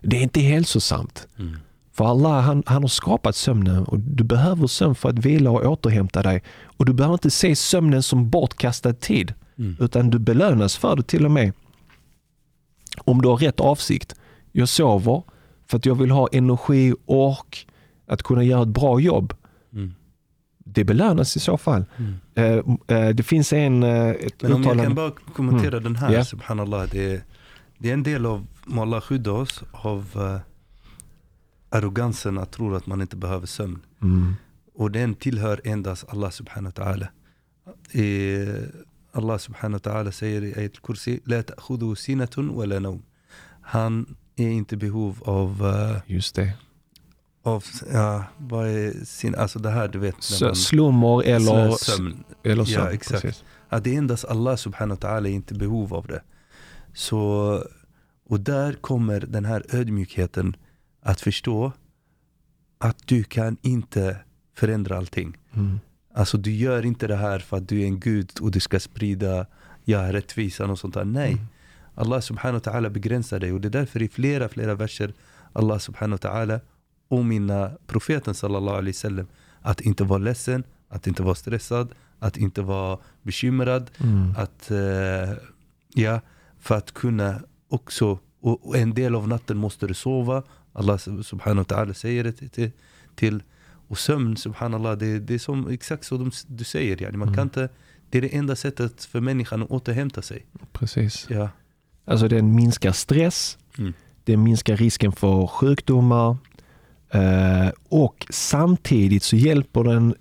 [0.00, 1.26] det är inte hälsosamt.
[1.38, 1.56] Mm.
[1.92, 5.64] För Allah han, han har skapat sömnen och du behöver sömn för att vila och
[5.72, 6.42] återhämta dig.
[6.64, 9.34] Och du behöver inte se sömnen som bortkastad tid.
[9.58, 9.76] Mm.
[9.80, 11.52] Utan du belönas för det till och med.
[13.04, 14.14] Om du har rätt avsikt.
[14.52, 15.22] Jag sover
[15.66, 17.58] för att jag vill ha energi och
[18.06, 19.34] att kunna göra ett bra jobb.
[19.72, 19.94] Mm.
[20.74, 21.84] Det belönas i så fall.
[21.96, 22.14] Mm.
[22.88, 24.82] Eh, eh, det finns en, eh, Men om jag uttalande.
[24.84, 26.24] kan bara kommentera den här, Ja.
[26.24, 26.88] subhanallah.
[26.90, 27.22] Det är,
[27.78, 30.38] det är en del av, må Allah skydda oss, av uh,
[31.70, 33.80] arrogansen att tro att man inte behöver sömn.
[34.02, 34.34] Mm.
[34.74, 37.06] Och den tillhör endast Allah subhanahu wa ta'ala.
[39.12, 41.42] Allah subhanahu wa ta'ala säger i Ayat al-Kursi, La
[41.96, 43.02] sinatun.
[43.62, 46.52] Han är inte behov av, eh, Just det.
[47.42, 50.14] Av ja, vad är sin, alltså det här du vet.
[50.42, 52.24] man- slummer eller, sömn.
[52.42, 52.88] eller Ja, sömn.
[52.94, 53.22] exakt.
[53.22, 53.44] precis.
[53.68, 56.22] Att det är endast Allah subhanahu wa ta'ala är inte behov av det.
[56.94, 57.18] Så,
[58.28, 60.56] och där kommer den här ödmjukheten
[61.02, 61.72] att förstå
[62.78, 64.16] att du kan inte
[64.54, 65.36] förändra allting.
[65.54, 65.80] Mm.
[66.14, 68.80] Alltså du gör inte det här för att du är en gud och du ska
[68.80, 69.46] sprida
[69.84, 71.04] ja, rättvisan och sånt där.
[71.04, 71.32] Nej.
[71.32, 71.46] Mm.
[71.94, 75.12] Allah subhanahu wa ta'ala begränsar dig och det är därför i flera, flera verser
[75.52, 76.60] Allah subhanahu wa ta'ala
[77.12, 79.26] påminna profeten sallallahu alaihi wasallam
[79.62, 84.34] att inte vara ledsen, att inte vara stressad, att inte vara bekymrad, Mm.
[84.36, 85.36] att eh,
[85.94, 86.20] ja,
[86.60, 90.42] för att kunna också, och, en del av natten måste du sova.
[90.72, 92.70] Allah sub- subhanahu wa ta'ala säger det till,
[93.14, 93.42] till,
[93.88, 97.02] och sömn subhanallah, det, det är som exakt så de, du säger.
[97.02, 97.16] Yani.
[97.16, 97.34] Man Mm.
[97.36, 97.68] kan inte,
[98.10, 100.46] det är det enda sättet för människan att återhämta sig.
[100.72, 101.26] Precis.
[101.30, 101.48] Ja.
[102.04, 103.92] Alltså den minskar stress, Mm.
[104.24, 106.36] den minskar risken för sjukdomar
[107.88, 110.14] och samtidigt så hjälper den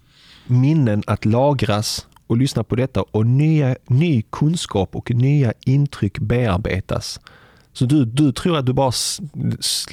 [0.48, 7.20] minnen att lagras och lyssna på detta och nya, ny kunskap och nya intryck bearbetas.
[7.74, 8.92] Så du, du tror att du bara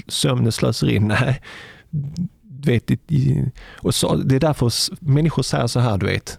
[0.09, 1.09] sömnen slösar in?
[1.20, 1.43] Nej.
[2.43, 6.39] Vet, det, och så, det är därför människor säger så här, du vet.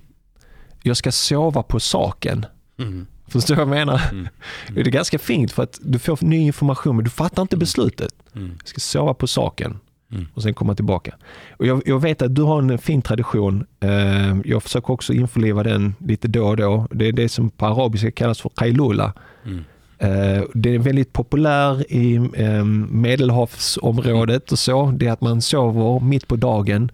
[0.83, 2.45] Jag ska sova på saken.
[2.77, 3.07] Mm.
[3.27, 4.01] Förstår du vad jag menar?
[4.11, 4.27] Mm.
[4.73, 8.13] Det är ganska fint för att du får ny information men du fattar inte beslutet.
[8.35, 8.49] Mm.
[8.63, 9.79] Du ska sova på saken
[10.11, 10.25] Mm.
[10.33, 11.15] och sen komma tillbaka.
[11.57, 13.65] Och jag, jag vet att du har en fin tradition.
[13.79, 16.87] Eh, Jag försöker också införliva den lite då och då.
[16.91, 19.13] Det är det som på arabiska kallas för qailula.
[19.45, 19.63] Mm.
[19.97, 22.63] Eh, Det är väldigt populär i eh,
[23.49, 24.91] medelhavsområdet och så.
[24.91, 26.91] Det är att man sover mitt på dagen.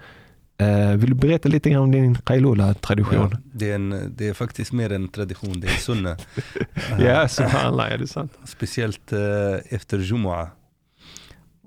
[0.57, 3.29] Eh, Vill du berätta lite grann om din qailula-tradition?
[3.31, 6.17] Ja, det, är en, det är faktiskt mer en tradition, det är sunna.
[6.99, 8.33] Ja, subhanallah, är det sant?
[8.45, 9.19] Speciellt eh,
[9.69, 10.47] efter Jumu'ah.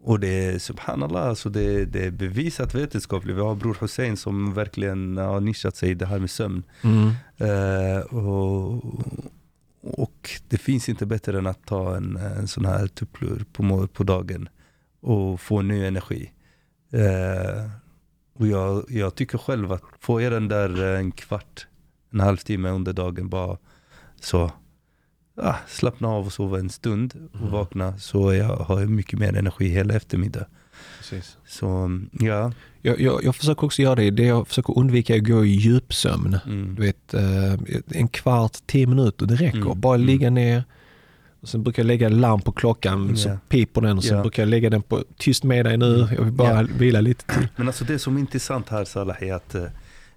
[0.08, 3.36] Och det är subhanallah, alltså det, det är bevisat vetenskapligt.
[3.36, 6.62] Vi har bror Hussein som verkligen har nischat sig i det här med sömn.
[6.82, 7.10] Mm.
[7.36, 8.84] Eh, och,
[9.82, 14.04] och det finns inte bättre än att ta en, en sån här tupplur på, på
[14.04, 14.48] dagen
[15.00, 16.32] och få ny energi.
[16.90, 17.70] Eh,
[18.34, 21.66] och jag, jag tycker själv att får jag den där en kvart,
[22.12, 23.58] en halvtimme under dagen bara
[24.20, 24.52] så
[25.42, 27.52] ah, slappna av och sova en stund och Mm.
[27.52, 30.46] vakna så jag har jag mycket mer energi hela eftermiddag.
[30.98, 31.36] Precis.
[31.46, 32.52] Så ja,
[32.82, 34.10] Jag, jag, jag försöker också göra det.
[34.10, 36.38] det jag försöker undvika är att gå i djupsömn.
[36.46, 37.52] mm, Du vet, eh,
[38.00, 39.58] en kvart, tio minuter, det räcker.
[39.58, 40.06] Mm, Bara mm.
[40.06, 40.64] ligga ner.
[41.40, 43.38] Och sen brukar jag lägga larm på klockan, så Ja.
[43.48, 44.22] piper den och sen Ja.
[44.22, 46.68] brukar jag lägga den på tyst med dig nu, jag vill bara Ja.
[46.78, 47.48] vila lite till.
[47.56, 49.64] Men alltså det som är intressant här Salah är att eh,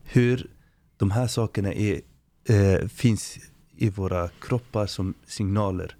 [0.03, 0.48] hur
[0.98, 2.02] de här sakerna är,
[2.49, 3.38] eh, finns
[3.82, 5.95] i våra kroppar som signaler.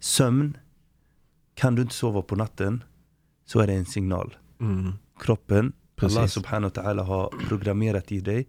[0.00, 0.56] Sömn,
[1.54, 2.84] kan du inte sova på natten
[3.44, 4.36] så är det en signal.
[5.20, 5.72] Kroppen,
[6.02, 6.32] Allah Precis.
[6.32, 8.46] subhanahu wa ta'ala har programmerat i dig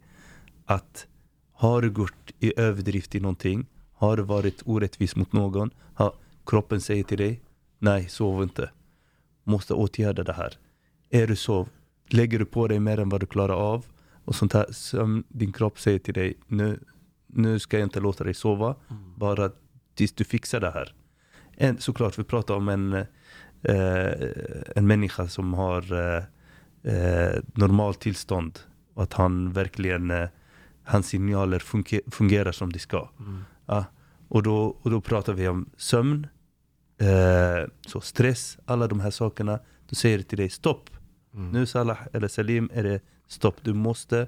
[0.66, 1.08] att
[1.52, 6.14] har du gått i överdrift i någonting, har du varit orättvis mot någon, har,
[6.46, 7.42] kroppen säger till dig,
[7.80, 8.70] nej sov inte.
[9.44, 10.54] Måste åtgärda det här.
[11.10, 11.68] Är du så,
[12.08, 13.86] lägger du på dig mer än vad du klarar av
[14.26, 16.80] och sånt här som din kropp säger till dig, nu,
[17.38, 18.76] nu ska jag inte låta dig sova,
[19.16, 19.52] bara
[19.96, 20.94] tills du fixar det här.
[21.58, 22.94] En, såklart, vi pratar om en,
[23.64, 24.12] eh,
[24.76, 26.24] en människa som har eh,
[26.94, 28.60] eh, normalt tillstånd
[28.96, 30.30] att han verkligen, eh,
[30.84, 33.10] hans signaler funge- fungerar som de ska.
[33.66, 33.86] Ja,
[34.28, 36.28] och, då, och då pratar vi om sömn,
[36.98, 39.60] eh, så stress, alla de här sakerna.
[39.90, 40.90] Då säger det till dig stopp.
[41.52, 43.56] Nu Salah eller Salim är det stopp.
[43.62, 44.28] Du måste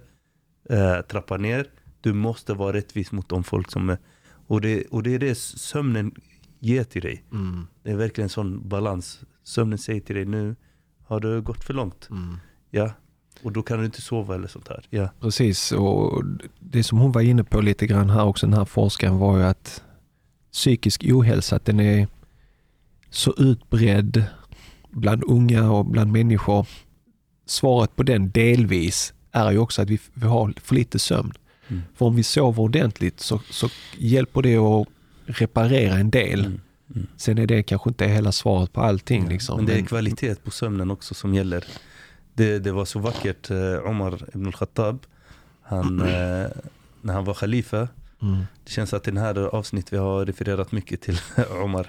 [0.69, 1.67] eh, trappa ner.
[2.01, 3.97] Du måste vara rättvis mot de folk som är...
[4.47, 6.11] Och det, och det är det sömnen
[6.59, 7.23] ger till dig.
[7.31, 7.67] Mm.
[7.83, 9.19] Det är verkligen en sån balans.
[9.43, 10.55] Sömnen säger till dig nu
[11.09, 12.07] har du gått för långt.
[12.09, 12.37] Mm.
[12.69, 12.91] Ja.
[13.43, 14.85] Och då kan du inte sova eller sånt här.
[14.89, 15.09] Ja.
[15.19, 16.23] Precis, och
[16.59, 19.43] det som hon var inne på lite grann här också, den här forskaren, var ju
[19.43, 19.83] att
[20.51, 22.07] psykisk ohälsa, att den är
[23.09, 24.23] så utbredd
[24.89, 26.67] bland unga och bland människor.
[27.45, 31.33] Svaret på den delvis är ju också att vi, vi har för lite sömn.
[31.69, 31.81] Mm.
[31.95, 34.87] För om vi sover ordentligt så, så hjälper det att
[35.25, 36.39] reparera en del.
[36.39, 36.61] Mm.
[36.95, 37.07] Mm.
[37.17, 39.29] Sen är det kanske inte hela svaret på allting.
[39.29, 39.55] Liksom.
[39.57, 41.63] Men det är kvalitet på sömnen också som gäller.
[42.33, 44.99] Det, det var så vackert, eh, Omar ibn al-Khattab,
[45.61, 46.47] han, eh,
[47.01, 47.87] när han var khalifa,
[48.21, 48.37] Mm.
[48.63, 51.17] det känns att i den här avsnitt vi har refererat mycket till
[51.63, 51.87] Omar,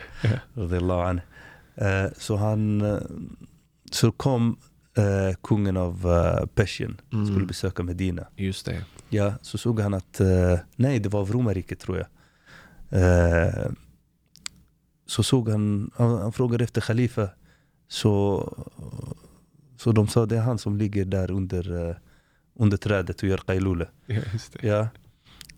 [0.55, 1.09] Ja.
[1.09, 1.23] anhu.
[1.75, 2.83] eh, så han,
[3.91, 4.57] så kom
[5.43, 6.07] kungen av
[6.55, 7.27] Persien, Mm.
[7.27, 8.27] skulle besöka Medina.
[8.37, 8.85] Just det.
[9.11, 12.07] Ja, så såg han att, eh, nej det var av romarriket tror jag.
[12.91, 13.71] Eh,
[15.07, 17.29] så såg han, han, frågade efter Khalifa.
[17.89, 18.45] Så,
[19.77, 21.97] så de sa det är han som ligger där under, eh,
[22.55, 23.89] under trädet och gör qailule.
[24.61, 24.89] Ja.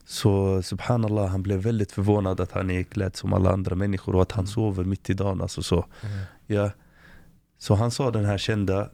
[0.04, 4.22] Så subhanallah, han blev väldigt förvånad att han är klädd som alla andra människor och
[4.22, 5.40] att han sover mitt i dagen.
[5.40, 5.86] Alltså så.
[6.46, 6.70] Ja.
[7.58, 8.90] Så han sa den här kända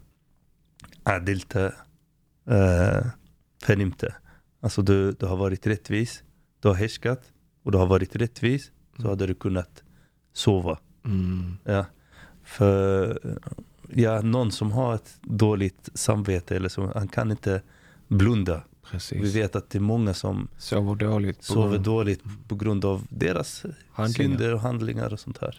[1.02, 1.74] Adilte
[2.46, 3.06] eh,
[3.62, 4.14] Fenimte.
[4.60, 6.22] Alltså du, du har varit rättvis,
[6.60, 7.22] du har härskat
[7.62, 8.70] och du har varit rättvis
[9.02, 9.82] så hade du kunnat
[10.32, 10.78] sova.
[11.04, 11.56] Mm.
[11.64, 11.84] Ja.
[12.44, 13.18] För
[13.94, 17.62] ja, någon som har ett dåligt samvete eller så, han kan inte
[18.08, 18.62] blunda.
[18.90, 19.22] Precis.
[19.22, 21.36] Vi vet att det är många som Sover dåligt.
[21.38, 24.28] på sover grund- dåligt på grund av deras Handlingar.
[24.38, 25.58] synder och handlingar och sånt här.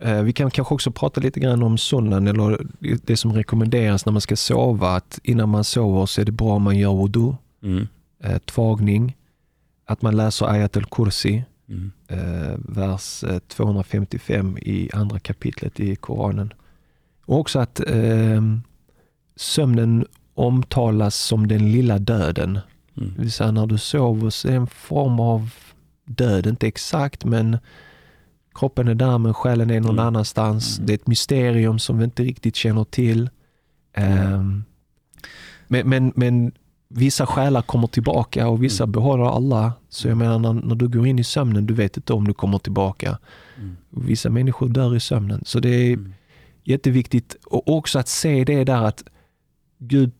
[0.00, 2.66] Eh, Vi kan kanske också prata lite grann om sunnan eller
[3.06, 4.88] det som rekommenderas när man ska sova.
[4.96, 7.86] Att innan man sover så är det bra om man gör wudu, Mm.
[8.24, 9.16] eh, tvagning,
[9.86, 11.92] att man läser ayat al-kursi, Mm.
[12.08, 16.52] eh, vers eh, 255 i andra kapitlet i Koranen.
[17.24, 18.42] Och också att eh,
[19.36, 22.58] sömnen omtalas som den lilla döden.
[22.96, 23.12] Mm.
[23.16, 25.50] Det vill säga när du sover så är det en form av
[26.04, 27.58] död, inte exakt men
[28.54, 30.06] kroppen är där men själen är någon Mm.
[30.06, 30.78] annanstans.
[30.78, 30.86] Mm.
[30.86, 33.30] Det är ett mysterium som vi inte riktigt känner till.
[33.92, 34.64] Ehm,
[35.68, 36.52] men, men, men
[36.88, 38.92] vissa själar kommer tillbaka och vissa Mm.
[38.92, 39.72] behåller alla.
[39.88, 42.34] Så jag menar när, när du går in i sömnen, du vet inte om du
[42.34, 43.18] kommer tillbaka.
[43.56, 43.76] Mm.
[43.90, 45.42] Vissa människor dör i sömnen.
[45.46, 46.12] Så det är Mm.
[46.64, 49.04] jätteviktigt och också att se det där att
[49.78, 50.10] Gud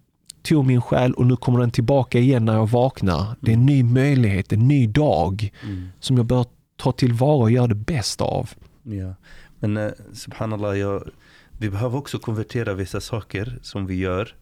[0.42, 3.36] tog min själ och nu kommer den tillbaka igen när jag vaknar.
[3.40, 5.88] Det är en ny möjlighet, en ny dag Mm.
[6.00, 6.46] som jag bör
[6.76, 8.50] ta tillvara och göra det bästa av.
[8.82, 9.14] Ja.
[9.60, 11.10] Men eh, subhanallah, jag,
[11.58, 14.34] vi behöver också konvertera vissa saker som vi gör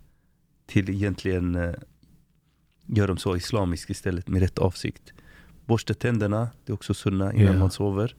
[0.66, 1.70] till egentligen eh,
[2.86, 5.12] gör dem så islamiskt istället med rätt avsikt.
[5.64, 7.58] Borsta tänderna, det är också sunna innan Ja.
[7.58, 8.14] man sover.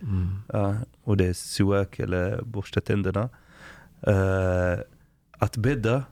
[0.54, 3.30] Ja, och det är suak eller borsta tänderna.
[4.02, 4.80] Eh,
[5.32, 6.04] att bädda,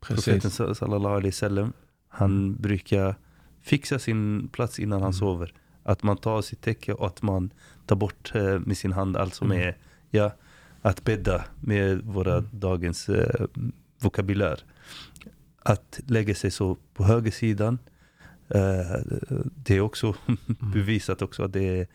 [0.00, 0.78] profeten Precis.
[0.78, 1.72] sallallahu alaihi wasallam,
[2.08, 3.14] han brukar
[3.60, 5.12] fixa sin plats innan han Mm.
[5.12, 5.54] sover.
[5.82, 7.50] Att man tar sitt täcke och att man
[7.86, 9.62] tar bort eh, med sin hand allt som Mm.
[9.68, 9.76] är,
[10.10, 10.32] ja,
[10.82, 12.48] att bädda med våra Mm.
[12.52, 13.10] dagens
[14.00, 14.60] vokabulär.
[15.62, 17.91] Att lägga sig så på högersidan, eh,
[19.64, 20.72] det är också Mm.
[20.72, 21.86] bevisat också att det är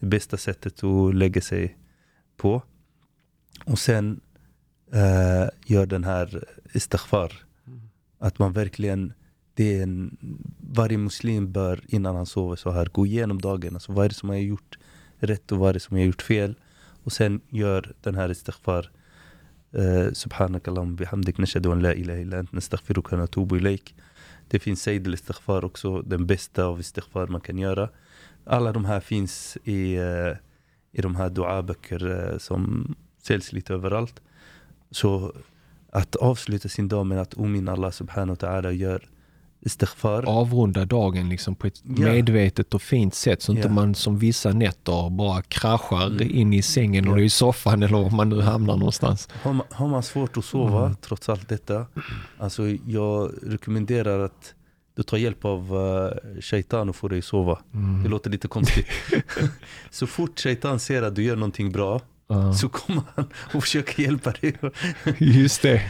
[0.00, 1.76] det bästa sättet att lägga sig
[2.36, 2.62] på.
[3.64, 4.20] Och sen
[4.92, 7.32] eh, gör den här istighfar.
[8.18, 9.12] Att man verkligen,
[9.54, 10.16] det är en,
[10.70, 13.74] varje muslim bör innan han sover så här gå igenom dagen.
[13.74, 14.78] Alltså vad är det som jag har gjort
[15.18, 16.54] rätt och vad är det som jag har gjort fel.
[17.04, 18.90] Och sen gör den här istighfar.
[19.72, 23.94] Eh, Subhanak Allahumma bihamdik nashadu an la ilaha illa ant nastaghfiruka wa natubu ilaik.
[24.48, 27.88] Det finns Seid al-Istighfar också, den bästa av istighfar man kan göra.
[28.44, 30.36] Alla de här finns i, eh,
[30.92, 34.20] i de här duaböcker eh, som säljs lite överallt.
[34.90, 35.32] Så
[35.90, 39.08] att avsluta sin dag med att ominna Allah subhanahu wa ta'ala gör
[39.66, 40.22] istighfar.
[40.28, 41.92] Avrunda dagen liksom på ett Ja.
[42.12, 43.72] medvetet och fint sätt så inte Ja.
[43.74, 46.30] man som vissa nätter bara kraschar Mm.
[46.30, 47.22] in i sängen och Ja.
[47.24, 49.28] i soffan eller om man nu hamnar någonstans.
[49.42, 50.96] Har man, har man svårt att sova Mm.
[51.00, 51.86] trots allt detta,
[52.38, 54.54] alltså jag rekommenderar att
[54.96, 56.10] du tar hjälp av uh,
[56.40, 57.58] shaitan och får dig sova.
[57.74, 58.02] Mm.
[58.02, 58.86] Det låter lite konstigt.
[59.90, 62.52] så fort shaitan ser att du gör någonting bra Ja.
[62.60, 63.24] så kommer han
[63.54, 64.56] och försöker hjälpa dig.
[65.18, 65.82] Just det.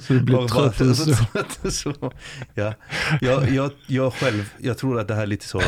[0.00, 1.70] Så du blir bara- trött och så.
[1.70, 2.12] så,
[2.54, 2.74] ja.
[3.20, 5.66] jag, jag, jag själv, jag tror att det här är lite så, eh,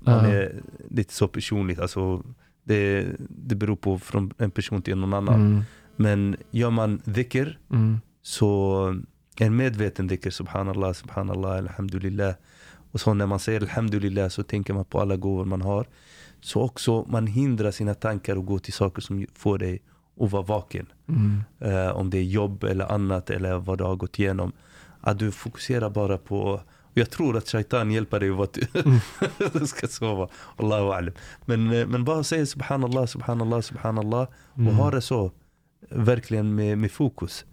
[0.00, 0.30] man Ja.
[0.30, 0.54] är
[0.90, 1.78] lite så personligt.
[1.80, 2.22] Alltså,
[2.64, 5.34] det, det beror på från en person till någon annan.
[5.34, 5.64] Mm.
[5.96, 8.00] Men gör man dhikr Mm.
[8.22, 9.00] så
[9.40, 12.34] en medveten dhikr, subhanallah, subhanallah, alhamdulillah.
[12.92, 15.86] Och så när man säger alhamdulillah så tänker man på alla gåvor man har.
[16.40, 19.82] Så också man hindrar sina tankar att gå till saker som får dig
[20.20, 20.86] att vara vaken.
[21.08, 21.42] Mm.
[21.58, 24.52] Eh, om det är jobb eller annat eller vad du har gått igenom.
[25.00, 26.60] Att du fokuserar bara på och
[26.94, 28.58] jag tror att shaitan hjälper dig att
[29.60, 30.28] du ska sova.
[30.56, 31.14] Allahu alam.
[31.44, 34.22] Men, eh, men bara säg subhanallah, subhanallah, subhanallah.
[34.52, 34.74] Och Mm.
[34.76, 35.30] ha det så.
[35.90, 37.44] Verkligen med, med fokus.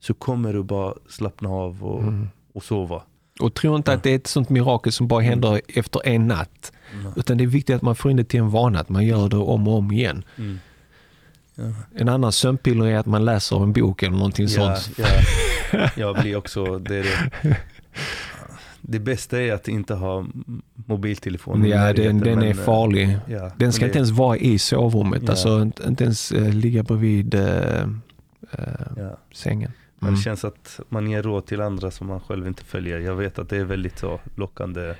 [0.00, 2.28] Så kommer du bara slappna av och, Mm.
[2.52, 3.02] och sova.
[3.40, 6.72] Och tro inte att det är ett sånt mirakel som bara händer efter en natt.
[7.00, 7.12] Mm.
[7.16, 9.28] Utan det är viktigt att man får in det till en vana, att man gör
[9.28, 10.24] det om och om igen.
[10.38, 10.58] Mm.
[11.54, 11.64] Ja.
[11.94, 14.98] En annan sömnpiller är att man läser en bok eller någonting Ja, sånt.
[14.98, 15.88] ja.
[15.96, 17.02] Jag blir också, det,
[17.42, 17.56] det.
[18.80, 22.54] det bästa är att inte ha m- mobiltelefon i Ja, den, den men, är eh,
[22.54, 23.18] farlig.
[23.28, 25.30] Ja, Den ska inte ens vara i sovrummet, Ja.
[25.30, 27.88] alltså inte, inte ens eh, ligga bredvid eh, eh,
[28.96, 29.18] Ja.
[29.34, 29.72] sängen.
[30.06, 30.18] Men Mm.
[30.18, 32.98] det känns att man ger råd till andra som man själv inte följer.
[32.98, 34.94] Jag vet att det är väldigt så lockande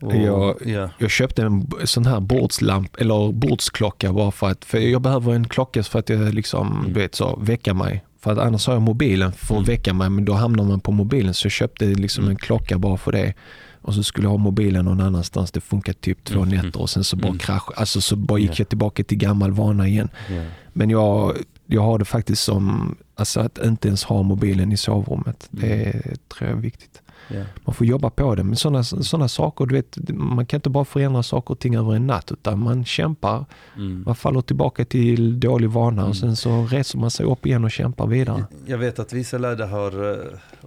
[0.00, 0.90] Och, Jag- ja.
[0.98, 5.48] Jag köpte en sån här bordslamp eller bordsklocka bara för att, för jag behöver en
[5.48, 6.92] klocka för att jag liksom, Mm.
[6.92, 8.04] du vet så, väcka mig.
[8.20, 9.64] För att annars har jag mobilen för att Mm.
[9.64, 11.34] väcka mig, men då hamnar man på mobilen.
[11.34, 12.30] Så jag köpte liksom Mm.
[12.30, 13.34] en klocka bara för det.
[13.82, 15.50] Och så skulle jag ha mobilen någon annanstans.
[15.52, 16.48] Det funkar typ två Mm.
[16.66, 17.38] nätter och sen så bara Mm.
[17.38, 17.68] krasch.
[17.76, 18.54] Alltså så bara gick Ja.
[18.58, 20.08] jag tillbaka till gammal vana igen.
[20.30, 20.42] Ja.
[20.72, 21.36] Men jag,
[21.66, 25.48] jag har det faktiskt som, alltså att inte ens ha mobilen i sovrummet.
[25.50, 26.16] Det Mm.
[26.28, 26.99] tror jag är viktigt.
[27.34, 27.44] Ja.
[27.64, 28.44] Man får jobba på det.
[28.44, 31.94] Men sådana såna saker, du vet, man kan inte bara förändra saker och ting över
[31.94, 32.32] en natt.
[32.32, 33.44] Utan man kämpar,
[33.76, 34.02] Mm.
[34.06, 36.10] man faller tillbaka till dålig vana Mm.
[36.10, 38.44] och sen så reser man sig upp igen och kämpar vidare.
[38.66, 40.16] Jag vet att vissa lärda har uh,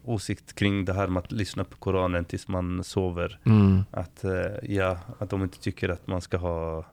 [0.03, 3.39] åsikt kring det här med att lyssna på Koranen tills man sover.
[3.45, 3.83] Mm.
[3.91, 4.31] Att, eh,
[4.75, 6.85] ja, att de inte tycker att man ska ha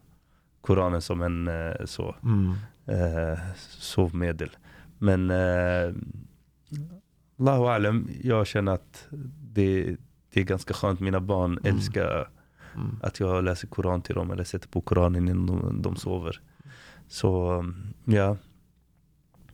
[0.60, 2.52] Koranen som en eh, så, Mm.
[2.86, 3.38] eh,
[3.78, 4.50] sovmedel.
[4.98, 5.94] Men uh,
[7.38, 9.08] Allahu alam, jag känner att
[9.52, 9.96] det,
[10.32, 11.00] det är ganska skönt.
[11.00, 11.74] Mina barn Mm.
[11.76, 12.28] älskar
[12.74, 12.96] Mm.
[13.02, 16.40] att jag läser Koran till dem eller sätter på Koranen innan de, de sover.
[17.08, 17.64] Så
[18.04, 18.36] ja.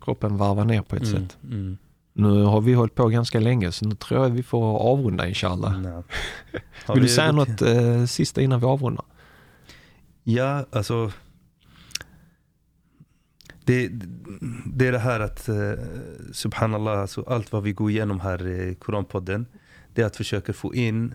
[0.00, 1.38] Kroppen varvar ner på ett Mm, sätt.
[1.44, 1.76] mm,
[2.12, 5.72] Nu har vi hållit på ganska länge så nu tror jag vi får avrunda inshallah.
[6.86, 9.04] Har Vill du säga något eh, sista innan vi avrundar?
[10.24, 11.12] Ja, alltså.
[13.64, 13.88] Det,
[14.66, 15.72] det är det här att, eh,
[16.32, 19.46] subhanallah, alltså allt vad vi går igenom här i Koranpodden,
[19.96, 21.14] det är att försöka få in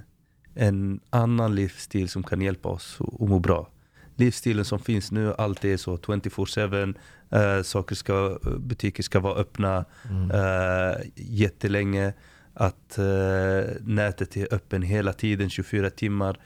[0.56, 3.70] en annan livsstil som kan hjälpa oss att må bra.
[4.16, 6.96] Livsstilen som finns nu, allt är så 24-7,
[7.30, 10.32] eh, saker ska, butiker ska vara öppna Mm.
[10.32, 12.14] eh, jättelänge,
[12.54, 16.40] att eh, nätet är öppen hela tiden, 24 timmar.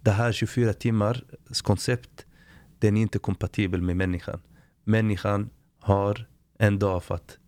[0.00, 1.22] Det här 24 timmars
[1.62, 2.26] koncept,
[2.78, 4.40] den är inte kompatibel med människan.
[4.84, 5.50] Människan
[5.80, 6.26] har
[6.58, 7.38] en dag för att,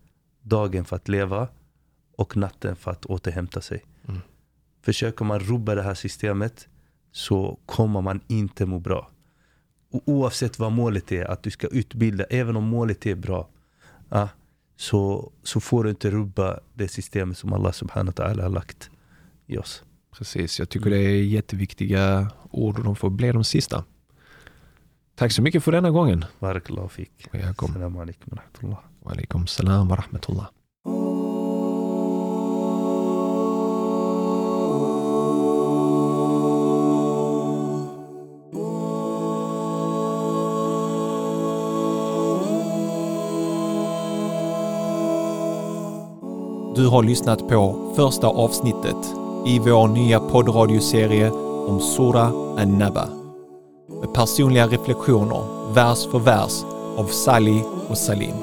[0.41, 1.47] dagen för att leva
[2.17, 3.83] och natten för att återhämta sig.
[4.81, 6.67] Försöker man rubba det här systemet
[7.11, 9.09] så kommer man inte må bra.
[9.91, 13.49] Oavsett vad målet är, att du ska utbilda, även om målet är bra,
[14.09, 14.29] ja,
[14.75, 18.89] så, så får du inte rubba det systemet som Allah subhanahu wa ta'ala har lagt
[19.47, 19.83] i oss.
[20.11, 23.83] Precis, jag tycker det är jätteviktiga ord och de får bli de sista.
[25.15, 26.25] Tack så mycket för denna gången.
[26.39, 27.27] Barakallahu fik.
[27.33, 28.79] Assalamu alaikum wa rahmatullah.
[28.99, 30.47] Wa alaikum salam wa rahmatullah.
[46.75, 49.15] Du har lyssnat på första avsnittet
[49.45, 51.31] i vår nya poddradioserie
[51.67, 53.07] om Sura An-Naba.
[53.99, 56.63] Med personliga reflektioner, vers för vers,
[56.97, 58.35] av Sali och Salim.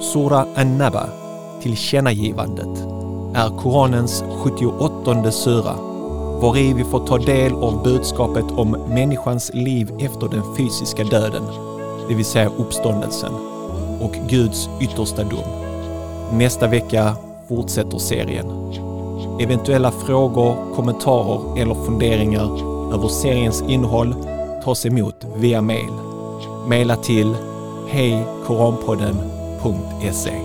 [0.00, 1.06] Sura An-Naba,
[1.62, 2.78] tillkännagivandet,
[3.34, 5.74] är Koranens 78 sura,
[6.40, 11.42] var i vi får ta del av budskapet om människans liv efter den fysiska döden,
[12.08, 13.32] det vill säga uppståndelsen,
[14.00, 15.61] och Guds yttersta dom.
[16.32, 17.16] Nästa vecka
[17.48, 18.46] fortsätter serien.
[19.40, 24.14] Eventuella frågor, kommentarer eller funderingar över seriens innehåll
[24.64, 25.92] tas emot via mail.
[26.68, 27.34] Maila till
[27.88, 30.41] hejkoranpodden.se